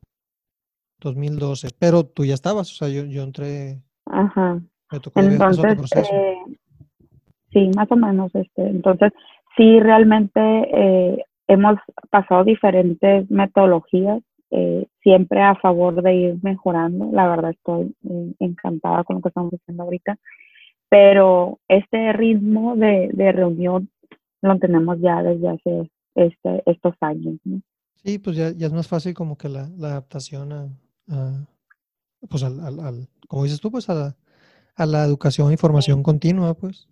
2012, 1.01 1.69
pero 1.79 2.05
tú 2.05 2.25
ya 2.25 2.33
estabas, 2.33 2.71
o 2.71 2.75
sea, 2.75 2.89
yo, 2.89 3.05
yo 3.05 3.23
entré. 3.23 3.81
Ajá. 4.05 4.59
entonces, 5.15 6.11
eh, 6.11 6.35
sí, 7.51 7.71
más 7.75 7.91
o 7.91 7.95
menos, 7.95 8.33
este, 8.35 8.67
entonces, 8.67 9.11
sí, 9.55 9.79
realmente 9.79 10.41
eh, 10.41 11.23
hemos 11.47 11.77
pasado 12.09 12.43
diferentes 12.43 13.29
metodologías, 13.31 14.21
eh, 14.51 14.87
siempre 15.01 15.41
a 15.41 15.55
favor 15.55 16.01
de 16.01 16.15
ir 16.15 16.37
mejorando. 16.41 17.09
La 17.13 17.27
verdad, 17.27 17.51
estoy 17.51 17.95
encantada 18.39 19.03
con 19.03 19.17
lo 19.17 19.21
que 19.21 19.29
estamos 19.29 19.53
haciendo 19.53 19.83
ahorita, 19.83 20.17
pero 20.89 21.59
este 21.67 22.13
ritmo 22.13 22.75
de, 22.75 23.09
de 23.13 23.31
reunión 23.31 23.89
lo 24.41 24.57
tenemos 24.59 24.99
ya 24.99 25.21
desde 25.23 25.49
hace 25.49 25.91
este, 26.15 26.63
estos 26.65 26.95
años, 27.01 27.39
¿no? 27.43 27.61
Sí, 28.03 28.17
pues 28.17 28.37
ya, 28.37 28.51
ya 28.51 28.67
es 28.67 28.73
más 28.73 28.87
fácil 28.87 29.13
como 29.13 29.37
que 29.37 29.49
la, 29.49 29.67
la 29.77 29.89
adaptación 29.89 30.53
a, 30.53 31.47
pues 32.29 32.43
al, 32.43 32.59
al, 32.79 33.07
como 33.27 33.43
dices 33.43 33.59
tú, 33.59 33.71
pues 33.71 33.89
a 33.89 33.93
la, 33.93 34.15
a 34.75 34.85
la 34.85 35.03
educación 35.03 35.51
y 35.51 35.57
formación 35.57 36.01
continua, 36.03 36.53
pues. 36.53 36.87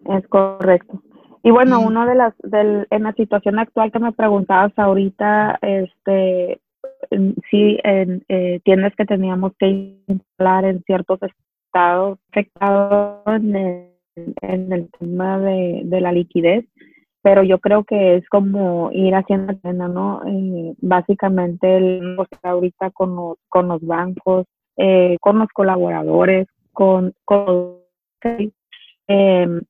Es 0.00 0.26
correcto. 0.28 1.02
Y 1.42 1.50
bueno, 1.50 1.80
uno 1.80 2.06
de 2.06 2.14
las, 2.14 2.34
del, 2.38 2.86
en 2.90 3.04
la 3.04 3.12
situación 3.12 3.58
actual 3.58 3.92
que 3.92 3.98
me 3.98 4.12
preguntabas 4.12 4.72
ahorita, 4.76 5.58
este, 5.62 6.60
sí, 7.50 7.78
en, 7.84 8.24
eh, 8.28 8.60
tiendas 8.64 8.94
que 8.96 9.04
teníamos 9.04 9.52
que 9.58 10.00
instalar 10.08 10.64
en 10.64 10.82
ciertos 10.84 11.20
estados 11.22 12.18
afectados 12.30 13.22
en 13.26 13.56
el, 13.56 13.95
en 14.16 14.72
el 14.72 14.90
tema 14.98 15.38
de, 15.38 15.82
de 15.84 16.00
la 16.00 16.12
liquidez, 16.12 16.64
pero 17.22 17.42
yo 17.42 17.58
creo 17.58 17.84
que 17.84 18.16
es 18.16 18.28
como 18.28 18.90
ir 18.92 19.14
haciendo 19.14 19.52
¿no? 19.64 20.22
Eh, 20.26 20.74
básicamente 20.80 21.76
el 21.76 22.16
ahorita 22.42 22.90
con 22.90 23.16
los, 23.16 23.38
con 23.48 23.68
los 23.68 23.84
bancos, 23.84 24.46
eh, 24.76 25.16
con 25.20 25.38
los 25.38 25.48
colaboradores, 25.48 26.46
con, 26.72 27.14
con 27.24 27.78
eh, 29.08 29.60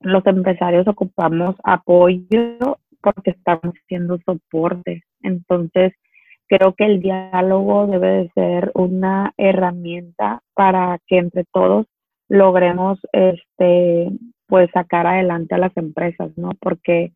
los 0.00 0.26
empresarios 0.26 0.88
ocupamos 0.88 1.54
apoyo 1.62 2.78
porque 3.02 3.30
estamos 3.30 3.74
haciendo 3.84 4.18
soporte. 4.26 5.04
Entonces, 5.22 5.92
creo 6.48 6.74
que 6.74 6.86
el 6.86 7.00
diálogo 7.00 7.86
debe 7.86 8.08
de 8.08 8.30
ser 8.34 8.72
una 8.74 9.32
herramienta 9.36 10.40
para 10.54 10.98
que 11.06 11.18
entre 11.18 11.44
todos 11.52 11.86
logremos 12.30 12.98
este 13.12 14.08
pues 14.46 14.70
sacar 14.72 15.06
adelante 15.06 15.54
a 15.54 15.58
las 15.58 15.76
empresas, 15.76 16.36
¿no? 16.36 16.50
Porque 16.60 17.12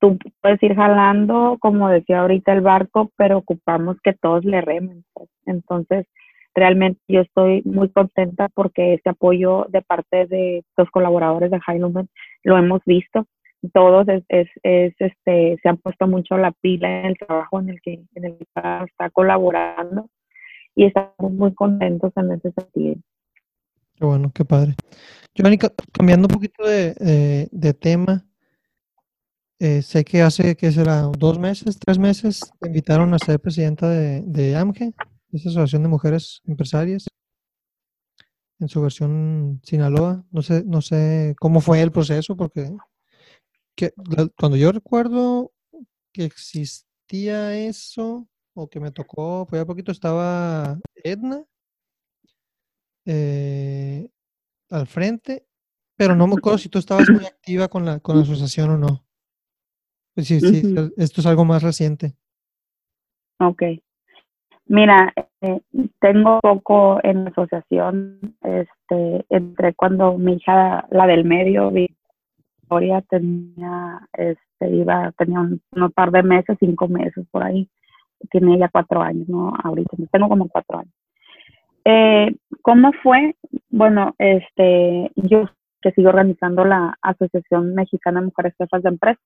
tú 0.00 0.18
puedes 0.40 0.62
ir 0.62 0.74
jalando, 0.74 1.58
como 1.60 1.88
decía 1.88 2.20
ahorita, 2.20 2.52
el 2.52 2.62
barco, 2.62 3.12
pero 3.16 3.38
ocupamos 3.38 3.96
que 4.02 4.12
todos 4.12 4.44
le 4.44 4.60
remen. 4.60 5.04
Pues. 5.12 5.28
Entonces, 5.46 6.06
realmente 6.54 7.00
yo 7.08 7.20
estoy 7.20 7.62
muy 7.64 7.90
contenta 7.90 8.48
porque 8.54 8.94
este 8.94 9.10
apoyo 9.10 9.66
de 9.68 9.82
parte 9.82 10.26
de 10.26 10.64
los 10.76 10.90
colaboradores 10.90 11.50
de 11.50 11.60
Heilumen 11.66 12.08
lo 12.42 12.58
hemos 12.58 12.80
visto. 12.86 13.26
Todos 13.72 14.06
es, 14.08 14.24
es, 14.62 14.94
este, 14.98 15.58
se 15.62 15.68
han 15.68 15.78
puesto 15.78 16.06
mucho 16.06 16.36
la 16.38 16.52
pila 16.52 17.00
en 17.00 17.06
el 17.06 17.18
trabajo 17.18 17.60
en 17.60 17.70
el 17.70 17.80
que, 17.80 18.00
en 18.14 18.24
el 18.24 18.36
que 18.36 18.44
está 18.44 19.10
colaborando 19.12 20.08
y 20.74 20.84
estamos 20.84 21.32
muy 21.32 21.54
contentos 21.54 22.12
en 22.16 22.32
ese 22.32 22.52
sentido. 22.52 23.00
Qué 23.98 24.04
bueno, 24.04 24.30
qué 24.32 24.44
padre. 24.44 24.76
Giovanni, 25.34 25.58
cambiando 25.92 26.28
un 26.28 26.32
poquito 26.32 26.64
de, 26.64 27.76
tema, 27.80 28.24
eh, 29.58 29.82
sé 29.82 30.04
que 30.04 30.22
hace, 30.22 30.56
¿qué 30.56 30.70
será? 30.70 31.02
¿Dos 31.18 31.40
meses, 31.40 31.80
tres 31.80 31.98
meses? 31.98 32.40
Te 32.60 32.68
invitaron 32.68 33.12
a 33.12 33.18
ser 33.18 33.40
presidenta 33.40 33.88
de, 33.88 34.56
AMGE, 34.56 34.94
esa 35.32 35.48
Asociación 35.48 35.82
de 35.82 35.88
Mujeres 35.88 36.42
Empresarias, 36.46 37.08
en 38.60 38.68
su 38.68 38.80
versión 38.80 39.60
Sinaloa. 39.64 40.24
No 40.30 40.42
sé, 40.42 40.62
no 40.64 40.80
sé 40.80 41.34
cómo 41.40 41.60
fue 41.60 41.82
el 41.82 41.90
proceso, 41.90 42.36
porque 42.36 42.70
que, 43.74 43.92
cuando 44.38 44.56
yo 44.56 44.70
recuerdo 44.70 45.52
que 46.12 46.24
existía 46.24 47.56
eso, 47.56 48.28
o 48.54 48.68
que 48.68 48.78
me 48.78 48.92
tocó, 48.92 49.44
pues 49.48 49.60
a 49.60 49.66
poquito 49.66 49.90
estaba 49.90 50.78
Edna, 50.94 51.44
eh, 53.10 54.10
al 54.70 54.86
frente, 54.86 55.46
pero 55.96 56.14
no 56.14 56.26
me 56.26 56.34
acuerdo 56.34 56.58
si 56.58 56.68
tú 56.68 56.78
estabas 56.78 57.08
muy 57.08 57.24
activa 57.26 57.68
con 57.68 57.86
la, 57.86 58.00
con 58.00 58.16
la 58.16 58.22
asociación 58.22 58.70
o 58.70 58.78
no. 58.78 59.04
Pues 60.14 60.26
sí, 60.26 60.40
sí, 60.40 60.74
esto 60.96 61.20
es 61.20 61.26
algo 61.26 61.44
más 61.44 61.62
reciente. 61.62 62.14
Ok. 63.40 63.62
Mira, 64.66 65.14
eh, 65.40 65.60
tengo 66.00 66.40
poco 66.40 67.00
en 67.02 67.24
la 67.24 67.30
asociación, 67.30 68.36
este, 68.42 69.24
entre 69.30 69.72
cuando 69.74 70.18
mi 70.18 70.34
hija, 70.34 70.86
la 70.90 71.06
del 71.06 71.24
medio, 71.24 71.70
Victoria, 71.70 73.02
tenía, 73.08 74.06
este, 74.12 74.70
iba, 74.70 75.12
tenía 75.16 75.40
un, 75.40 75.62
un, 75.72 75.92
par 75.92 76.10
de 76.10 76.22
meses, 76.22 76.58
cinco 76.60 76.88
meses 76.88 77.26
por 77.30 77.42
ahí. 77.44 77.70
Tiene 78.30 78.58
ya 78.58 78.68
cuatro 78.68 79.00
años, 79.00 79.26
¿no? 79.28 79.54
Ahorita, 79.64 79.96
tengo 80.12 80.28
como 80.28 80.48
cuatro 80.48 80.80
años. 80.80 80.92
Eh, 81.90 82.36
¿Cómo 82.60 82.92
fue? 83.02 83.34
Bueno, 83.70 84.14
este, 84.18 85.10
yo 85.16 85.48
que 85.80 85.90
sigo 85.92 86.10
organizando 86.10 86.66
la 86.66 86.98
Asociación 87.00 87.74
Mexicana 87.74 88.20
de 88.20 88.26
Mujeres 88.26 88.52
Jefas 88.58 88.82
de 88.82 88.90
Empresa. 88.90 89.20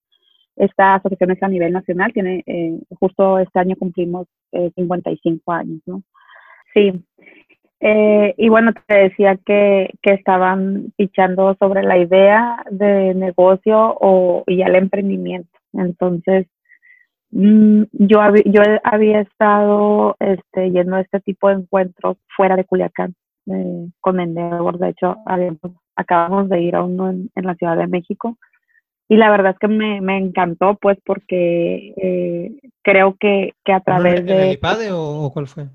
Esta 0.55 0.95
asociación 0.95 1.33
es 1.33 1.43
a 1.43 1.49
nivel 1.49 1.73
nacional, 1.73 2.13
tiene, 2.13 2.45
eh, 2.47 2.79
justo 3.01 3.41
este 3.41 3.59
año 3.59 3.75
cumplimos 3.75 4.29
55 4.77 5.41
eh, 5.53 5.57
años, 5.57 5.81
¿no? 5.87 6.03
Sí. 6.73 6.93
Eh, 7.81 8.35
y 8.39 8.49
bueno, 8.49 8.73
te 8.87 8.97
decía 8.97 9.37
que, 9.45 9.91
que 10.01 10.13
estaban 10.13 10.93
pichando 10.97 11.57
sobre 11.59 11.83
la 11.83 11.99
idea 11.99 12.63
de 12.71 13.13
negocio 13.15 13.97
o, 14.01 14.45
y 14.47 14.63
el 14.63 14.77
emprendimiento. 14.77 15.51
Entonces, 15.73 16.47
Mm, 17.33 17.85
yo, 17.93 18.21
yo 18.45 18.63
había 18.85 19.21
estado 19.21 20.17
este, 20.21 20.71
yendo 20.71 20.97
a 20.97 21.01
este 21.01 21.19
tipo 21.21 21.49
de 21.49 21.55
encuentros 21.55 22.19
fuera 22.37 22.57
de 22.57 22.65
Culiacán 22.65 23.15
eh, 23.47 23.89
con 24.01 24.21
Endeavor. 24.21 24.79
De 24.79 24.91
hecho, 24.91 25.17
acabamos 25.97 26.49
de 26.51 26.61
ir 26.61 26.77
a 26.77 26.85
uno 26.85 27.11
en, 27.11 27.31
la 27.35 27.55
Ciudad 27.55 27.77
de 27.77 27.87
México. 27.87 28.37
Y 29.09 29.17
la 29.17 29.31
verdad 29.31 29.53
es 29.53 29.59
que 29.59 29.69
me, 29.69 30.01
me 30.01 30.19
encantó, 30.19 30.77
pues, 30.81 30.99
porque 31.05 31.95
eh, 31.97 32.53
creo 32.83 33.17
que, 33.19 33.55
que 33.65 33.73
a 33.73 33.81
través 33.81 34.25
de... 34.25 34.51
¿El 34.51 34.53
IPADE 34.53 34.93
o, 34.93 35.31
cuál 35.33 35.47
fue? 35.47 35.67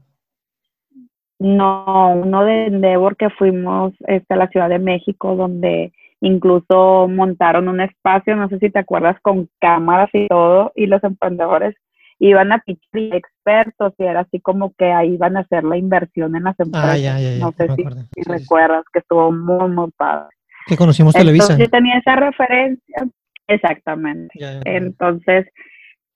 No, 1.39 2.13
uno 2.15 2.45
de 2.45 2.67
Endeavor 2.67 3.15
que 3.15 3.29
fuimos 3.31 3.93
este, 4.07 4.33
a 4.33 4.37
la 4.37 4.47
Ciudad 4.47 4.69
de 4.69 4.79
México, 4.79 5.35
donde 5.35 5.91
Incluso 6.22 7.07
montaron 7.07 7.68
un 7.68 7.82
espacio, 7.82 8.36
no 8.36 8.49
sé 8.49 8.59
si 8.59 8.70
te 8.70 8.80
acuerdas, 8.80 9.18
con 9.22 9.49
cámaras 9.59 10.09
y 10.13 10.28
todo, 10.28 10.72
y 10.76 10.88
los 10.88 11.03
emprendedores 11.03 11.76
iban 12.20 12.51
a 12.51 12.59
pichar 12.59 13.15
expertos 13.15 13.93
y 13.97 14.03
era 14.03 14.22
así 14.22 14.39
como 14.39 14.74
que 14.76 14.86
ahí 14.86 15.13
iban 15.13 15.38
a 15.38 15.41
hacer 15.41 15.63
la 15.63 15.78
inversión 15.78 16.36
en 16.36 16.43
las 16.43 16.55
ah, 16.59 16.63
empresas. 16.63 17.39
no 17.39 17.51
sé 17.51 17.68
si, 17.76 18.24
recuerdas 18.24 18.84
que 18.91 18.99
estuvo 18.99 19.32
muy, 19.32 19.70
muy 19.70 19.91
padre. 19.91 20.30
Que 20.65 20.76
conocimos 20.76 21.13
Televisa. 21.13 21.53
Entonces, 21.53 21.68
yo 21.68 21.72
tenía 21.72 21.97
esa 21.99 22.15
referencia, 22.15 23.07
exactamente. 23.47 24.34
Entonces, 24.65 25.45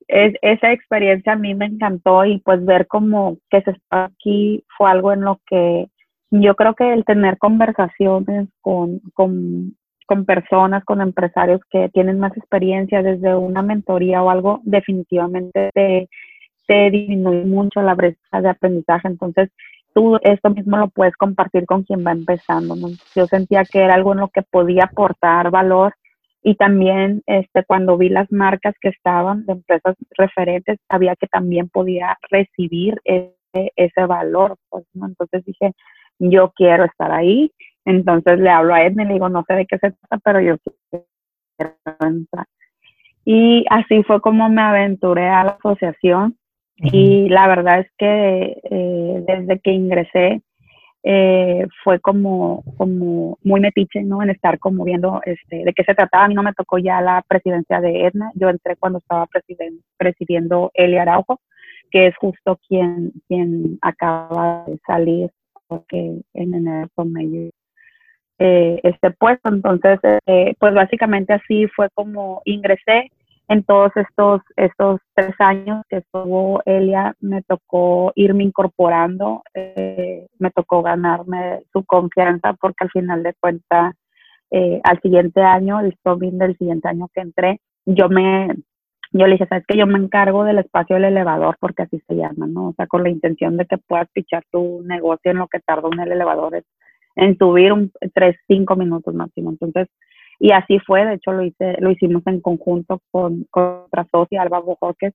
es, 0.07 0.33
esa 0.41 0.73
experiencia 0.73 1.33
a 1.33 1.37
mí 1.37 1.53
me 1.53 1.65
encantó 1.65 2.25
y 2.25 2.39
pues 2.39 2.65
ver 2.65 2.87
como 2.87 3.37
que 3.49 3.61
se 3.61 3.71
está 3.71 4.05
aquí 4.05 4.65
fue 4.77 4.89
algo 4.89 5.13
en 5.13 5.21
lo 5.21 5.39
que 5.47 5.87
yo 6.31 6.55
creo 6.55 6.75
que 6.75 6.93
el 6.93 7.05
tener 7.05 7.37
conversaciones 7.37 8.47
con, 8.61 8.99
con 9.13 9.75
con 10.11 10.25
personas, 10.25 10.83
con 10.83 10.99
empresarios 10.99 11.61
que 11.69 11.87
tienen 11.87 12.19
más 12.19 12.35
experiencia 12.35 13.01
desde 13.01 13.33
una 13.33 13.61
mentoría 13.61 14.21
o 14.21 14.29
algo, 14.29 14.59
definitivamente 14.63 15.69
te, 15.73 16.09
te 16.67 16.91
disminuye 16.91 17.45
mucho 17.45 17.81
la 17.81 17.95
brecha 17.95 18.41
de 18.41 18.49
aprendizaje. 18.49 19.07
Entonces, 19.07 19.51
tú 19.93 20.17
esto 20.21 20.49
mismo 20.49 20.75
lo 20.75 20.89
puedes 20.89 21.15
compartir 21.15 21.65
con 21.65 21.83
quien 21.83 22.05
va 22.05 22.11
empezando. 22.11 22.75
Yo 23.15 23.25
sentía 23.27 23.63
que 23.63 23.79
era 23.79 23.93
algo 23.93 24.11
en 24.11 24.19
lo 24.19 24.27
que 24.27 24.41
podía 24.41 24.83
aportar 24.83 25.49
valor 25.49 25.93
y 26.43 26.55
también 26.55 27.23
este, 27.25 27.63
cuando 27.63 27.97
vi 27.97 28.09
las 28.09 28.29
marcas 28.33 28.75
que 28.81 28.89
estaban 28.89 29.45
de 29.45 29.53
empresas 29.53 29.95
referentes, 30.17 30.77
sabía 30.89 31.15
que 31.15 31.27
también 31.27 31.69
podía 31.69 32.17
recibir 32.29 32.99
ese, 33.05 33.71
ese 33.77 34.05
valor. 34.05 34.57
Pues, 34.67 34.83
Entonces 34.93 35.45
dije, 35.45 35.71
yo 36.19 36.51
quiero 36.53 36.83
estar 36.83 37.13
ahí. 37.13 37.53
Entonces 37.85 38.39
le 38.39 38.49
hablo 38.49 38.73
a 38.73 38.83
Edna 38.83 39.03
y 39.03 39.07
le 39.07 39.13
digo, 39.13 39.29
no 39.29 39.43
sé 39.47 39.55
de 39.55 39.65
qué 39.65 39.77
se 39.77 39.91
trata, 39.91 40.19
pero 40.23 40.41
yo 40.41 40.55
quiero 40.89 41.75
entrar. 41.99 42.45
Y 43.25 43.65
así 43.69 44.03
fue 44.03 44.21
como 44.21 44.49
me 44.49 44.61
aventuré 44.61 45.27
a 45.29 45.43
la 45.43 45.51
asociación. 45.51 46.37
Y 46.77 47.29
la 47.29 47.47
verdad 47.47 47.81
es 47.81 47.87
que 47.97 48.59
eh, 48.63 49.23
desde 49.27 49.59
que 49.59 49.71
ingresé, 49.71 50.41
eh, 51.03 51.67
fue 51.83 51.99
como, 51.99 52.63
como 52.77 53.39
muy 53.43 53.59
metiche, 53.59 54.03
¿no? 54.03 54.21
En 54.21 54.29
estar 54.29 54.59
como 54.59 54.83
viendo 54.83 55.19
este, 55.25 55.63
de 55.63 55.73
qué 55.73 55.83
se 55.83 55.95
trataba. 55.95 56.25
A 56.25 56.27
mí 56.27 56.35
no 56.35 56.43
me 56.43 56.53
tocó 56.53 56.77
ya 56.77 57.01
la 57.01 57.23
presidencia 57.27 57.81
de 57.81 58.05
Edna. 58.05 58.31
Yo 58.35 58.49
entré 58.49 58.75
cuando 58.75 58.99
estaba 58.99 59.27
presidiendo 59.97 60.71
Eli 60.73 60.97
Araujo, 60.97 61.39
que 61.89 62.07
es 62.07 62.15
justo 62.17 62.59
quien, 62.67 63.13
quien 63.27 63.79
acaba 63.81 64.63
de 64.67 64.79
salir, 64.85 65.31
porque 65.67 66.21
en 66.33 66.53
enero 66.53 66.87
tomé 66.95 67.51
eh, 68.43 68.79
este 68.83 69.11
puesto. 69.11 69.49
Entonces, 69.49 69.99
eh, 70.25 70.55
pues 70.59 70.73
básicamente 70.73 71.33
así 71.33 71.67
fue 71.67 71.89
como 71.93 72.41
ingresé 72.45 73.11
en 73.47 73.63
todos 73.63 73.91
estos, 73.95 74.41
estos 74.55 74.99
tres 75.13 75.35
años 75.39 75.83
que 75.89 75.97
estuvo 75.97 76.61
Elia, 76.65 77.13
me 77.19 77.43
tocó 77.43 78.13
irme 78.15 78.45
incorporando, 78.45 79.43
eh, 79.53 80.25
me 80.39 80.49
tocó 80.51 80.81
ganarme 80.81 81.61
su 81.71 81.83
confianza 81.83 82.53
porque 82.53 82.85
al 82.85 82.89
final 82.91 83.21
de 83.23 83.35
cuentas, 83.39 83.93
eh, 84.49 84.81
al 84.83 84.99
siguiente 85.01 85.41
año, 85.41 85.79
el 85.79 85.95
bien 86.17 86.39
del 86.39 86.57
siguiente 86.57 86.87
año 86.87 87.09
que 87.13 87.21
entré, 87.21 87.59
yo 87.85 88.09
me, 88.09 88.55
yo 89.11 89.27
le 89.27 89.33
dije, 89.33 89.45
sabes 89.47 89.65
que 89.67 89.77
yo 89.77 89.85
me 89.85 89.99
encargo 89.99 90.45
del 90.45 90.59
espacio 90.59 90.95
del 90.95 91.05
elevador 91.05 91.57
porque 91.59 91.83
así 91.83 92.01
se 92.07 92.15
llama, 92.15 92.47
¿no? 92.47 92.69
O 92.69 92.73
sea, 92.73 92.87
con 92.87 93.03
la 93.03 93.09
intención 93.09 93.57
de 93.57 93.65
que 93.65 93.77
puedas 93.77 94.07
pichar 94.13 94.43
tu 94.49 94.81
negocio 94.83 95.29
en 95.29 95.37
lo 95.37 95.47
que 95.47 95.59
tarda 95.59 95.89
un 95.89 95.99
elevador 95.99 96.63
en 97.15 97.37
subir 97.37 97.73
un, 97.73 97.91
tres, 98.13 98.37
cinco 98.47 98.75
minutos 98.75 99.13
máximo. 99.13 99.51
Entonces, 99.51 99.87
y 100.39 100.51
así 100.51 100.79
fue, 100.79 101.05
de 101.05 101.15
hecho 101.15 101.31
lo, 101.31 101.43
hice, 101.43 101.77
lo 101.79 101.91
hicimos 101.91 102.23
en 102.25 102.41
conjunto 102.41 102.99
con, 103.11 103.45
otra 103.51 104.07
socia, 104.11 104.41
Alba 104.41 104.59
Bojoques. 104.59 105.13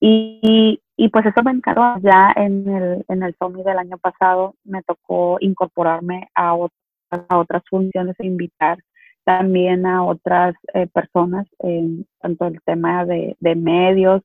Y, 0.00 0.80
y, 0.96 1.08
pues 1.10 1.26
eso 1.26 1.42
me 1.44 1.52
encargó. 1.52 1.94
Ya 2.02 2.32
en 2.34 2.68
el, 2.68 3.04
en 3.08 3.22
el 3.22 3.34
Summit 3.38 3.64
del 3.64 3.78
año 3.78 3.98
pasado 3.98 4.54
me 4.64 4.82
tocó 4.82 5.36
incorporarme 5.40 6.28
a 6.34 6.54
otras, 6.54 7.26
a 7.28 7.38
otras 7.38 7.62
funciones 7.68 8.16
e 8.18 8.26
invitar 8.26 8.78
también 9.24 9.86
a 9.86 10.02
otras 10.04 10.54
eh, 10.74 10.88
personas 10.88 11.46
en 11.60 12.06
tanto 12.20 12.46
el 12.46 12.60
tema 12.64 13.04
de, 13.04 13.36
de 13.38 13.54
medios, 13.54 14.22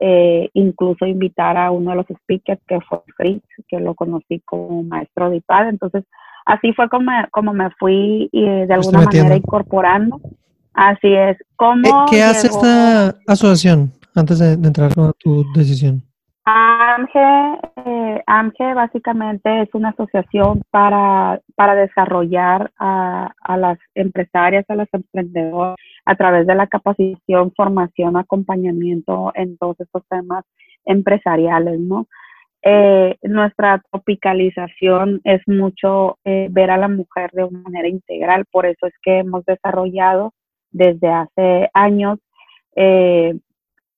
eh, 0.00 0.48
incluso 0.54 1.06
invitar 1.06 1.56
a 1.56 1.70
uno 1.70 1.90
de 1.90 1.96
los 1.98 2.06
speakers 2.22 2.60
que 2.66 2.80
fue 2.80 3.00
Fritz, 3.16 3.46
que 3.68 3.78
lo 3.80 3.94
conocí 3.94 4.40
como 4.40 4.82
maestro 4.82 5.30
de 5.30 5.36
IPAD. 5.36 5.68
Entonces, 5.68 6.04
así 6.48 6.72
fue 6.72 6.88
como, 6.88 7.12
como 7.30 7.52
me 7.52 7.70
fui 7.78 8.28
y 8.32 8.44
de 8.44 8.74
alguna 8.74 9.02
manera 9.02 9.36
incorporando. 9.36 10.20
Así 10.72 11.12
es. 11.12 11.36
¿Cómo 11.56 12.06
¿Qué, 12.10 12.22
hace 12.22 12.46
esta 12.48 13.14
asociación 13.26 13.92
antes 14.14 14.38
de, 14.38 14.52
entrar 14.52 14.94
con 14.94 15.12
tu 15.18 15.44
decisión? 15.52 16.02
AMGE, 16.44 17.58
eh, 17.84 18.22
AMGE 18.26 18.72
básicamente 18.74 19.62
es 19.62 19.68
una 19.74 19.90
asociación 19.90 20.62
para, 20.70 21.40
para 21.54 21.74
desarrollar 21.74 22.72
a, 22.78 23.32
a, 23.42 23.56
las 23.58 23.78
empresarias, 23.94 24.64
a 24.68 24.76
las 24.76 24.88
emprendedoras, 24.92 25.76
a 26.06 26.14
través 26.14 26.46
de 26.46 26.54
la 26.54 26.66
capacitación, 26.66 27.52
formación, 27.54 28.16
acompañamiento 28.16 29.32
en 29.34 29.58
todos 29.58 29.78
estos 29.80 30.02
temas 30.08 30.44
empresariales, 30.86 31.78
¿no? 31.80 32.06
Eh, 32.62 33.16
nuestra 33.22 33.80
tropicalización 33.90 35.20
es 35.22 35.40
mucho 35.46 36.18
eh, 36.24 36.48
ver 36.50 36.70
a 36.70 36.76
la 36.76 36.88
mujer 36.88 37.30
de 37.32 37.44
una 37.44 37.60
manera 37.60 37.86
integral, 37.86 38.46
por 38.50 38.66
eso 38.66 38.86
es 38.86 38.94
que 39.02 39.18
hemos 39.20 39.44
desarrollado 39.44 40.32
desde 40.72 41.08
hace 41.08 41.70
años 41.72 42.18
eh, 42.74 43.38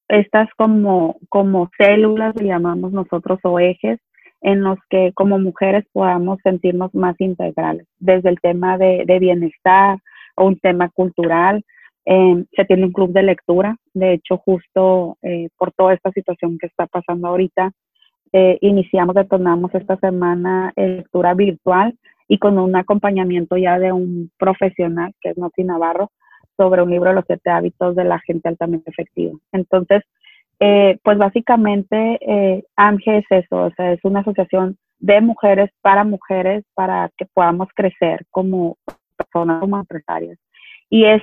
estas 0.08 0.48
como, 0.56 1.16
como 1.28 1.70
células, 1.78 2.34
le 2.36 2.48
llamamos 2.48 2.92
nosotros, 2.92 3.38
o 3.44 3.58
ejes, 3.58 3.98
en 4.42 4.62
los 4.62 4.78
que 4.90 5.12
como 5.14 5.38
mujeres 5.38 5.84
podamos 5.92 6.38
sentirnos 6.42 6.94
más 6.94 7.14
integrales, 7.20 7.86
desde 7.98 8.28
el 8.28 8.40
tema 8.40 8.76
de, 8.76 9.04
de 9.06 9.18
bienestar 9.18 9.98
o 10.36 10.46
un 10.46 10.58
tema 10.58 10.90
cultural. 10.90 11.64
se 12.04 12.64
tiene 12.66 12.86
un 12.86 12.92
club 12.92 13.12
de 13.12 13.22
lectura, 13.22 13.76
de 13.94 14.14
hecho, 14.14 14.38
justo 14.38 15.18
por 15.58 15.72
toda 15.72 15.94
esta 15.94 16.11
situación 16.12 16.58
que 16.58 16.66
está 16.66 16.86
pasando 16.86 17.28
ahorita, 17.28 17.72
eh, 18.32 18.58
iniciamos, 18.60 19.14
detonamos 19.14 19.74
esta 19.74 19.96
semana 19.96 20.72
lectura 20.76 21.34
virtual 21.34 21.98
y 22.28 22.38
con 22.38 22.58
un 22.58 22.76
acompañamiento 22.76 23.56
ya 23.56 23.78
de 23.78 23.92
un 23.92 24.30
profesional, 24.38 25.12
que 25.20 25.30
es 25.30 25.38
Noti 25.38 25.64
Navarro, 25.64 26.10
sobre 26.56 26.82
un 26.82 26.90
libro 26.90 27.10
de 27.10 27.16
los 27.16 27.24
siete 27.26 27.50
hábitos 27.50 27.96
de 27.96 28.04
la 28.04 28.20
gente 28.20 28.48
altamente 28.48 28.90
efectiva. 28.90 29.36
Entonces, 29.50 30.02
eh, 30.60 30.98
pues 31.02 31.18
básicamente 31.18 32.18
eh, 32.20 32.64
AMGE 32.76 33.18
es 33.18 33.24
eso, 33.30 33.56
o 33.56 33.70
sea, 33.70 33.92
es 33.92 34.00
una 34.04 34.20
asociación 34.20 34.76
de 34.98 35.20
mujeres 35.22 35.70
para 35.80 36.04
mujeres 36.04 36.64
para 36.74 37.10
que 37.16 37.26
podamos 37.32 37.68
crecer 37.74 38.26
como 38.30 38.76
personas, 39.16 39.60
como 39.60 39.78
empresarias. 39.78 40.38
Y 40.90 41.04
es 41.04 41.22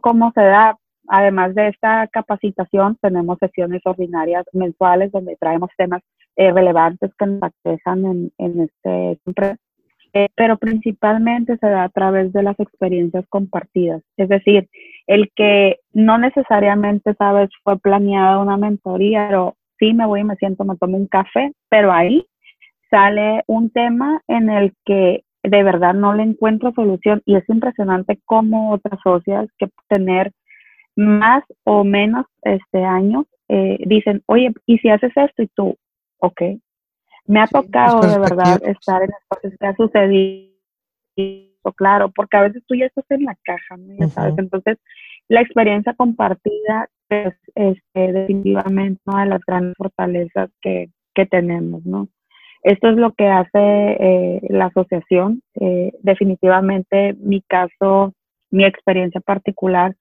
como 0.00 0.32
se 0.32 0.40
da 0.40 0.76
Además 1.08 1.54
de 1.54 1.68
esta 1.68 2.06
capacitación, 2.08 2.96
tenemos 3.00 3.38
sesiones 3.38 3.82
ordinarias 3.84 4.44
mensuales 4.52 5.12
donde 5.12 5.36
traemos 5.36 5.70
temas 5.76 6.02
eh, 6.36 6.50
relevantes 6.52 7.10
que 7.18 7.26
nos 7.26 7.42
aquejan 7.42 8.30
en, 8.38 8.60
este 8.60 9.18
eh, 10.16 10.28
pero 10.36 10.56
principalmente 10.58 11.56
se 11.58 11.66
da 11.68 11.84
a 11.84 11.88
través 11.88 12.32
de 12.32 12.42
las 12.42 12.58
experiencias 12.60 13.24
compartidas. 13.28 14.02
Es 14.16 14.28
decir, 14.28 14.68
el 15.08 15.30
que 15.34 15.80
no 15.92 16.18
necesariamente, 16.18 17.14
sabes, 17.14 17.50
fue 17.64 17.78
planeada 17.78 18.38
una 18.38 18.56
mentoría, 18.56 19.26
pero 19.28 19.56
sí 19.78 19.92
me 19.92 20.06
voy 20.06 20.20
y 20.20 20.24
me 20.24 20.36
siento, 20.36 20.64
me 20.64 20.76
tomo 20.76 20.96
un 20.96 21.08
café, 21.08 21.52
pero 21.68 21.92
ahí 21.92 22.24
sale 22.90 23.42
un 23.48 23.70
tema 23.70 24.22
en 24.28 24.50
el 24.50 24.72
que 24.84 25.24
de 25.42 25.62
verdad 25.62 25.94
no 25.94 26.14
le 26.14 26.22
encuentro 26.22 26.72
solución 26.72 27.20
y 27.26 27.36
es 27.36 27.48
impresionante 27.48 28.18
cómo 28.24 28.70
otras 28.70 28.98
socias 29.02 29.48
que 29.58 29.68
tener 29.88 30.32
más 30.96 31.44
o 31.64 31.84
menos 31.84 32.26
este 32.42 32.84
año 32.84 33.26
eh, 33.48 33.78
dicen, 33.86 34.22
oye, 34.26 34.52
¿y 34.66 34.78
si 34.78 34.88
haces 34.88 35.12
esto? 35.16 35.42
Y 35.42 35.48
tú, 35.48 35.76
ok. 36.18 36.42
Me 37.26 37.40
ha 37.40 37.46
tocado 37.46 38.00
de 38.02 38.18
verdad 38.18 38.60
estar 38.64 39.02
en 39.02 39.10
espacios 39.10 39.54
que 39.58 39.66
ha 39.66 39.76
sucedido, 39.76 40.52
claro, 41.76 42.10
porque 42.14 42.36
a 42.36 42.42
veces 42.42 42.62
tú 42.66 42.74
ya 42.74 42.86
estás 42.86 43.06
en 43.10 43.24
la 43.24 43.36
caja, 43.42 43.76
¿no? 43.78 44.08
sabes. 44.08 44.34
Entonces, 44.36 44.78
la 45.28 45.40
experiencia 45.40 45.94
compartida 45.94 46.88
es 47.08 47.34
este, 47.54 48.12
definitivamente 48.12 49.00
una 49.06 49.24
de 49.24 49.30
las 49.30 49.40
grandes 49.46 49.74
fortalezas 49.76 50.50
que, 50.60 50.90
que 51.14 51.26
tenemos, 51.26 51.84
¿no? 51.86 52.08
Esto 52.62 52.88
es 52.88 52.96
lo 52.96 53.12
que 53.12 53.26
hace 53.26 53.50
eh, 53.54 54.40
la 54.48 54.66
asociación. 54.66 55.42
Eh, 55.60 55.92
definitivamente, 56.00 57.14
mi 57.20 57.42
caso, 57.42 58.14
mi 58.50 58.64
experiencia 58.64 59.20
particular, 59.20 59.94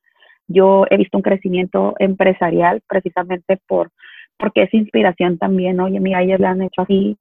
yo 0.48 0.86
he 0.90 0.98
visto 0.98 1.18
un 1.18 1.24
crecimiento 1.24 1.96
empresarial 2.00 2.82
precisamente 2.88 3.58
por 3.68 3.92
porque 4.38 4.64
es 4.64 4.74
inspiración 4.74 5.38
también, 5.38 5.80
oye, 5.80 6.00
mira, 6.00 6.22
ellos 6.22 6.40
le 6.40 6.48
han 6.48 6.62
hecho 6.62 6.82
así. 6.82 7.16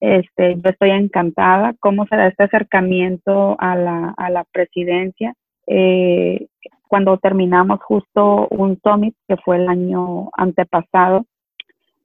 Este, 0.00 0.56
yo 0.56 0.70
estoy 0.70 0.90
encantada 0.90 1.74
cómo 1.80 2.06
se 2.06 2.16
da 2.16 2.26
este 2.26 2.44
acercamiento 2.44 3.56
a 3.58 3.76
la, 3.76 4.14
a 4.16 4.30
la 4.30 4.44
presidencia. 4.44 5.34
Eh, 5.66 6.46
cuando 6.88 7.16
terminamos 7.18 7.80
justo 7.82 8.48
un 8.50 8.78
summit 8.82 9.14
que 9.26 9.36
fue 9.38 9.56
el 9.56 9.68
año 9.68 10.30
antepasado, 10.36 11.24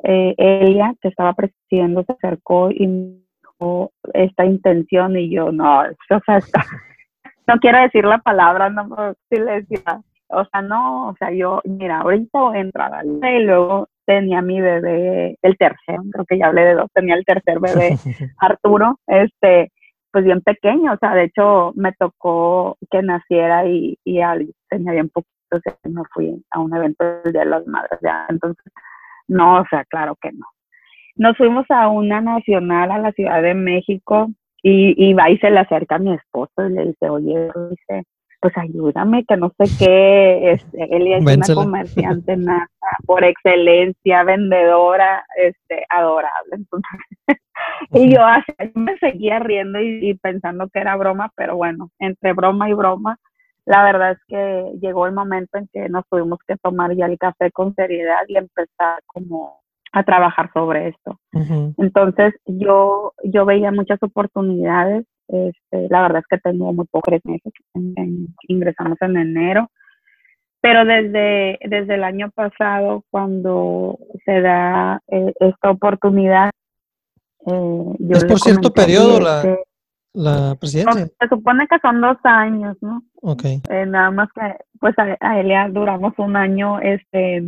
eh, 0.04 0.34
Elia, 0.38 0.95
que 1.02 1.10
estaba 1.10 1.34
presidiendo, 1.34 2.04
se 2.04 2.14
acercó 2.14 2.72
y 2.72 2.88
me 2.88 3.20
dijo 3.41 3.91
esta 4.14 4.45
intención 4.45 5.18
y 5.18 5.30
yo, 5.30 5.52
no, 5.52 5.82
o 6.10 6.22
sea, 6.26 6.38
está, 6.38 6.66
no 7.50 7.60
quiero 7.60 7.82
decir 7.82 8.06
la 8.06 8.20
palabra, 8.20 8.70
no 8.70 8.88
puedo 8.88 9.16
decía, 9.30 10.02
o 10.28 10.45
sea, 10.45 10.62
no, 10.62 11.10
o 11.10 11.16
sea, 11.18 11.32
yo, 11.32 11.62
mira, 11.66 12.02
ahorita 12.02 12.39
voy 12.39 12.58
a 12.58 12.62
entrar 12.62 12.93
al 12.93 13.08
y 13.08 13.43
luego 13.43 13.88
tenía 14.06 14.41
mi 14.43 14.62
bebé, 14.62 15.38
el 15.41 15.58
tercero, 15.58 16.04
creo 16.12 16.26
que 16.26 16.38
ya 16.38 16.47
hablé 16.47 16.66
de 16.66 16.76
dos, 16.76 16.91
tenía 16.93 17.16
el 17.16 17.26
tercer 17.26 17.60
bebé, 17.60 17.95
Arturo, 18.38 19.00
este, 19.08 19.72
pues 20.12 20.26
bien 20.26 20.41
pequeño, 20.41 20.93
o 20.93 20.97
sea, 20.97 21.16
de 21.16 21.24
hecho 21.24 21.72
me 21.76 21.91
tocó 21.93 22.78
que 22.91 23.02
naciera 23.02 23.66
y, 23.66 23.97
y 24.04 24.20
tenía 24.70 24.91
bien 24.91 25.10
poquito, 25.10 25.34
o 25.52 25.60
sea, 25.60 25.76
me 25.86 26.04
fui 26.14 26.43
a 26.52 26.60
un 26.60 26.76
evento 26.76 27.04
del 27.24 27.34
Día 27.34 27.43
de 27.43 27.50
las 27.50 27.66
Madres, 27.66 28.00
ya, 28.04 28.28
entonces, 28.30 28.64
no, 29.28 29.62
o 29.62 29.66
sea, 29.70 29.86
claro 29.86 30.16
que 30.22 30.32
no. 30.32 30.45
Nos 31.16 31.36
fuimos 31.36 31.66
a 31.70 31.88
una 31.88 32.22
nacional 32.22 32.91
a 32.91 33.00
la 33.00 33.12
Ciudad 33.12 33.41
de 33.41 33.56
México, 33.56 34.30
y, 34.62 35.10
y 35.10 35.14
va 35.14 35.30
y 35.30 35.38
se 35.38 35.51
le 35.51 35.60
acerca 35.60 35.95
a 35.95 35.99
mi 35.99 36.14
esposo 36.14 36.68
y 36.68 36.74
le 36.74 36.86
dice, 36.88 37.10
oye, 37.10 37.49
dice, 37.70 38.05
pues 38.41 38.57
ayúdame, 38.57 39.26
que 39.26 39.38
no 39.38 39.51
sé 39.57 39.66
qué, 39.78 40.51
este, 40.51 40.95
Elia 40.95 41.18
es 41.18 41.26
una 41.26 41.55
comerciante 41.55 42.38
nata, 42.38 42.70
por 43.05 43.24
excelencia, 43.24 44.24
vendedora, 44.24 45.26
este, 45.36 45.86
adorable. 45.89 46.51
Entonces, 46.51 46.99
y 47.91 48.14
yo 48.14 48.24
así 48.24 48.53
me 48.76 48.97
seguía 48.97 49.39
riendo 49.39 49.80
y, 49.82 50.14
pensando 50.16 50.70
que 50.70 50.80
era 50.80 50.95
broma, 50.95 51.32
pero 51.36 51.57
bueno, 51.57 51.89
entre 51.99 52.34
broma 52.34 52.70
y 52.70 52.74
broma, 52.74 53.18
la 53.66 53.84
verdad 53.84 54.12
es 54.12 54.20
que 54.28 54.72
llegó 54.82 55.05
el 55.05 55.14
momento 55.14 55.57
en 55.57 55.68
que 55.72 55.89
nos 55.89 56.07
tuvimos 56.10 56.39
que 56.47 56.55
tomar 56.57 56.95
ya 56.95 57.05
el 57.05 57.18
café 57.18 57.51
con 57.51 57.76
seriedad 57.76 58.22
y 58.28 58.38
empezar 58.38 59.01
como 59.05 59.62
a 59.92 60.04
trabajar 60.04 60.52
sobre 60.54 60.90
esto. 60.90 61.20
Entonces 61.78 62.34
yo, 62.46 63.14
yo 63.24 63.46
veía 63.46 63.72
muchas 63.72 64.02
oportunidades 64.04 65.06
este, 65.30 65.88
la 65.90 66.02
verdad 66.02 66.22
es 66.22 66.28
que 66.28 66.38
tengo 66.40 66.74
muy 66.74 66.86
pocos 66.88 67.20
meses, 67.24 67.54
ingresamos 68.48 68.98
en 69.02 69.16
enero, 69.16 69.70
pero 70.60 70.86
desde, 70.86 71.60
desde 71.68 71.96
el 71.96 72.04
año 72.04 72.32
pasado, 72.32 73.04
cuando 73.12 73.98
se 74.26 74.42
da 74.42 75.00
eh, 75.08 75.34
esta 75.40 75.70
oportunidad, 75.70 76.50
eh, 77.46 77.96
es 78.10 78.26
por 78.26 78.40
cierto 78.40 78.74
periodo 78.74 79.20
la, 79.20 79.56
la 80.14 80.56
presidencia. 80.60 81.08
Se 81.20 81.28
supone 81.30 81.68
que 81.68 81.78
son 81.80 82.02
dos 82.02 82.18
años, 82.24 82.76
¿no? 82.82 83.04
Ok. 83.22 83.44
Eh, 83.46 83.86
nada 83.86 84.10
más 84.10 84.30
que, 84.34 84.56
pues 84.80 84.98
a, 84.98 85.16
a 85.20 85.40
Elia 85.40 85.70
duramos 85.70 86.14
un 86.18 86.36
año, 86.36 86.80
este, 86.80 87.44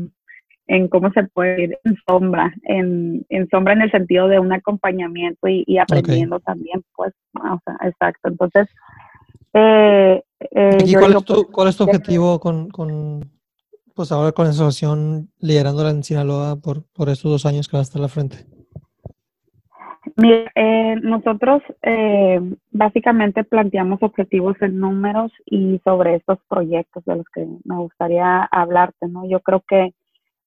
en 0.72 0.88
cómo 0.88 1.12
se 1.12 1.24
puede 1.24 1.64
ir 1.64 1.78
en 1.84 1.98
sombra, 2.08 2.54
en, 2.64 3.26
en 3.28 3.50
sombra 3.50 3.74
en 3.74 3.82
el 3.82 3.92
sentido 3.92 4.30
de 4.30 4.40
un 4.40 4.54
acompañamiento 4.54 5.50
y, 5.50 5.78
aprendiendo 5.78 6.40
también, 6.40 6.82
pues, 6.96 7.14
o 7.34 7.60
sea, 7.66 7.76
exacto. 7.90 8.30
Entonces, 8.30 8.70
eh, 9.54 10.24
eh 10.40 10.78
cuál, 10.98 11.18
es 11.18 11.26
tu, 11.26 11.44
cuál, 11.52 11.68
es 11.68 11.76
tu, 11.76 11.84
objetivo 11.84 12.40
con, 12.40 12.70
con, 12.70 13.30
pues 13.94 14.14
ahora 14.14 14.32
con 14.32 14.46
la 14.46 14.52
asociación 14.52 15.30
liderándola 15.40 15.90
en 15.90 16.04
Sinaloa 16.04 16.56
por, 16.56 16.84
por 16.94 17.10
estos 17.10 17.30
dos 17.30 17.46
años 17.46 17.68
que 17.68 17.76
va 17.76 17.82
a 17.82 17.84
estar 17.84 18.00
a 18.00 18.04
la 18.04 18.08
frente? 18.08 18.46
Mira, 20.16 20.50
eh, 20.56 20.96
nosotros 21.04 21.62
eh, 21.82 22.40
básicamente 22.72 23.44
planteamos 23.44 24.02
objetivos 24.02 24.56
en 24.62 24.80
números 24.80 25.34
y 25.46 25.82
sobre 25.84 26.16
estos 26.16 26.40
proyectos 26.48 27.04
de 27.04 27.18
los 27.18 27.26
que 27.28 27.46
me 27.66 27.76
gustaría 27.76 28.44
hablarte, 28.44 29.10
¿no? 29.10 29.28
Yo 29.28 29.42
creo 29.42 29.62
que 29.68 29.94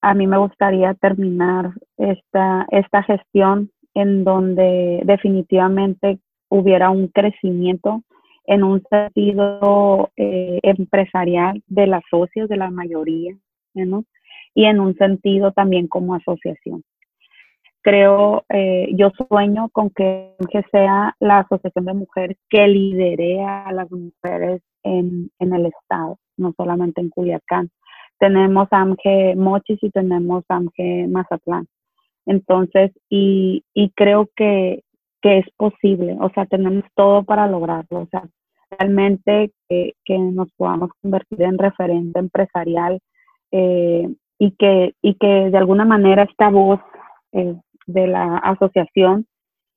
a 0.05 0.13
mí 0.13 0.27
me 0.27 0.37
gustaría 0.37 0.93
terminar 0.93 1.73
esta, 1.97 2.67
esta 2.71 3.03
gestión 3.05 3.71
en 3.95 4.23
donde 4.23 5.01
definitivamente 5.05 6.19
hubiera 6.51 6.91
un 6.91 7.09
crecimiento 7.09 8.03
en 8.45 8.65
un 8.65 8.83
sentido 8.91 10.11
eh, 10.17 10.61
empresarial 10.63 11.63
de 11.69 11.87
las 11.87 12.03
socios, 12.11 12.51
de 12.51 12.59
la 12.59 12.71
mayoría, 12.71 13.35
¿no? 13.73 14.05
y 14.55 14.67
en 14.67 14.79
un 14.79 14.95
sentido 14.97 15.53
también 15.53 15.89
como 15.89 16.15
asociación. 16.15 16.85
Creo, 17.81 18.45
eh, 18.51 18.89
yo 18.95 19.11
sueño 19.29 19.71
con 19.71 19.89
que, 19.89 20.35
que, 20.51 20.63
sea 20.71 21.17
la 21.19 21.39
asociación 21.39 21.87
de 21.87 21.95
mujeres 21.95 22.37
que 22.51 22.69
lidere 22.69 23.43
a 23.43 23.73
las 23.73 23.91
mujeres 23.91 24.61
en, 24.83 25.31
en 25.39 25.55
el 25.55 25.67
Estado, 25.67 26.19
no 26.37 26.53
solamente 26.59 27.01
en 27.01 27.09
Culiacán 27.09 27.71
tenemos 28.19 28.69
AMGE 28.71 29.35
Mochis 29.37 29.83
y 29.83 29.91
tenemos 29.91 30.45
AMGE 30.49 31.07
Mazatlán. 31.09 31.67
Entonces, 32.27 32.91
y, 33.11 33.65
y 33.75 33.91
creo 33.91 34.29
que, 34.35 34.83
que, 35.21 35.39
es 35.39 35.47
posible, 35.57 36.17
o 36.21 36.31
sea, 36.31 36.47
tenemos 36.47 36.85
todo 36.95 37.23
para 37.25 37.47
lograrlo, 37.47 38.01
o 38.01 38.09
sea, 38.11 38.25
realmente 38.79 39.53
que, 39.69 39.95
que 40.05 40.19
nos 40.19 40.51
podamos 40.57 40.91
convertir 41.03 41.43
en 41.43 41.59
referente 41.59 42.19
empresarial 42.19 43.01
eh, 43.53 44.09
y, 44.39 44.51
que, 44.53 44.95
y 45.03 45.15
que 45.15 45.51
de 45.51 45.59
alguna 45.59 45.85
manera 45.85 46.25
esta 46.25 46.51
voz 46.51 46.81
eh, 47.33 47.55
de 47.87 48.07
la 48.07 48.39
asociación 48.39 49.27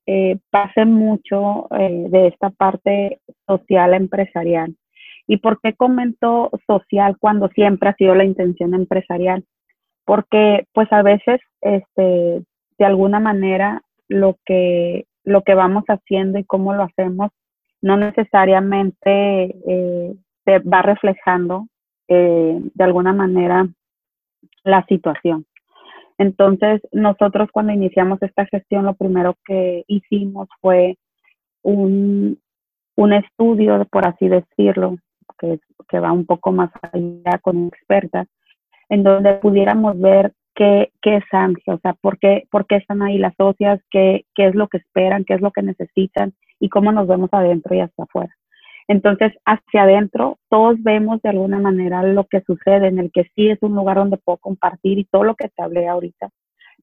eh, 0.06 0.38
pase 0.50 0.86
mucho 0.86 1.68
de 1.70 2.28
esta 2.28 2.48
parte 2.50 3.20
social 3.46 3.92
empresarial. 3.92 4.74
¿Y 5.28 5.36
por 5.36 5.60
qué 5.60 5.74
comento 5.74 6.50
social 6.66 7.16
cuando 7.20 7.48
siempre 7.48 7.90
ha 7.90 7.94
sido 7.94 8.14
la 8.14 8.24
intención 8.24 8.74
empresarial? 8.74 9.44
Porque 10.06 10.66
pues 10.72 10.90
a 10.90 11.02
veces, 11.02 11.40
este, 11.60 12.42
de 12.78 12.84
alguna 12.84 13.20
manera, 13.20 13.82
lo 14.08 14.38
que, 14.46 15.06
lo 15.24 15.42
que 15.42 15.54
vamos 15.54 15.84
haciendo 15.86 16.38
y 16.38 16.44
cómo 16.44 16.72
lo 16.72 16.84
hacemos 16.84 17.30
no 17.82 17.98
necesariamente 17.98 19.54
eh, 19.66 20.14
se 20.46 20.58
va 20.60 20.80
reflejando 20.80 21.68
eh, 22.08 22.58
de 22.74 22.84
alguna 22.84 23.12
manera 23.12 23.68
la 24.64 24.84
situación. 24.86 25.44
Entonces, 26.16 26.80
nosotros 26.90 27.50
cuando 27.52 27.72
iniciamos 27.74 28.20
esta 28.22 28.46
gestión, 28.46 28.86
lo 28.86 28.94
primero 28.94 29.36
que 29.44 29.84
hicimos 29.86 30.48
fue 30.60 30.96
un, 31.62 32.40
un 32.96 33.12
estudio, 33.12 33.86
por 33.90 34.08
así 34.08 34.26
decirlo, 34.26 34.96
que, 35.38 35.60
que 35.88 36.00
va 36.00 36.12
un 36.12 36.26
poco 36.26 36.52
más 36.52 36.70
allá 36.92 37.38
con 37.40 37.68
expertas, 37.68 38.26
en 38.88 39.02
donde 39.02 39.34
pudiéramos 39.34 39.98
ver 40.00 40.32
qué, 40.54 40.92
qué 41.02 41.16
es 41.16 41.24
AMGE, 41.30 41.72
o 41.72 41.78
sea, 41.78 41.94
por 41.94 42.18
qué, 42.18 42.46
por 42.50 42.66
qué 42.66 42.76
están 42.76 43.02
ahí 43.02 43.18
las 43.18 43.34
socias, 43.36 43.80
qué, 43.90 44.24
qué 44.34 44.46
es 44.46 44.54
lo 44.54 44.68
que 44.68 44.78
esperan, 44.78 45.24
qué 45.24 45.34
es 45.34 45.40
lo 45.40 45.50
que 45.52 45.62
necesitan 45.62 46.34
y 46.58 46.68
cómo 46.68 46.92
nos 46.92 47.06
vemos 47.06 47.30
adentro 47.32 47.74
y 47.74 47.80
hasta 47.80 48.02
afuera. 48.02 48.34
Entonces, 48.88 49.32
hacia 49.44 49.82
adentro, 49.82 50.38
todos 50.48 50.82
vemos 50.82 51.20
de 51.22 51.28
alguna 51.28 51.60
manera 51.60 52.02
lo 52.02 52.24
que 52.24 52.40
sucede, 52.40 52.88
en 52.88 52.98
el 52.98 53.12
que 53.12 53.30
sí 53.34 53.50
es 53.50 53.58
un 53.60 53.74
lugar 53.74 53.98
donde 53.98 54.16
puedo 54.16 54.38
compartir 54.38 54.98
y 54.98 55.04
todo 55.04 55.24
lo 55.24 55.34
que 55.34 55.48
te 55.48 55.62
hablé 55.62 55.86
ahorita, 55.86 56.30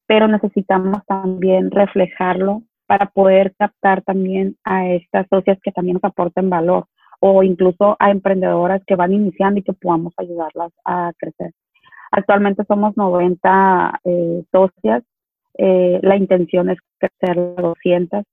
pero 0.06 0.28
necesitamos 0.28 1.04
también 1.06 1.70
reflejarlo 1.70 2.62
para 2.86 3.06
poder 3.06 3.54
captar 3.58 4.02
también 4.02 4.56
a 4.64 4.88
estas 4.88 5.26
socias 5.28 5.58
que 5.62 5.72
también 5.72 5.94
nos 5.94 6.04
aporten 6.04 6.48
valor 6.48 6.86
o 7.20 7.42
incluso 7.42 7.96
a 7.98 8.10
emprendedoras 8.10 8.82
que 8.86 8.96
van 8.96 9.12
iniciando 9.12 9.60
y 9.60 9.62
que 9.62 9.72
podamos 9.72 10.12
ayudarlas 10.16 10.72
a 10.84 11.12
crecer. 11.18 11.52
Actualmente 12.10 12.64
somos 12.66 12.96
90 12.96 14.00
eh, 14.04 14.44
socias, 14.52 15.02
eh, 15.58 15.98
la 16.02 16.16
intención 16.16 16.70
es 16.70 16.78
crecer 16.98 17.38
a 17.38 17.62
200. 17.62 18.24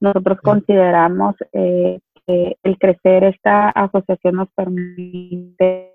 Nosotros 0.00 0.38
consideramos 0.42 1.34
eh, 1.52 2.00
que 2.26 2.56
el 2.62 2.78
crecer 2.78 3.24
esta 3.24 3.70
asociación 3.70 4.36
nos 4.36 4.48
permite 4.54 5.92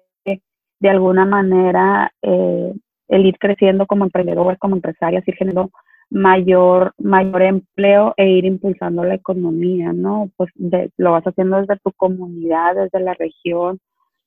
de 0.81 0.89
alguna 0.89 1.25
manera 1.25 2.09
el 2.21 3.25
ir 3.25 3.37
creciendo 3.37 3.85
como 3.85 4.05
emprendedores, 4.05 4.57
como 4.59 4.75
empresarias, 4.75 5.27
ir 5.27 5.35
generando 5.35 5.71
mayor, 6.09 6.93
mayor 6.97 7.41
empleo 7.41 8.13
e 8.17 8.29
ir 8.29 8.45
impulsando 8.45 9.03
la 9.03 9.15
economía, 9.15 9.93
¿no? 9.93 10.29
Pues 10.35 10.49
lo 10.97 11.11
vas 11.11 11.23
haciendo 11.23 11.57
desde 11.57 11.77
tu 11.83 11.91
comunidad, 11.93 12.75
desde 12.75 12.99
la 12.99 13.13
región, 13.13 13.79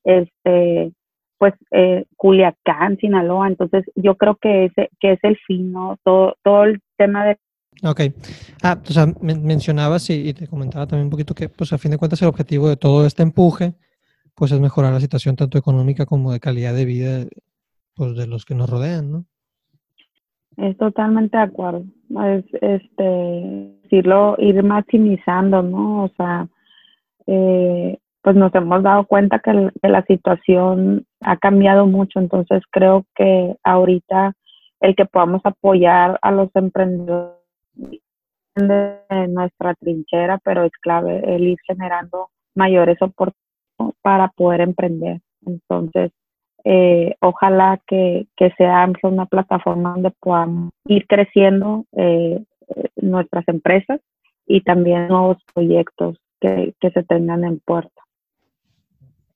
este, 0.04 0.92
pues 1.38 1.54
eh, 1.72 2.04
Culiacán, 2.16 2.98
Sinaloa, 2.98 3.48
entonces 3.48 3.84
yo 3.96 4.16
creo 4.16 4.36
que 4.40 4.66
ese 4.66 4.90
que 5.00 5.12
es 5.12 5.18
el 5.22 5.36
fin, 5.46 5.72
¿no? 5.72 5.98
Todo, 6.04 6.36
todo 6.44 6.64
el 6.64 6.80
tema 6.96 7.26
de... 7.26 7.38
Ok. 7.82 8.00
Ah, 8.62 8.80
o 8.80 8.92
sea, 8.92 9.06
mencionabas 9.20 10.08
y, 10.10 10.34
te 10.34 10.46
comentaba 10.46 10.86
también 10.86 11.06
un 11.06 11.10
poquito 11.10 11.34
que, 11.34 11.48
pues 11.48 11.72
a 11.72 11.78
fin 11.78 11.90
de 11.90 11.98
cuentas, 11.98 12.22
el 12.22 12.28
objetivo 12.28 12.68
de 12.68 12.76
todo 12.76 13.06
este 13.06 13.24
empuje, 13.24 13.74
pues 14.34 14.52
es 14.52 14.60
mejorar 14.60 14.92
la 14.92 15.00
situación 15.00 15.34
tanto 15.34 15.58
económica 15.58 16.06
como 16.06 16.32
de 16.32 16.38
calidad 16.38 16.74
de 16.74 16.84
vida, 16.84 17.26
pues 17.94 18.14
de 18.14 18.26
los 18.28 18.44
que 18.44 18.54
nos 18.54 18.70
rodean, 18.70 19.10
¿no? 19.10 19.26
Es 20.56 20.76
totalmente 20.76 21.36
de 21.36 21.42
acuerdo. 21.42 21.84
Es, 22.24 22.44
este, 22.60 23.72
decirlo, 23.82 24.36
ir 24.38 24.62
maximizando, 24.62 25.62
¿no? 25.62 26.04
O 26.04 26.08
sea, 26.16 26.46
eh, 27.26 27.98
pues 28.22 28.36
nos 28.36 28.54
hemos 28.54 28.82
dado 28.82 29.04
cuenta 29.04 29.40
que, 29.40 29.70
la 29.82 30.04
situación 30.04 31.06
ha 31.20 31.36
cambiado 31.36 31.86
mucho, 31.86 32.18
entonces 32.20 32.62
creo 32.70 33.04
que 33.14 33.56
ahorita 33.64 34.34
el 34.80 34.94
que 34.96 35.04
podamos 35.04 35.42
apoyar 35.44 36.18
a 36.22 36.30
los 36.30 36.48
emprendedores 36.54 37.36
de 38.54 39.28
nuestra 39.28 39.74
trinchera, 39.74 40.38
pero 40.44 40.64
es 40.64 40.72
clave 40.80 41.22
el 41.34 41.48
ir 41.48 41.58
generando 41.66 42.28
mayores 42.54 43.00
oportunidades 43.00 43.42
para 44.02 44.28
poder 44.28 44.60
emprender. 44.60 45.20
Entonces, 45.44 46.12
eh, 46.64 47.16
ojalá 47.20 47.80
que, 47.86 48.26
que 48.36 48.50
sea 48.56 48.88
una 49.02 49.26
plataforma 49.26 49.94
donde 49.94 50.12
podamos 50.12 50.70
ir 50.86 51.06
creciendo 51.06 51.86
eh, 51.92 52.42
nuestras 52.96 53.46
empresas 53.48 54.00
y 54.46 54.60
también 54.62 55.08
nuevos 55.08 55.38
proyectos 55.52 56.18
que, 56.40 56.74
se 56.80 57.02
tengan 57.04 57.44
en 57.44 57.60
puerta. 57.60 58.02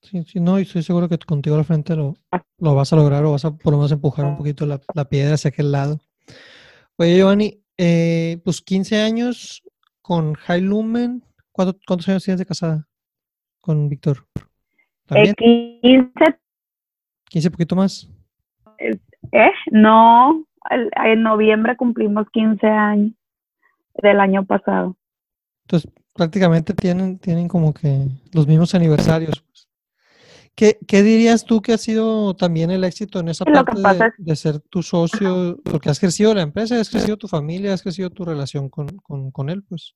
Sí, 0.01 0.23
sí, 0.23 0.39
no, 0.39 0.57
y 0.59 0.61
estoy 0.61 0.83
seguro 0.83 1.09
que 1.09 1.17
contigo 1.17 1.57
al 1.57 1.65
frente 1.65 1.95
lo, 1.95 2.15
lo 2.59 2.75
vas 2.75 2.93
a 2.93 2.95
lograr 2.95 3.25
o 3.25 3.31
vas 3.31 3.43
a 3.43 3.51
por 3.51 3.73
lo 3.73 3.77
menos 3.77 3.91
empujar 3.91 4.25
un 4.25 4.37
poquito 4.37 4.65
la, 4.65 5.05
piedra 5.05 5.35
hacia 5.35 5.49
aquel 5.49 5.71
lado. 5.71 5.99
Oye, 6.97 7.17
Giovanni, 7.17 7.59
eh, 7.77 8.39
pues 8.43 8.61
15 8.61 9.01
años 9.01 9.63
con 10.01 10.33
High 10.35 10.61
Lumen, 10.61 11.23
¿cuántos 11.51 12.07
años 12.07 12.23
tienes 12.23 12.39
de 12.39 12.45
casada 12.45 12.87
con 13.59 13.89
Víctor? 13.89 14.25
¿También? 15.07 15.35
15. 15.35 16.13
15 17.29 17.51
poquito 17.51 17.75
más. 17.75 18.09
¿Eh? 18.79 19.51
No, 19.71 20.45
en 20.69 21.23
noviembre 21.23 21.75
cumplimos 21.75 22.27
15 22.31 22.67
años 22.67 23.13
del 24.01 24.19
año 24.19 24.45
pasado. 24.45 24.95
Entonces, 25.65 25.91
prácticamente 26.13 26.73
tienen, 26.73 27.19
tienen 27.19 27.47
como 27.47 27.73
que 27.73 28.07
los 28.33 28.47
mismos 28.47 28.73
aniversarios. 28.75 29.41
Pues. 29.41 29.67
¿Qué, 30.55 30.79
¿Qué, 30.87 31.03
dirías 31.03 31.45
tú 31.45 31.61
que 31.61 31.73
ha 31.73 31.77
sido 31.77 32.35
también 32.35 32.71
el 32.71 32.83
éxito 32.83 33.19
en 33.19 33.29
esa 33.29 33.45
parte 33.45 33.79
de, 34.17 34.35
ser 34.35 34.59
tu 34.59 34.81
socio? 34.81 35.59
Porque 35.63 35.89
has 35.89 35.99
crecido 35.99 36.33
la 36.33 36.41
empresa, 36.41 36.79
has 36.79 36.89
crecido 36.89 37.17
tu 37.17 37.27
familia, 37.27 37.73
has 37.73 37.83
crecido 37.83 38.09
tu 38.09 38.25
relación 38.25 38.69
con, 38.69 38.87
con, 38.97 39.31
con 39.31 39.49
él, 39.49 39.63
pues. 39.63 39.95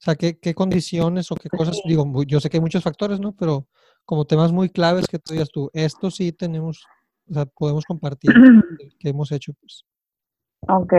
sea, 0.00 0.14
¿qué, 0.14 0.38
¿qué, 0.38 0.54
condiciones 0.54 1.30
o 1.32 1.34
qué 1.34 1.48
cosas? 1.48 1.80
Digo, 1.84 2.22
yo 2.24 2.38
sé 2.40 2.48
que 2.48 2.58
hay 2.58 2.60
muchos 2.60 2.84
factores, 2.84 3.18
¿no? 3.18 3.34
Pero 3.34 3.66
como 4.08 4.24
temas 4.24 4.52
muy 4.52 4.70
claves 4.70 5.06
que 5.06 5.18
tú 5.18 5.34
digas 5.34 5.50
tú, 5.50 5.70
esto 5.74 6.10
sí 6.10 6.32
tenemos, 6.32 6.86
o 7.28 7.34
sea, 7.34 7.44
podemos 7.44 7.84
compartir 7.84 8.30
que 8.98 9.10
hemos 9.10 9.30
hecho, 9.32 9.52
pues. 9.60 9.84
Ok. 10.66 10.94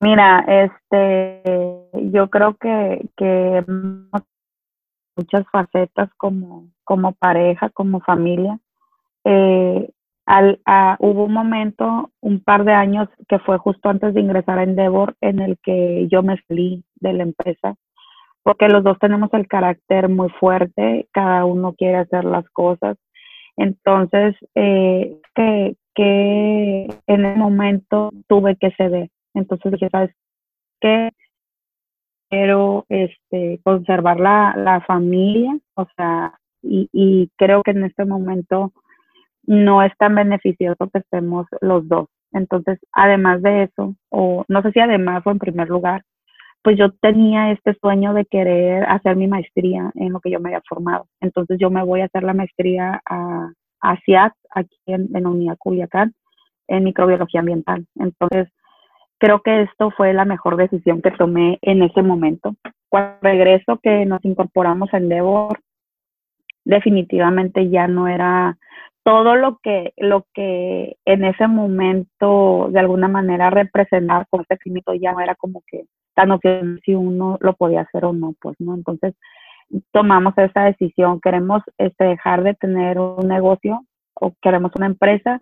Mira, 0.00 0.42
este, 0.48 1.90
yo 2.10 2.30
creo 2.30 2.56
que, 2.56 3.06
que 3.14 3.62
muchas 5.14 5.46
facetas 5.52 6.08
como, 6.16 6.70
como 6.82 7.12
pareja, 7.12 7.68
como 7.68 8.00
familia. 8.00 8.58
Eh, 9.24 9.90
al, 10.24 10.62
hubo 10.98 11.24
un 11.24 11.34
momento, 11.34 12.10
un 12.22 12.42
par 12.42 12.64
de 12.64 12.72
años, 12.72 13.06
que 13.28 13.38
fue 13.38 13.58
justo 13.58 13.90
antes 13.90 14.14
de 14.14 14.22
ingresar 14.22 14.58
a 14.58 14.62
Endeavor, 14.62 15.14
en 15.20 15.40
el 15.40 15.58
que 15.62 16.08
yo 16.10 16.22
me 16.22 16.42
salí 16.48 16.82
de 17.00 17.12
la 17.12 17.24
empresa, 17.24 17.74
porque 18.42 18.68
los 18.68 18.82
dos 18.84 18.98
tenemos 18.98 19.32
el 19.32 19.46
carácter 19.48 20.08
muy 20.08 20.30
fuerte, 20.30 21.08
cada 21.12 21.44
uno 21.44 21.74
quiere 21.74 21.98
hacer 21.98 22.24
las 22.24 22.48
cosas. 22.50 22.96
Entonces, 23.56 24.34
eh, 24.54 25.18
que, 25.34 25.76
en 27.06 27.24
el 27.24 27.36
momento 27.36 28.10
tuve 28.26 28.56
que 28.56 28.70
ceder. 28.72 29.10
Entonces 29.34 29.72
dije, 29.72 29.88
¿sabes 29.90 30.14
qué? 30.80 31.10
Quiero 32.30 32.86
este, 32.88 33.60
conservar 33.64 34.18
la, 34.20 34.54
la 34.56 34.80
familia, 34.82 35.58
o 35.74 35.86
sea, 35.96 36.38
y, 36.62 36.88
y 36.92 37.30
creo 37.36 37.62
que 37.62 37.72
en 37.72 37.84
este 37.84 38.04
momento 38.04 38.72
no 39.44 39.82
es 39.82 39.92
tan 39.98 40.14
beneficioso 40.14 40.88
que 40.92 41.00
estemos 41.00 41.46
los 41.60 41.86
dos. 41.88 42.08
Entonces, 42.32 42.78
además 42.92 43.42
de 43.42 43.64
eso, 43.64 43.96
o 44.10 44.44
no 44.48 44.62
sé 44.62 44.72
si 44.72 44.80
además 44.80 45.22
o 45.26 45.30
en 45.30 45.38
primer 45.38 45.68
lugar, 45.68 46.04
pues 46.62 46.76
yo 46.78 46.92
tenía 46.92 47.52
este 47.52 47.74
sueño 47.80 48.12
de 48.12 48.26
querer 48.26 48.84
hacer 48.84 49.16
mi 49.16 49.26
maestría 49.26 49.90
en 49.94 50.12
lo 50.12 50.20
que 50.20 50.30
yo 50.30 50.40
me 50.40 50.50
había 50.50 50.62
formado. 50.68 51.06
Entonces 51.20 51.58
yo 51.58 51.70
me 51.70 51.82
voy 51.82 52.02
a 52.02 52.06
hacer 52.06 52.22
la 52.22 52.34
maestría 52.34 53.00
a, 53.06 53.52
CIAT, 54.04 54.32
aquí 54.54 54.76
en, 54.86 55.08
en 55.14 55.26
Unidad 55.26 55.56
Culiacán, 55.58 56.14
en 56.68 56.84
microbiología 56.84 57.40
ambiental. 57.40 57.86
Entonces, 57.96 58.48
creo 59.18 59.40
que 59.40 59.62
esto 59.62 59.90
fue 59.96 60.12
la 60.12 60.24
mejor 60.24 60.56
decisión 60.56 61.00
que 61.00 61.10
tomé 61.12 61.58
en 61.62 61.82
ese 61.82 62.02
momento. 62.02 62.54
Cuando 62.88 63.18
regreso 63.22 63.78
que 63.82 64.04
nos 64.04 64.24
incorporamos 64.24 64.92
a 64.92 64.98
Endeavor, 64.98 65.60
definitivamente 66.64 67.70
ya 67.70 67.88
no 67.88 68.06
era 68.06 68.58
todo 69.02 69.34
lo 69.34 69.58
que, 69.62 69.92
lo 69.96 70.26
que 70.34 70.96
en 71.04 71.24
ese 71.24 71.46
momento 71.48 72.68
de 72.70 72.80
alguna 72.80 73.08
manera 73.08 73.50
representaba 73.50 74.26
con 74.28 74.42
este 74.42 74.58
ya 75.00 75.12
no 75.12 75.20
era 75.20 75.34
como 75.34 75.62
que 75.66 75.84
tan 76.14 76.30
obvio 76.30 76.78
si 76.84 76.94
uno 76.94 77.38
lo 77.40 77.54
podía 77.54 77.82
hacer 77.82 78.04
o 78.04 78.12
no, 78.12 78.34
pues, 78.40 78.56
¿no? 78.60 78.74
Entonces 78.74 79.14
tomamos 79.92 80.36
esa 80.36 80.64
decisión, 80.64 81.20
queremos 81.20 81.62
este, 81.78 82.04
dejar 82.04 82.42
de 82.42 82.54
tener 82.54 82.98
un 82.98 83.28
negocio 83.28 83.84
o 84.14 84.34
queremos 84.42 84.72
una 84.76 84.86
empresa 84.86 85.40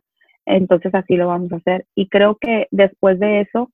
entonces 0.49 0.95
así 0.95 1.17
lo 1.17 1.29
vamos 1.29 1.53
a 1.53 1.57
hacer. 1.57 1.87
Y 1.95 2.09
creo 2.09 2.37
que 2.41 2.69
después 2.71 3.21
de 3.21 3.43
eso, 3.43 3.71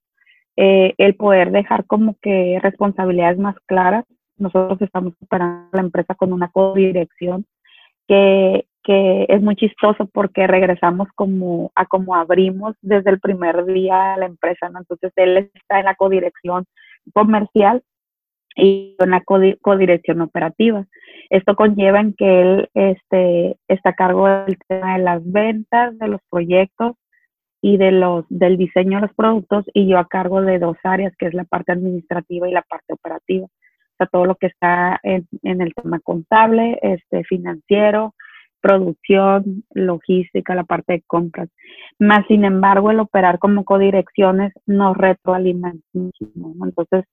eh, 0.56 0.94
el 0.98 1.14
poder 1.14 1.50
dejar 1.52 1.86
como 1.86 2.16
que 2.20 2.58
responsabilidades 2.62 3.38
más 3.38 3.56
claras, 3.66 4.04
nosotros 4.36 4.82
estamos 4.82 5.14
operando 5.22 5.68
la 5.72 5.80
empresa 5.80 6.14
con 6.14 6.32
una 6.32 6.48
codirección 6.48 7.46
que, 8.08 8.66
que 8.84 9.24
es 9.28 9.42
muy 9.42 9.56
chistoso 9.56 10.06
porque 10.12 10.46
regresamos 10.46 11.08
como 11.14 11.72
a 11.74 11.86
como 11.86 12.14
abrimos 12.14 12.76
desde 12.82 13.10
el 13.10 13.18
primer 13.18 13.64
día 13.64 14.16
la 14.18 14.26
empresa, 14.26 14.68
¿no? 14.68 14.80
Entonces 14.80 15.12
él 15.16 15.50
está 15.54 15.80
en 15.80 15.86
la 15.86 15.94
codirección 15.94 16.66
comercial 17.14 17.82
y 18.56 18.94
en 18.98 19.10
la 19.10 19.22
codirección 19.24 20.20
operativa. 20.20 20.84
Esto 21.30 21.56
conlleva 21.56 22.00
en 22.00 22.14
que 22.14 22.42
él 22.42 22.68
este, 22.74 23.56
está 23.68 23.90
a 23.90 23.94
cargo 23.94 24.28
del 24.28 24.58
tema 24.68 24.98
de 24.98 25.02
las 25.02 25.32
ventas, 25.32 25.98
de 25.98 26.08
los 26.08 26.20
proyectos 26.30 26.94
y 27.62 27.78
de 27.78 27.90
los, 27.90 28.26
del 28.28 28.58
diseño 28.58 28.98
de 28.98 29.06
los 29.06 29.14
productos 29.14 29.64
y 29.72 29.88
yo 29.88 29.98
a 29.98 30.06
cargo 30.06 30.42
de 30.42 30.58
dos 30.58 30.76
áreas, 30.84 31.14
que 31.16 31.26
es 31.26 31.34
la 31.34 31.44
parte 31.44 31.72
administrativa 31.72 32.48
y 32.48 32.52
la 32.52 32.62
parte 32.62 32.92
operativa. 32.92 33.46
O 33.46 33.96
sea, 33.96 34.06
todo 34.08 34.26
lo 34.26 34.34
que 34.34 34.48
está 34.48 35.00
en, 35.02 35.26
en 35.42 35.62
el 35.62 35.72
tema 35.72 36.00
contable, 36.00 36.78
este, 36.82 37.24
financiero, 37.24 38.14
producción, 38.64 39.62
logística, 39.74 40.54
la 40.54 40.64
parte 40.64 40.94
de 40.94 41.02
compras. 41.06 41.50
Más 41.98 42.26
sin 42.28 42.46
embargo, 42.46 42.90
el 42.90 42.98
operar 42.98 43.38
como 43.38 43.62
codirecciones 43.62 44.54
nos 44.64 44.96
retroalimenta 44.96 45.86
muchísimo. 45.92 46.54
Entonces, 46.64 47.04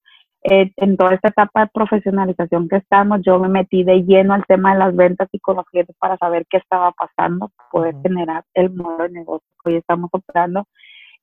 eh, 0.43 0.71
en 0.77 0.95
toda 0.95 1.13
esta 1.13 1.27
etapa 1.27 1.65
de 1.65 1.71
profesionalización 1.73 2.69
que 2.69 2.77
estamos, 2.77 3.19
yo 3.25 3.37
me 3.37 3.49
metí 3.49 3.83
de 3.83 4.01
lleno 4.03 4.33
al 4.33 4.45
tema 4.45 4.71
de 4.71 4.79
las 4.79 4.95
ventas 4.95 5.27
y 5.33 5.39
con 5.39 5.57
los 5.57 5.65
clientes 5.65 5.93
para 5.99 6.15
saber 6.17 6.45
qué 6.49 6.55
estaba 6.55 6.93
pasando, 6.93 7.51
poder 7.69 7.95
generar 8.01 8.45
el 8.53 8.69
modelo 8.69 9.03
de 9.03 9.09
negocio 9.09 9.47
que 9.61 9.71
hoy 9.71 9.75
estamos 9.75 10.09
operando. 10.13 10.67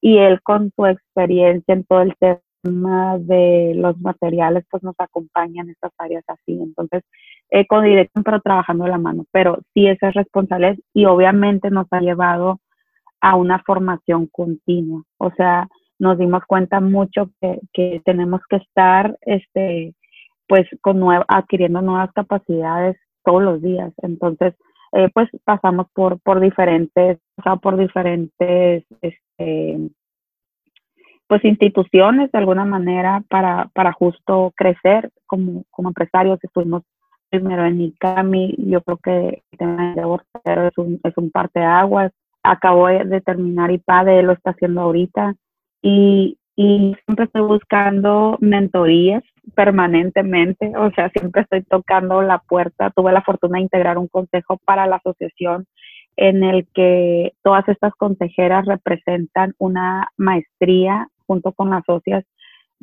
Y 0.02 0.18
él 0.18 0.42
con 0.42 0.70
su 0.76 0.84
experiencia 0.84 1.72
en 1.72 1.84
todo 1.84 2.02
el 2.02 2.14
tema 2.20 3.16
de 3.18 3.72
los 3.76 3.98
materiales, 3.98 4.66
pues 4.70 4.82
nos 4.82 4.94
acompaña 4.98 5.62
en 5.62 5.70
estas 5.70 5.92
áreas 5.96 6.24
así. 6.28 6.60
Entonces, 6.60 7.02
eh, 7.51 7.66
con 7.66 7.84
dirección, 7.84 8.24
pero 8.24 8.40
trabajando 8.40 8.86
la 8.86 8.99
mano. 8.99 9.24
Pero 9.32 9.59
sí, 9.74 9.86
esa 9.86 10.09
es 10.09 10.14
responsabilidad 10.14 10.76
y 10.94 11.07
obviamente 11.07 11.70
nos 11.70 11.86
ha 11.90 12.01
llevado 12.01 12.61
a 13.20 13.36
una 13.36 13.61
formación 13.61 14.26
continua. 14.26 15.03
O 15.18 15.30
sea, 15.32 15.68
nos 15.99 16.18
dimos 16.18 16.42
cuenta 16.46 16.80
mucho 16.80 17.30
que, 17.40 17.61
que 17.72 18.03
tenemos 18.05 18.40
que 18.49 18.57
estar, 18.57 19.16
este, 19.22 19.94
pues, 20.46 20.66
con 20.80 21.03
adquiriendo 21.28 21.82
nuevas 21.82 22.12
capacidades 22.12 22.96
todos 23.24 23.42
los 23.42 23.62
días. 23.62 23.92
Entonces, 24.03 24.55
eh, 24.92 25.09
pues, 25.12 25.28
pasamos 25.44 25.86
por, 25.92 26.20
por 26.20 26.40
diferentes, 26.40 27.18
o 27.36 27.42
sea, 27.42 27.57
por 27.57 27.76
diferentes, 27.76 28.84
este, 29.03 29.90
pues, 31.26 31.44
instituciones 31.44 32.30
de 32.30 32.38
alguna 32.38 32.64
manera 32.64 33.22
para, 33.28 33.70
para 33.74 33.92
justo 33.92 34.53
crecer 34.57 35.11
como, 35.26 35.64
como 35.70 35.88
empresarios. 35.88 36.38
Estuvimos 36.42 36.84
primero 37.30 37.64
en 37.64 37.80
ICAMI, 37.80 38.56
yo 38.58 38.82
creo 38.82 38.98
que 38.98 39.42
el 39.50 39.58
tema 39.58 39.94
de 39.94 40.66
es 40.66 40.78
un, 40.78 41.00
es 41.02 41.16
un 41.16 41.30
parte 41.30 41.60
de 41.60 41.66
aguas. 41.66 42.12
Acabo 42.42 42.86
de 42.86 43.20
terminar 43.20 43.70
IPADE, 43.70 44.22
lo 44.22 44.32
está 44.32 44.50
haciendo 44.50 44.80
ahorita 44.80 45.34
y, 45.82 46.38
y 46.56 46.96
siempre 47.04 47.26
estoy 47.26 47.42
buscando 47.42 48.36
mentorías 48.40 49.22
permanentemente, 49.54 50.72
o 50.76 50.90
sea, 50.92 51.10
siempre 51.10 51.42
estoy 51.42 51.62
tocando 51.62 52.22
la 52.22 52.38
puerta. 52.38 52.90
Tuve 52.90 53.12
la 53.12 53.22
fortuna 53.22 53.58
de 53.58 53.64
integrar 53.64 53.98
un 53.98 54.08
consejo 54.08 54.58
para 54.64 54.86
la 54.86 54.96
asociación 54.96 55.66
en 56.16 56.42
el 56.42 56.66
que 56.74 57.32
todas 57.42 57.68
estas 57.68 57.94
consejeras 57.94 58.66
representan 58.66 59.54
una 59.58 60.08
maestría 60.16 61.08
junto 61.26 61.52
con 61.52 61.70
las 61.70 61.84
socias, 61.86 62.24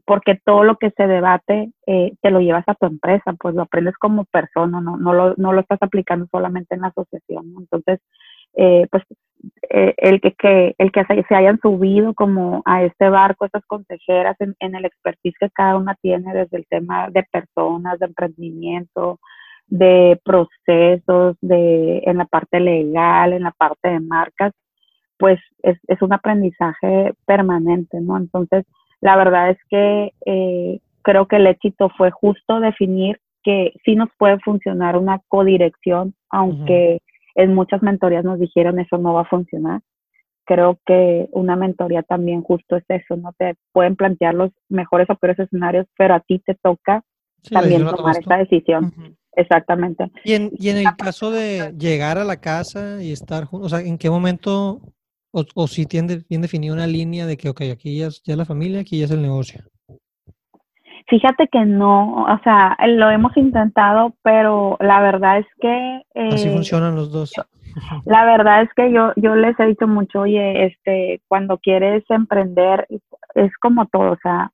porque 0.04 0.40
todo 0.44 0.64
lo 0.64 0.78
que 0.78 0.92
se 0.92 1.08
debate 1.08 1.72
eh, 1.88 2.14
te 2.22 2.32
lo 2.32 2.40
llevas 2.42 2.68
a 2.68 2.76
tu 2.76 2.86
empresa, 2.86 3.34
pues 3.40 3.56
lo 3.56 3.64
aprendes 3.64 3.96
como 3.98 4.26
persona, 4.26 4.82
no, 4.82 4.98
no, 4.98 5.14
lo, 5.14 5.36
no 5.38 5.54
lo 5.54 5.62
estás 5.62 5.80
aplicando 5.82 6.28
solamente 6.32 6.76
en 6.76 6.82
la 6.82 6.88
asociación. 6.88 7.54
Entonces, 7.58 8.00
eh, 8.56 8.88
pues 8.92 9.04
eh, 9.70 9.94
el 9.98 10.22
que, 10.22 10.34
que, 10.34 10.76
el 10.78 10.92
que 10.92 11.06
se 11.06 11.36
hayan 11.36 11.60
subido 11.60 12.14
como 12.14 12.62
a 12.66 12.84
este 12.84 13.10
barco, 13.10 13.46
estas 13.46 13.66
consejeras 13.66 14.36
en, 14.40 14.56
en, 14.60 14.76
el 14.76 14.86
expertise 14.86 15.36
que 15.40 15.50
cada 15.50 15.78
una 15.78 15.96
tiene 15.96 16.34
desde 16.34 16.58
el 16.58 16.66
tema 16.68 17.10
de 17.10 17.24
personas, 17.32 18.00
de 18.00 18.06
emprendimiento, 18.06 19.20
de 19.68 20.20
procesos, 20.24 21.38
de, 21.42 22.04
en 22.06 22.18
la 22.18 22.26
parte 22.26 22.60
legal, 22.60 23.34
en 23.34 23.44
la 23.44 23.52
parte 23.52 23.90
de 23.90 24.00
marcas, 24.00 24.54
pues 25.18 25.40
es, 25.64 25.78
es 25.88 26.02
un 26.02 26.14
aprendizaje 26.14 27.14
permanente, 27.26 28.00
¿no? 28.02 28.18
Entonces, 28.18 28.66
la 29.02 29.16
verdad 29.16 29.52
es 29.52 29.58
que 29.70 30.12
eh, 30.26 30.80
creo 31.02 31.28
que 31.28 31.36
el 31.38 31.48
éxito 31.48 31.90
fue 31.98 32.12
justo 32.12 32.60
definir 32.60 33.20
que 33.44 33.74
sí 33.86 33.96
nos 33.96 34.10
puede 34.18 34.40
funcionar 34.40 34.98
una 34.98 35.22
codirección, 35.28 36.16
aunque 36.30 37.00
en 37.36 37.54
muchas 37.54 37.84
mentorías 37.84 38.26
nos 38.26 38.40
dijeron 38.40 38.80
eso 38.80 38.98
no 38.98 39.14
va 39.14 39.22
a 39.22 39.30
funcionar. 39.30 39.82
Creo 40.46 40.80
que 40.86 41.28
una 41.32 41.56
mentoría 41.56 42.02
también 42.02 42.42
justo 42.42 42.76
es 42.76 42.84
eso, 42.88 43.18
no 43.18 43.34
te 43.38 43.56
pueden 43.72 43.96
plantear 43.96 44.34
los 44.34 44.52
mejores 44.68 45.08
o 45.10 45.16
peores 45.16 45.40
escenarios, 45.40 45.86
pero 45.98 46.16
a 46.16 46.22
ti 46.22 46.40
te 46.40 46.56
toca 46.56 47.04
también 47.52 47.86
tomar 47.86 48.18
esta 48.18 48.38
decisión. 48.38 48.94
exactamente. 49.34 50.12
Y 50.24 50.34
en, 50.34 50.52
y 50.58 50.70
en 50.70 50.78
el 50.78 50.96
caso 50.96 51.30
de 51.30 51.74
llegar 51.78 52.18
a 52.18 52.24
la 52.24 52.38
casa 52.38 53.02
y 53.04 53.12
estar 53.12 53.46
juntos, 53.46 53.74
o 53.74 53.78
sea, 53.78 53.86
¿en 53.86 53.98
qué 53.98 54.10
momento, 54.10 54.82
o, 55.36 55.44
o 55.54 55.68
si 55.68 55.86
tiene 55.86 56.24
bien 56.30 56.42
definida 56.42 56.74
una 56.74 56.88
línea 56.88 57.26
de 57.26 57.36
que, 57.36 57.50
ok, 57.50 57.62
aquí 57.74 58.00
ya 58.00 58.08
es, 58.08 58.24
ya 58.24 58.34
es 58.34 58.38
la 58.38 58.46
familia, 58.46 58.80
aquí 58.80 59.00
ya 59.00 59.06
es 59.06 59.12
el 59.12 59.22
negocio? 59.22 59.62
Fíjate 61.08 61.48
que 61.52 61.66
no, 61.66 62.24
o 62.24 62.40
sea, 62.44 62.78
lo 62.88 63.12
hemos 63.12 63.36
intentado, 63.38 64.16
pero 64.24 64.78
la 64.80 65.02
verdad 65.02 65.40
es 65.40 65.46
que... 65.60 66.02
Así 66.32 66.48
eh, 66.48 66.52
funcionan 66.52 66.96
los 66.96 67.12
dos. 67.12 67.34
La 68.06 68.24
verdad 68.24 68.62
es 68.62 68.70
que 68.74 68.92
yo, 68.92 69.12
yo 69.18 69.36
les 69.36 69.60
he 69.60 69.66
dicho 69.66 69.86
mucho, 69.86 70.22
oye, 70.22 70.68
este, 70.68 71.22
cuando 71.28 71.58
quieres 71.58 72.06
emprender, 72.10 72.88
es 73.36 73.52
como 73.62 73.86
todo, 73.88 74.14
o 74.14 74.18
sea, 74.24 74.54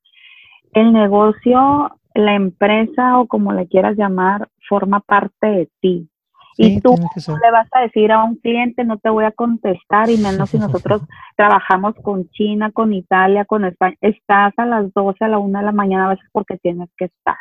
el 0.72 0.92
negocio, 0.92 1.96
la 2.14 2.34
empresa 2.34 3.20
o 3.20 3.28
como 3.28 3.52
le 3.52 3.68
quieras 3.68 3.96
llamar, 3.96 4.48
forma 4.68 5.00
parte 5.00 5.46
de 5.46 5.68
ti. 5.80 6.08
Sí, 6.54 6.74
y 6.76 6.80
tú 6.80 6.94
le 6.96 7.50
vas 7.50 7.68
a 7.72 7.80
decir 7.80 8.12
a 8.12 8.24
un 8.24 8.36
cliente, 8.36 8.84
no 8.84 8.98
te 8.98 9.08
voy 9.08 9.24
a 9.24 9.32
contestar, 9.32 10.10
y 10.10 10.18
menos 10.18 10.50
si 10.50 10.58
nosotros 10.58 11.02
trabajamos 11.36 11.94
con 12.02 12.28
China, 12.30 12.70
con 12.72 12.92
Italia, 12.92 13.44
con 13.44 13.64
España, 13.64 13.96
estás 14.00 14.52
a 14.56 14.66
las 14.66 14.92
12, 14.92 15.24
a 15.24 15.28
la 15.28 15.38
1 15.38 15.58
de 15.58 15.64
la 15.64 15.72
mañana 15.72 16.06
a 16.06 16.10
veces 16.10 16.28
porque 16.32 16.58
tienes 16.58 16.90
que 16.96 17.06
estar. 17.06 17.36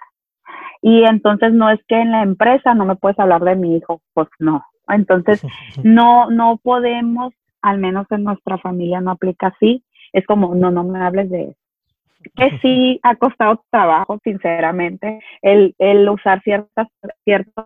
Y 0.82 1.04
entonces 1.04 1.54
no 1.54 1.70
es 1.70 1.80
que 1.88 2.00
en 2.00 2.12
la 2.12 2.24
empresa 2.24 2.74
no 2.74 2.86
me 2.86 2.96
puedes 2.96 3.20
hablar 3.20 3.44
de 3.44 3.56
mi 3.56 3.76
hijo, 3.76 4.02
pues 4.14 4.28
no. 4.40 4.64
Entonces 4.88 5.42
no, 5.84 6.30
no 6.30 6.60
podemos, 6.64 7.34
al 7.62 7.78
menos 7.78 8.08
en 8.12 8.24
nuestra 8.24 8.58
familia 8.58 9.02
no 9.02 9.12
aplica 9.12 9.48
así, 9.48 9.84
es 10.14 10.26
como, 10.26 10.56
no, 10.56 10.72
no 10.72 10.84
me 10.84 11.00
hables 11.00 11.30
de 11.30 11.44
eso. 11.50 11.61
Que 12.36 12.58
sí 12.62 13.00
ha 13.04 13.16
costado 13.16 13.64
trabajo, 13.70 14.20
sinceramente, 14.24 15.20
el, 15.42 15.76
el 15.80 16.08
usar 16.10 16.42
ciertas, 16.44 16.88
ciertos 17.24 17.66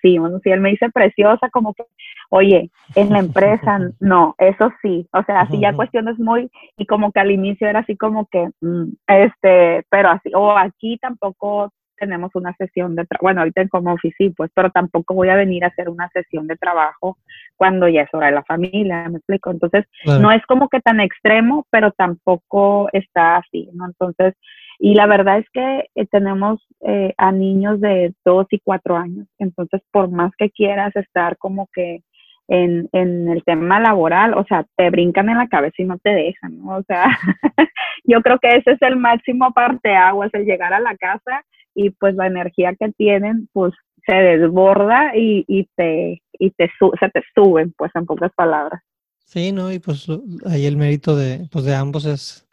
sí, 0.00 0.18
bueno, 0.18 0.38
si 0.42 0.50
él 0.50 0.60
me 0.60 0.70
dice 0.70 0.90
preciosa, 0.90 1.50
como 1.50 1.74
que, 1.74 1.84
oye, 2.30 2.70
en 2.94 3.10
la 3.10 3.18
empresa, 3.18 3.78
no, 4.00 4.34
eso 4.38 4.70
sí, 4.82 5.06
o 5.12 5.22
sea, 5.24 5.42
así 5.42 5.60
ya 5.60 5.74
cuestiones 5.74 6.18
muy, 6.18 6.50
y 6.76 6.86
como 6.86 7.12
que 7.12 7.20
al 7.20 7.30
inicio 7.30 7.68
era 7.68 7.80
así 7.80 7.96
como 7.96 8.26
que, 8.26 8.48
mm, 8.60 8.92
este, 9.06 9.84
pero 9.90 10.10
así, 10.10 10.30
o 10.34 10.56
aquí 10.56 10.98
tampoco 10.98 11.72
tenemos 12.02 12.34
una 12.34 12.52
sesión 12.56 12.96
de 12.96 13.04
trabajo, 13.06 13.22
bueno, 13.26 13.40
ahorita 13.42 13.62
en 13.62 13.68
como 13.68 13.92
office 13.92 14.14
sí, 14.18 14.30
pues, 14.30 14.50
pero 14.54 14.70
tampoco 14.70 15.14
voy 15.14 15.28
a 15.28 15.36
venir 15.36 15.62
a 15.64 15.68
hacer 15.68 15.88
una 15.88 16.08
sesión 16.08 16.48
de 16.48 16.56
trabajo 16.56 17.16
cuando 17.56 17.88
ya 17.88 18.02
es 18.02 18.08
hora 18.12 18.26
de 18.26 18.32
la 18.32 18.42
familia, 18.42 19.08
me 19.08 19.18
explico, 19.18 19.52
entonces, 19.52 19.84
Claro. 20.02 20.20
no 20.20 20.32
es 20.32 20.44
como 20.46 20.68
que 20.68 20.80
tan 20.80 20.98
extremo, 20.98 21.64
pero 21.70 21.92
tampoco 21.92 22.88
está 22.92 23.36
así, 23.36 23.68
¿no? 23.72 23.86
Entonces, 23.86 24.34
y 24.80 24.94
la 24.96 25.06
verdad 25.06 25.38
es 25.38 25.46
que 25.50 25.86
eh, 25.94 26.06
tenemos 26.10 26.58
eh, 26.80 27.14
a 27.16 27.30
niños 27.30 27.80
de 27.80 28.12
dos 28.24 28.46
y 28.50 28.58
cuatro 28.58 28.96
años, 28.96 29.28
entonces 29.38 29.80
por 29.92 30.10
más 30.10 30.32
que 30.36 30.50
quieras 30.50 30.94
estar 30.96 31.36
como 31.38 31.68
que 31.72 32.02
en, 32.48 32.88
en 32.92 33.28
el 33.28 33.44
tema 33.44 33.78
laboral, 33.78 34.34
o 34.34 34.44
sea, 34.44 34.66
te 34.76 34.90
brincan 34.90 35.28
en 35.28 35.38
la 35.38 35.46
cabeza 35.46 35.76
y 35.78 35.84
no 35.84 35.98
te 35.98 36.10
dejan, 36.10 36.58
¿no? 36.58 36.78
O 36.78 36.82
sea, 36.82 37.04
yo 38.04 38.20
creo 38.22 38.38
que 38.40 38.56
ese 38.56 38.72
es 38.72 38.82
el 38.82 38.96
máximo 38.96 39.52
parteaguas, 39.52 40.34
el 40.34 40.44
llegar 40.44 40.72
a 40.72 40.80
la 40.80 40.96
casa 40.96 41.44
y 41.74 41.90
pues 41.90 42.14
la 42.14 42.26
energía 42.26 42.74
que 42.78 42.92
tienen, 42.92 43.48
pues 43.52 43.72
se 44.06 44.14
desborda 44.14 45.16
y, 45.16 45.44
y 45.46 45.68
te, 45.76 46.22
y 46.32 46.50
te 46.50 46.70
se 46.98 47.08
te 47.10 47.22
suben, 47.34 47.72
pues 47.76 47.90
en 47.94 48.06
pocas 48.06 48.32
palabras. 48.34 48.82
Sí, 49.24 49.52
¿no? 49.52 49.72
Y 49.72 49.78
pues 49.78 50.06
ahí 50.46 50.66
el 50.66 50.76
mérito 50.76 51.16
de, 51.16 51.48
pues 51.50 51.64
de 51.64 51.74
ambos 51.74 52.04
es 52.04 52.46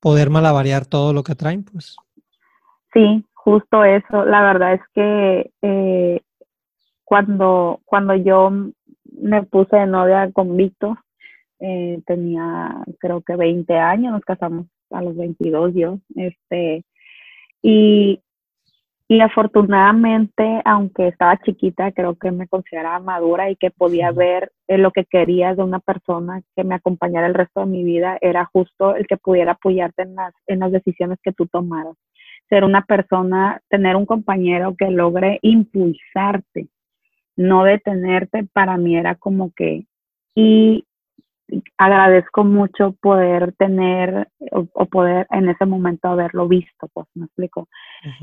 poder 0.00 0.30
malabarear 0.30 0.86
todo 0.86 1.12
lo 1.12 1.22
que 1.22 1.34
traen, 1.34 1.64
pues. 1.64 1.96
Sí, 2.92 3.24
justo 3.34 3.84
eso. 3.84 4.24
La 4.24 4.42
verdad 4.42 4.74
es 4.74 4.80
que 4.94 5.50
eh, 5.62 6.20
cuando, 7.04 7.80
cuando 7.84 8.14
yo 8.14 8.50
me 9.20 9.42
puse 9.42 9.76
de 9.76 9.86
novia 9.86 10.30
con 10.32 10.56
Víctor, 10.56 10.98
eh, 11.58 12.00
tenía 12.06 12.82
creo 12.98 13.20
que 13.20 13.36
20 13.36 13.76
años, 13.76 14.12
nos 14.12 14.22
casamos 14.22 14.66
a 14.90 15.02
los 15.02 15.16
22 15.16 15.74
yo, 15.74 15.98
este, 16.16 16.84
y, 17.62 18.20
y 19.10 19.20
afortunadamente, 19.22 20.62
aunque 20.64 21.08
estaba 21.08 21.36
chiquita, 21.38 21.90
creo 21.90 22.14
que 22.14 22.30
me 22.30 22.46
consideraba 22.46 23.00
madura 23.00 23.50
y 23.50 23.56
que 23.56 23.72
podía 23.72 24.12
ver 24.12 24.52
eh, 24.68 24.78
lo 24.78 24.92
que 24.92 25.04
quería 25.04 25.52
de 25.52 25.64
una 25.64 25.80
persona 25.80 26.42
que 26.54 26.62
me 26.62 26.76
acompañara 26.76 27.26
el 27.26 27.34
resto 27.34 27.58
de 27.58 27.66
mi 27.66 27.82
vida, 27.82 28.18
era 28.20 28.44
justo 28.44 28.94
el 28.94 29.08
que 29.08 29.16
pudiera 29.16 29.52
apoyarte 29.52 30.02
en 30.02 30.14
las, 30.14 30.32
en 30.46 30.60
las 30.60 30.70
decisiones 30.70 31.18
que 31.24 31.32
tú 31.32 31.48
tomaras. 31.48 31.96
Ser 32.48 32.62
una 32.62 32.82
persona, 32.82 33.60
tener 33.68 33.96
un 33.96 34.06
compañero 34.06 34.76
que 34.78 34.92
logre 34.92 35.40
impulsarte, 35.42 36.68
no 37.34 37.64
detenerte, 37.64 38.46
para 38.52 38.76
mí 38.76 38.96
era 38.96 39.16
como 39.16 39.50
que, 39.56 39.86
y 40.36 40.84
agradezco 41.78 42.44
mucho 42.44 42.94
poder 43.00 43.52
tener 43.52 44.28
o, 44.52 44.66
o 44.72 44.86
poder 44.86 45.26
en 45.30 45.48
ese 45.48 45.66
momento 45.66 46.08
haberlo 46.08 46.48
visto, 46.48 46.88
pues 46.92 47.06
me 47.14 47.26
explico. 47.26 47.68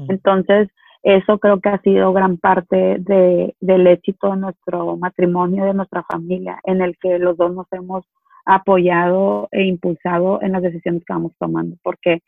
Entonces, 0.09 0.69
eso 1.03 1.37
creo 1.37 1.59
que 1.59 1.69
ha 1.69 1.81
sido 1.81 2.11
gran 2.13 2.37
parte 2.37 2.97
de, 2.99 3.55
del 3.59 3.87
éxito 3.87 4.31
de 4.31 4.37
nuestro 4.37 4.97
matrimonio, 4.97 5.65
de 5.65 5.73
nuestra 5.73 6.03
familia, 6.03 6.59
en 6.63 6.81
el 6.81 6.97
que 6.97 7.19
los 7.19 7.37
dos 7.37 7.53
nos 7.53 7.67
hemos 7.71 8.03
apoyado 8.45 9.47
e 9.51 9.63
impulsado 9.63 10.41
en 10.41 10.53
las 10.53 10.63
decisiones 10.63 11.03
que 11.05 11.13
vamos 11.13 11.33
tomando. 11.39 11.75
Porque 11.83 12.23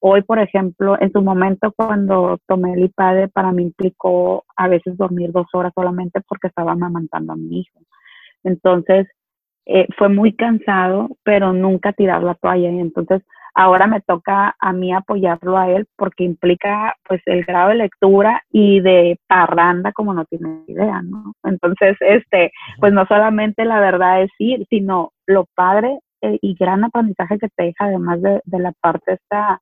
hoy, 0.00 0.22
por 0.22 0.38
ejemplo, 0.38 0.96
en 1.00 1.12
su 1.12 1.22
momento 1.22 1.72
cuando 1.76 2.38
tomé 2.46 2.74
el 2.74 2.84
IPADE, 2.84 3.28
para 3.28 3.52
mí 3.52 3.62
implicó 3.62 4.44
a 4.56 4.68
veces 4.68 4.96
dormir 4.96 5.32
dos 5.32 5.46
horas 5.52 5.72
solamente 5.74 6.20
porque 6.26 6.48
estaba 6.48 6.72
amamantando 6.72 7.32
a 7.32 7.36
mi 7.36 7.60
hijo. 7.60 7.80
Entonces, 8.42 9.06
eh, 9.66 9.86
fue 9.96 10.08
muy 10.08 10.34
cansado, 10.34 11.16
pero 11.22 11.52
nunca 11.52 11.92
tirar 11.92 12.22
la 12.22 12.34
toalla. 12.34 12.70
Y 12.70 12.80
entonces, 12.80 13.22
ahora 13.54 13.86
me 13.86 14.00
toca 14.00 14.56
a 14.58 14.72
mí 14.72 14.92
apoyarlo 14.92 15.56
a 15.56 15.70
él 15.70 15.86
porque 15.96 16.24
implica 16.24 16.96
pues 17.08 17.22
el 17.26 17.44
grado 17.44 17.70
de 17.70 17.76
lectura 17.76 18.42
y 18.50 18.80
de 18.80 19.18
parranda 19.26 19.92
como 19.92 20.12
no 20.12 20.24
tiene 20.24 20.64
idea, 20.66 21.02
¿no? 21.02 21.34
Entonces, 21.44 21.96
este, 22.00 22.52
pues 22.80 22.92
no 22.92 23.06
solamente 23.06 23.64
la 23.64 23.80
verdad 23.80 24.22
es 24.22 24.30
ir, 24.38 24.66
sino 24.68 25.12
lo 25.26 25.46
padre 25.54 25.98
eh, 26.20 26.38
y 26.42 26.54
gran 26.54 26.84
aprendizaje 26.84 27.38
que 27.38 27.48
te 27.48 27.64
deja 27.64 27.84
además 27.84 28.20
de, 28.22 28.40
de 28.44 28.58
la 28.58 28.72
parte 28.80 29.14
esta 29.14 29.60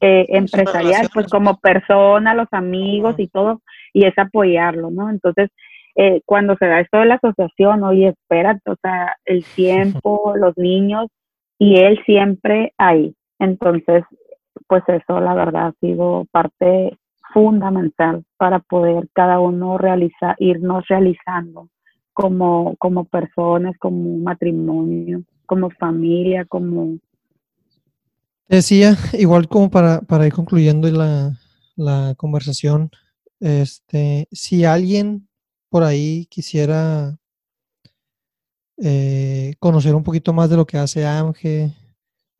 eh, 0.00 0.26
empresarial, 0.28 1.08
pues 1.14 1.28
como 1.28 1.56
persona, 1.58 2.34
los 2.34 2.48
amigos 2.52 3.14
y 3.16 3.26
todo, 3.28 3.62
y 3.94 4.04
es 4.04 4.12
apoyarlo, 4.18 4.90
¿no? 4.90 5.08
Entonces, 5.08 5.48
eh, 5.96 6.20
cuando 6.24 6.56
se 6.56 6.66
da 6.66 6.80
esto 6.80 6.98
de 6.98 7.06
la 7.06 7.14
asociación, 7.16 7.82
oye, 7.84 8.08
espérate, 8.08 8.70
o 8.70 8.76
sea, 8.82 9.16
el 9.24 9.44
tiempo, 9.56 10.34
los 10.36 10.56
niños, 10.56 11.06
y 11.58 11.76
él 11.76 12.00
siempre 12.04 12.72
ahí. 12.78 13.14
Entonces, 13.38 14.04
pues 14.66 14.82
eso, 14.88 15.20
la 15.20 15.34
verdad, 15.34 15.68
ha 15.68 15.74
sido 15.80 16.26
parte 16.30 16.98
fundamental 17.32 18.24
para 18.36 18.60
poder 18.60 19.08
cada 19.12 19.40
uno 19.40 19.78
realizar, 19.78 20.36
irnos 20.38 20.86
realizando 20.88 21.68
como, 22.12 22.76
como 22.76 23.04
personas, 23.04 23.76
como 23.78 24.18
matrimonio, 24.18 25.24
como 25.46 25.70
familia, 25.70 26.44
como... 26.44 26.98
Decía, 28.48 28.96
igual 29.14 29.48
como 29.48 29.70
para, 29.70 30.00
para 30.02 30.26
ir 30.26 30.32
concluyendo 30.32 30.88
la, 30.90 31.32
la 31.76 32.14
conversación, 32.16 32.90
este, 33.40 34.28
si 34.30 34.64
alguien 34.64 35.28
por 35.74 35.82
ahí 35.82 36.26
quisiera 36.26 37.18
eh, 38.80 39.54
conocer 39.58 39.92
un 39.96 40.04
poquito 40.04 40.32
más 40.32 40.48
de 40.48 40.56
lo 40.56 40.66
que 40.66 40.78
hace 40.78 41.04
AMGE, 41.04 41.72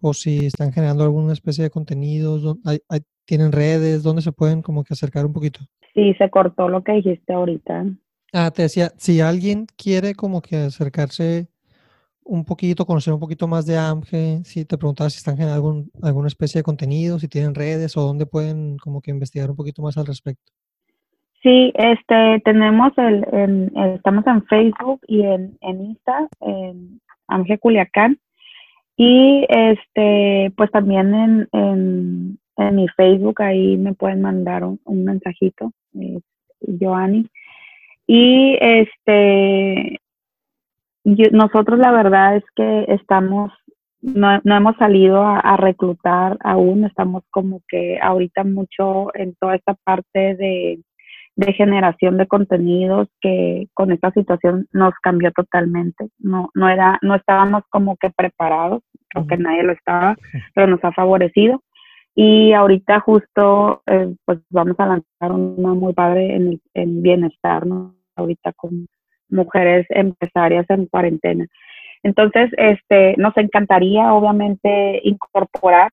o 0.01 0.15
si 0.15 0.47
están 0.47 0.73
generando 0.73 1.03
alguna 1.03 1.33
especie 1.33 1.65
de 1.65 1.71
contenidos, 1.71 2.45
dó- 2.45 2.59
hay- 2.65 2.79
hay- 2.89 3.01
tienen 3.25 3.51
redes, 3.51 4.05
donde 4.05 4.23
se 4.23 4.31
pueden 4.31 4.63
como 4.63 4.85
que 4.85 4.95
acercar 4.95 5.27
un 5.27 5.33
poquito. 5.33 5.59
Sí, 5.95 6.15
se 6.17 6.31
cortó 6.31 6.69
lo 6.69 6.85
que 6.85 6.93
dijiste 6.93 7.33
ahorita. 7.33 7.87
Ah, 8.33 8.53
te 8.53 8.63
decía, 8.63 8.93
si 8.99 9.21
alguien 9.21 9.67
quiere 9.77 10.15
como 10.15 10.41
que 10.41 10.55
acercarse 10.57 11.49
un 12.23 12.45
poquito, 12.45 12.87
conocer 12.87 13.13
un 13.15 13.19
poquito 13.19 13.49
más 13.49 13.67
de 13.67 13.77
AMGE, 13.77 14.43
si 14.45 14.65
te 14.65 14.79
preguntaba 14.79 15.11
si 15.11 15.17
están 15.19 15.35
generando 15.37 15.57
algún, 15.57 15.91
alguna 16.03 16.29
especie 16.29 16.61
de 16.61 16.63
contenido, 16.63 17.19
si 17.19 17.27
tienen 17.27 17.57
redes 17.57 17.97
o 17.97 18.03
dónde 18.03 18.27
pueden 18.27 18.77
como 18.79 19.01
que 19.01 19.11
investigar 19.11 19.51
un 19.51 19.57
poquito 19.57 19.83
más 19.83 19.97
al 19.99 20.07
respecto. 20.07 20.53
Sí, 21.45 21.73
este, 21.77 22.41
tenemos 22.45 22.93
el, 22.99 23.27
en- 23.33 23.73
estamos 23.97 24.27
en 24.27 24.45
Facebook 24.47 25.01
y 25.09 25.23
en, 25.25 25.59
en 25.63 25.83
Insta, 25.85 26.29
en 26.41 27.03
Ángel 27.29 27.61
Culiacán, 27.61 28.19
y 28.97 29.47
este, 29.51 30.53
pues 30.57 30.71
también 30.73 31.15
en, 31.15 31.49
en, 31.53 32.39
en 32.57 32.77
mi 32.77 32.89
Facebook, 32.89 33.43
ahí 33.43 33.77
me 33.77 33.95
pueden 33.95 34.23
mandar 34.23 34.65
un, 34.65 34.81
mensajito, 35.05 35.73
eh, 36.01 36.21
Joanny. 36.81 37.29
Y 38.07 38.57
este, 38.61 40.01
nosotros 41.05 41.79
la 41.79 41.93
verdad 41.93 42.37
es 42.39 42.45
que 42.57 42.87
estamos, 42.89 43.53
no, 44.03 44.41
no 44.45 44.57
hemos 44.57 44.77
salido 44.79 45.23
a, 45.23 45.41
a 45.41 45.59
reclutar 45.59 46.39
aún, 46.43 46.85
estamos 46.87 47.25
como 47.31 47.61
que 47.69 47.99
ahorita 48.01 48.45
mucho 48.45 49.15
en 49.15 49.35
toda 49.37 49.57
esta 49.57 49.75
parte 49.85 50.37
de 50.37 50.81
de 51.37 51.53
generación 51.53 52.17
de 52.17 52.27
contenidos 52.27 53.09
que 53.21 53.67
con 53.75 53.91
esta 53.91 54.11
situación 54.13 54.69
nos 54.73 54.95
cambió 55.03 55.33
totalmente. 55.33 56.09
No, 56.19 56.51
no 56.55 56.69
era, 56.69 56.99
no 57.03 57.15
estábamos 57.15 57.65
como 57.71 57.97
que 57.97 58.11
preparados, 58.11 58.83
creo 59.09 59.27
que 59.27 59.37
nadie 59.37 59.63
lo 59.65 59.73
estaba, 59.73 60.17
pero 60.55 60.67
nos 60.67 60.83
ha 60.85 60.93
favorecido. 60.93 61.63
Y 62.15 62.53
ahorita 62.53 63.01
justo 63.01 63.83
eh, 63.87 64.15
pues 64.25 64.39
vamos 64.51 64.77
a 64.79 64.87
lanzar 64.87 65.33
una 65.33 65.75
muy 65.75 65.93
padre 65.93 66.37
en, 66.37 66.61
en 66.75 67.03
bienestar, 67.03 67.67
¿no? 67.67 67.95
Ahorita 68.15 68.53
con 68.53 68.87
mujeres 69.29 69.87
empresarias 69.91 70.65
en 70.69 70.87
cuarentena. 70.87 71.47
Entonces, 72.05 72.51
este, 72.57 73.15
nos 73.17 73.37
encantaría 73.37 74.13
obviamente 74.15 75.01
incorporar 75.03 75.91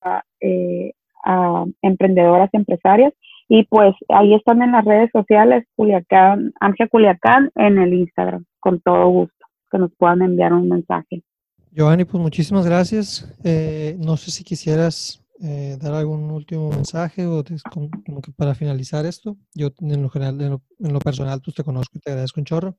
a, 0.00 0.22
eh, 0.40 0.92
a 1.24 1.64
emprendedoras 1.82 2.48
empresarias 2.54 3.12
y 3.48 3.64
pues 3.64 3.94
ahí 4.10 4.34
están 4.34 4.62
en 4.62 4.72
las 4.72 4.84
redes 4.84 5.10
sociales, 5.10 5.64
Culiacán, 5.74 6.52
Amgia 6.60 6.86
Culiacán, 6.88 7.50
en 7.54 7.78
el 7.78 7.94
Instagram, 7.94 8.44
con 8.60 8.80
todo 8.80 9.08
gusto, 9.08 9.46
que 9.70 9.78
nos 9.78 9.90
puedan 9.96 10.20
enviar 10.22 10.52
un 10.52 10.68
mensaje. 10.68 11.22
Giovanni, 11.70 12.04
pues 12.04 12.22
muchísimas 12.22 12.66
gracias. 12.66 13.34
Eh, 13.44 13.96
no 13.98 14.16
sé 14.16 14.30
si 14.30 14.44
quisieras 14.44 15.24
eh, 15.40 15.78
dar 15.80 15.94
algún 15.94 16.30
último 16.30 16.70
mensaje 16.70 17.26
o 17.26 17.42
como, 17.70 18.20
que 18.20 18.32
para 18.32 18.54
finalizar 18.54 19.06
esto. 19.06 19.36
Yo 19.54 19.68
en 19.80 20.02
lo 20.02 20.10
general, 20.10 20.40
en 20.40 20.92
lo, 20.92 20.98
personal, 20.98 21.40
pues 21.42 21.54
te 21.54 21.64
conozco 21.64 21.96
y 21.96 22.00
te 22.00 22.10
agradezco 22.10 22.40
un 22.40 22.44
chorro. 22.44 22.76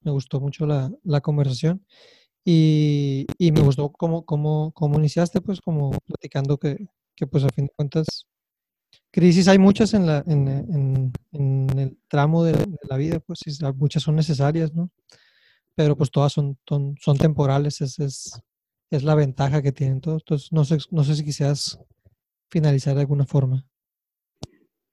Me 0.00 0.12
gustó 0.12 0.40
mucho 0.40 0.66
la, 0.66 0.90
la 1.02 1.20
conversación 1.20 1.84
y, 2.44 3.26
y, 3.38 3.52
me 3.52 3.60
gustó 3.60 3.90
cómo, 3.90 4.24
cómo, 4.24 4.72
cómo 4.72 4.98
iniciaste, 4.98 5.40
pues 5.40 5.60
como 5.60 5.90
platicando 6.06 6.58
que, 6.58 6.86
que 7.16 7.26
pues 7.26 7.44
a 7.44 7.48
fin 7.48 7.66
de 7.66 7.72
cuentas 7.74 8.26
crisis 9.14 9.46
hay 9.46 9.58
muchas 9.58 9.94
en, 9.94 10.06
la, 10.06 10.24
en, 10.26 11.12
el 11.78 11.96
tramo 12.08 12.42
de, 12.42 12.52
la 12.90 12.96
vida, 12.96 13.20
pues 13.24 13.40
muchas 13.76 14.02
son 14.02 14.16
necesarias, 14.16 14.74
¿no? 14.74 14.90
Pero 15.76 15.96
pues 15.96 16.10
todas 16.10 16.32
son, 16.32 16.56
temporales, 17.20 17.80
es, 17.80 18.00
es, 18.00 19.04
la 19.04 19.14
ventaja 19.14 19.62
que 19.62 19.70
tienen 19.70 20.00
todos. 20.00 20.22
Entonces, 20.22 20.52
no 20.52 20.64
sé, 20.64 20.78
no 20.90 21.04
sé 21.04 21.14
si 21.14 21.24
quisieras 21.24 21.80
finalizar 22.50 22.96
de 22.96 23.02
alguna 23.02 23.24
forma. 23.24 23.62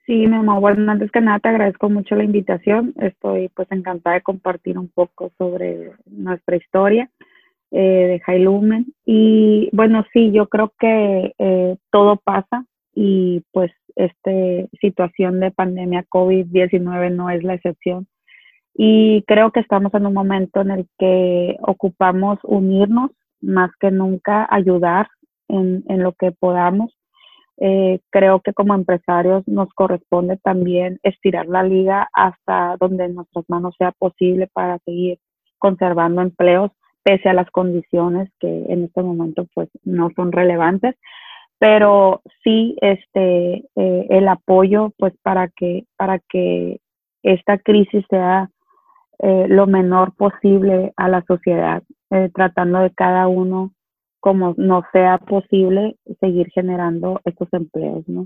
Sí, 0.06 0.28
mi 0.28 0.36
amor, 0.36 0.60
bueno, 0.60 0.92
antes 0.92 1.10
que 1.12 1.22
nada 1.22 1.40
te 1.40 1.50
agradezco 1.50 1.90
mucho 1.90 2.16
la 2.16 2.24
invitación. 2.24 2.94
Estoy 3.00 3.50
pues 3.50 3.72
encantada 3.72 4.16
de 4.18 4.22
compartir 4.22 4.78
un 4.78 4.90
poco 4.90 5.32
sobre 5.40 5.94
nuestra 6.06 6.58
historia 6.58 7.10
eh, 7.72 8.08
de 8.08 8.20
High. 8.20 8.86
Y 9.06 9.70
bueno, 9.74 10.06
sí, 10.14 10.32
yo 10.32 10.48
creo 10.48 10.74
que 10.80 11.34
eh, 11.40 11.76
todo 11.90 12.18
pasa 12.18 12.66
y 12.94 13.44
pues 13.52 13.72
esta 13.96 14.32
situación 14.80 15.40
de 15.40 15.52
pandemia 15.52 16.06
COVID-19 16.10 17.12
no 17.12 17.30
es 17.30 17.44
la 17.44 17.56
excepción. 17.56 18.08
Y 18.74 19.24
creo 19.24 19.52
que 19.52 19.60
estamos 19.60 19.94
en 19.94 20.06
un 20.06 20.14
momento 20.14 20.62
en 20.62 20.72
el 20.72 20.88
que 20.98 21.58
ocupamos 21.62 22.40
unirnos 22.44 23.12
más 23.42 23.72
que 23.80 23.92
nunca, 23.92 24.48
ayudar 24.50 25.08
en, 25.48 25.84
en 25.88 26.04
lo 26.04 26.14
que 26.14 26.32
podamos. 26.32 26.96
Eh, 27.58 28.00
creo 28.10 28.40
que 28.40 28.54
como 28.54 28.74
empresarios 28.74 29.48
nos 29.48 29.70
corresponde 29.74 30.38
también 30.38 31.00
estirar 31.04 31.46
la 31.46 31.62
liga 31.64 32.10
hasta 32.14 32.76
donde 32.80 33.06
en 33.06 33.16
nuestras 33.16 33.46
manos 33.50 33.76
sea 33.78 33.92
posible 33.92 34.48
para 34.52 34.80
seguir 34.80 35.20
conservando 35.60 36.22
empleos 36.22 36.72
pese 37.04 37.30
a 37.30 37.34
las 37.34 37.50
condiciones 37.52 38.30
que 38.40 38.48
en 38.48 38.86
este 38.86 39.04
momento 39.04 39.48
pues 39.54 39.70
no 39.84 40.10
son 40.16 40.32
relevantes 40.32 40.96
pero 41.62 42.24
sí 42.44 42.76
este 42.82 43.64
eh, 43.76 44.08
el 44.10 44.28
apoyo 44.28 44.94
pues 44.98 45.14
para 45.22 45.48
que 45.48 45.86
para 45.96 46.18
que 46.18 46.80
esta 47.22 47.60
crisis 47.60 48.04
sea 48.10 48.50
eh, 49.20 49.46
lo 49.48 49.68
menor 49.68 50.16
posible 50.16 50.92
a 50.98 51.08
la 51.08 51.24
sociedad 51.28 51.84
eh, 52.10 52.32
tratando 52.34 52.80
de 52.80 52.90
cada 52.90 53.28
uno 53.28 53.74
como 54.20 54.56
no 54.58 54.84
sea 54.92 55.20
posible 55.20 55.98
seguir 56.20 56.50
generando 56.52 57.22
estos 57.26 57.48
empleos 57.52 58.08
no 58.08 58.26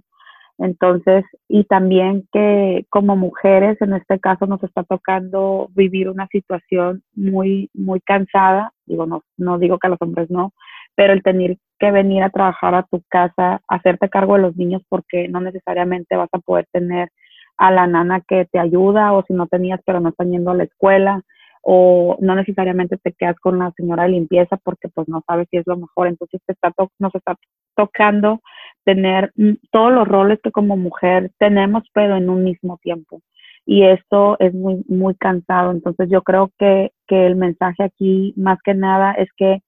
entonces 0.58 1.26
y 1.50 1.66
también 1.66 2.26
que 2.32 2.86
como 2.90 3.18
mujeres 3.18 3.82
en 3.82 3.96
este 3.96 4.18
caso 4.18 4.46
nos 4.46 4.64
está 4.64 4.86
tocando 4.86 5.68
vivir 5.76 6.08
una 6.08 6.28
situación 6.28 7.04
muy 7.14 7.70
muy 7.74 8.00
cansada 8.00 8.72
digo 8.86 9.06
no 9.06 9.24
no 9.36 9.60
digo 9.60 9.78
que 9.78 9.88
a 9.88 9.90
los 9.90 10.02
hombres 10.02 10.32
no 10.32 10.54
pero 10.96 11.14
el 11.14 11.24
tener 11.24 11.58
que 11.80 11.92
venir 11.92 12.24
a 12.24 12.30
trabajar 12.30 12.76
a 12.76 12.84
tu 12.84 13.02
casa, 13.10 13.62
hacerte 13.68 14.10
cargo 14.10 14.36
de 14.36 14.42
los 14.44 14.56
niños 14.56 14.82
porque 14.90 15.28
no 15.28 15.42
necesariamente 15.42 16.16
vas 16.16 16.30
a 16.32 16.40
poder 16.40 16.66
tener 16.72 17.10
a 17.58 17.72
la 17.72 17.88
nana 17.88 18.22
que 18.22 18.46
te 18.46 18.60
ayuda 18.60 19.14
o 19.14 19.24
si 19.24 19.34
no 19.34 19.48
tenías 19.48 19.80
pero 19.86 20.00
no 20.00 20.10
están 20.10 20.32
yendo 20.32 20.52
a 20.52 20.56
la 20.56 20.64
escuela 20.64 21.22
o 21.68 22.16
no 22.20 22.36
necesariamente 22.36 22.98
te 22.98 23.14
quedas 23.14 23.40
con 23.40 23.58
la 23.58 23.72
señora 23.72 24.04
de 24.04 24.10
limpieza 24.10 24.58
porque 24.58 24.88
pues 24.90 25.08
no 25.08 25.24
sabes 25.26 25.48
si 25.50 25.58
es 25.58 25.66
lo 25.66 25.78
mejor. 25.78 26.08
Entonces 26.08 26.40
te 26.46 26.54
está 26.54 26.72
nos 27.00 27.16
está 27.16 27.36
tocando 27.76 28.42
tener 28.84 29.34
todos 29.72 29.92
los 29.92 30.08
roles 30.08 30.40
que 30.44 30.52
como 30.52 30.78
mujer 30.78 31.32
tenemos 31.40 31.84
pero 31.92 32.18
en 32.18 32.30
un 32.30 32.44
mismo 32.44 32.78
tiempo. 32.84 33.22
Y 33.66 33.84
esto 33.84 34.38
es 34.40 34.54
muy, 34.54 34.84
muy 34.88 35.16
cansado. 35.16 35.72
Entonces 35.72 36.08
yo 36.08 36.22
creo 36.22 36.52
que, 36.60 36.92
que 37.08 37.26
el 37.26 37.36
mensaje 37.36 37.84
aquí 37.84 38.36
más 38.38 38.60
que 38.64 38.76
nada 38.76 39.14
es 39.14 39.30
que 39.36 39.62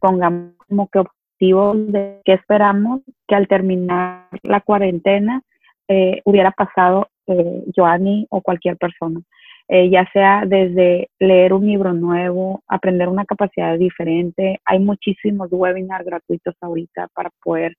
pongamos 0.00 0.54
como 0.68 0.88
que 0.88 1.00
objetivo 1.00 1.74
de 1.74 2.20
qué 2.24 2.34
esperamos 2.34 3.00
que 3.26 3.34
al 3.34 3.48
terminar 3.48 4.28
la 4.42 4.60
cuarentena 4.60 5.42
eh, 5.88 6.20
hubiera 6.24 6.50
pasado 6.50 7.08
eh, 7.26 7.64
Joanny 7.74 8.26
o 8.30 8.40
cualquier 8.40 8.76
persona. 8.76 9.20
Eh, 9.70 9.90
ya 9.90 10.08
sea 10.14 10.44
desde 10.46 11.10
leer 11.18 11.52
un 11.52 11.66
libro 11.66 11.92
nuevo, 11.92 12.62
aprender 12.66 13.06
una 13.08 13.26
capacidad 13.26 13.76
diferente. 13.78 14.60
Hay 14.64 14.78
muchísimos 14.78 15.48
webinars 15.50 16.06
gratuitos 16.06 16.54
ahorita 16.62 17.08
para 17.14 17.30
poder 17.44 17.76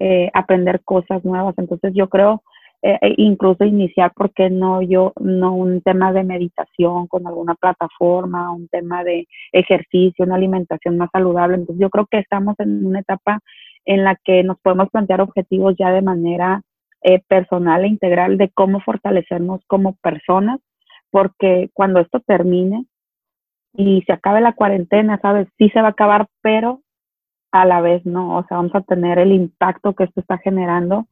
eh, 0.00 0.28
aprender 0.34 0.80
cosas 0.82 1.24
nuevas. 1.24 1.54
Entonces 1.56 1.92
yo 1.94 2.08
creo 2.08 2.42
eh, 2.82 2.98
e 3.02 3.14
incluso 3.18 3.64
iniciar, 3.64 4.12
porque 4.16 4.48
no 4.48 4.80
yo, 4.80 5.12
no 5.20 5.54
un 5.54 5.82
tema 5.82 6.12
de 6.12 6.24
meditación 6.24 7.06
con 7.08 7.26
alguna 7.26 7.54
plataforma, 7.54 8.52
un 8.52 8.68
tema 8.68 9.04
de 9.04 9.26
ejercicio, 9.52 10.24
una 10.24 10.36
alimentación 10.36 10.96
más 10.96 11.10
saludable. 11.12 11.56
Entonces 11.56 11.80
yo 11.80 11.90
creo 11.90 12.06
que 12.10 12.18
estamos 12.18 12.54
en 12.58 12.86
una 12.86 13.00
etapa 13.00 13.40
en 13.84 14.04
la 14.04 14.16
que 14.16 14.42
nos 14.44 14.58
podemos 14.60 14.88
plantear 14.90 15.20
objetivos 15.20 15.74
ya 15.78 15.90
de 15.90 16.02
manera 16.02 16.62
eh, 17.02 17.20
personal 17.28 17.84
e 17.84 17.88
integral 17.88 18.38
de 18.38 18.50
cómo 18.50 18.80
fortalecernos 18.80 19.60
como 19.66 19.96
personas, 19.96 20.60
porque 21.10 21.70
cuando 21.74 22.00
esto 22.00 22.20
termine 22.20 22.86
y 23.74 24.02
se 24.02 24.12
acabe 24.12 24.40
la 24.40 24.54
cuarentena, 24.54 25.18
¿sabes? 25.20 25.48
Sí 25.58 25.68
se 25.70 25.80
va 25.80 25.88
a 25.88 25.90
acabar, 25.92 26.28
pero 26.40 26.80
a 27.52 27.66
la 27.66 27.80
vez 27.80 28.04
no, 28.06 28.38
o 28.38 28.44
sea, 28.46 28.58
vamos 28.58 28.74
a 28.74 28.82
tener 28.82 29.18
el 29.18 29.32
impacto 29.32 29.94
que 29.94 30.04
esto 30.04 30.20
está 30.20 30.38
generando 30.38 31.06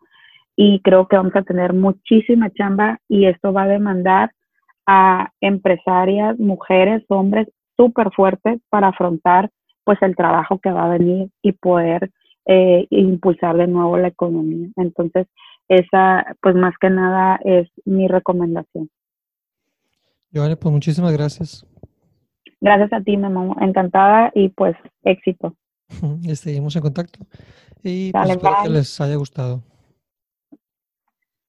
y 0.60 0.80
creo 0.80 1.06
que 1.06 1.16
vamos 1.16 1.36
a 1.36 1.44
tener 1.44 1.72
muchísima 1.72 2.50
chamba 2.50 2.98
y 3.08 3.26
esto 3.26 3.52
va 3.52 3.62
a 3.62 3.68
demandar 3.68 4.32
a 4.88 5.30
empresarias, 5.40 6.36
mujeres, 6.40 7.04
hombres 7.08 7.46
súper 7.76 8.10
fuertes 8.10 8.60
para 8.68 8.88
afrontar 8.88 9.50
pues 9.84 10.02
el 10.02 10.16
trabajo 10.16 10.58
que 10.58 10.72
va 10.72 10.86
a 10.86 10.98
venir 10.98 11.30
y 11.42 11.52
poder 11.52 12.10
eh, 12.44 12.88
impulsar 12.90 13.56
de 13.56 13.68
nuevo 13.68 13.98
la 13.98 14.08
economía. 14.08 14.68
Entonces, 14.74 15.28
esa 15.68 16.26
pues 16.42 16.56
más 16.56 16.74
que 16.80 16.90
nada 16.90 17.38
es 17.44 17.68
mi 17.84 18.08
recomendación. 18.08 18.90
Giovanni, 20.32 20.56
pues 20.56 20.72
muchísimas 20.72 21.12
gracias. 21.12 21.64
Gracias 22.60 22.92
a 22.92 23.00
ti, 23.00 23.16
mamá. 23.16 23.54
Encantada 23.60 24.32
y 24.34 24.48
pues 24.48 24.74
éxito. 25.04 25.54
Seguimos 26.34 26.74
en 26.74 26.82
contacto 26.82 27.20
y 27.84 28.10
pues, 28.10 28.30
espero 28.30 28.56
que 28.64 28.70
les 28.70 29.00
haya 29.00 29.14
gustado. 29.14 29.62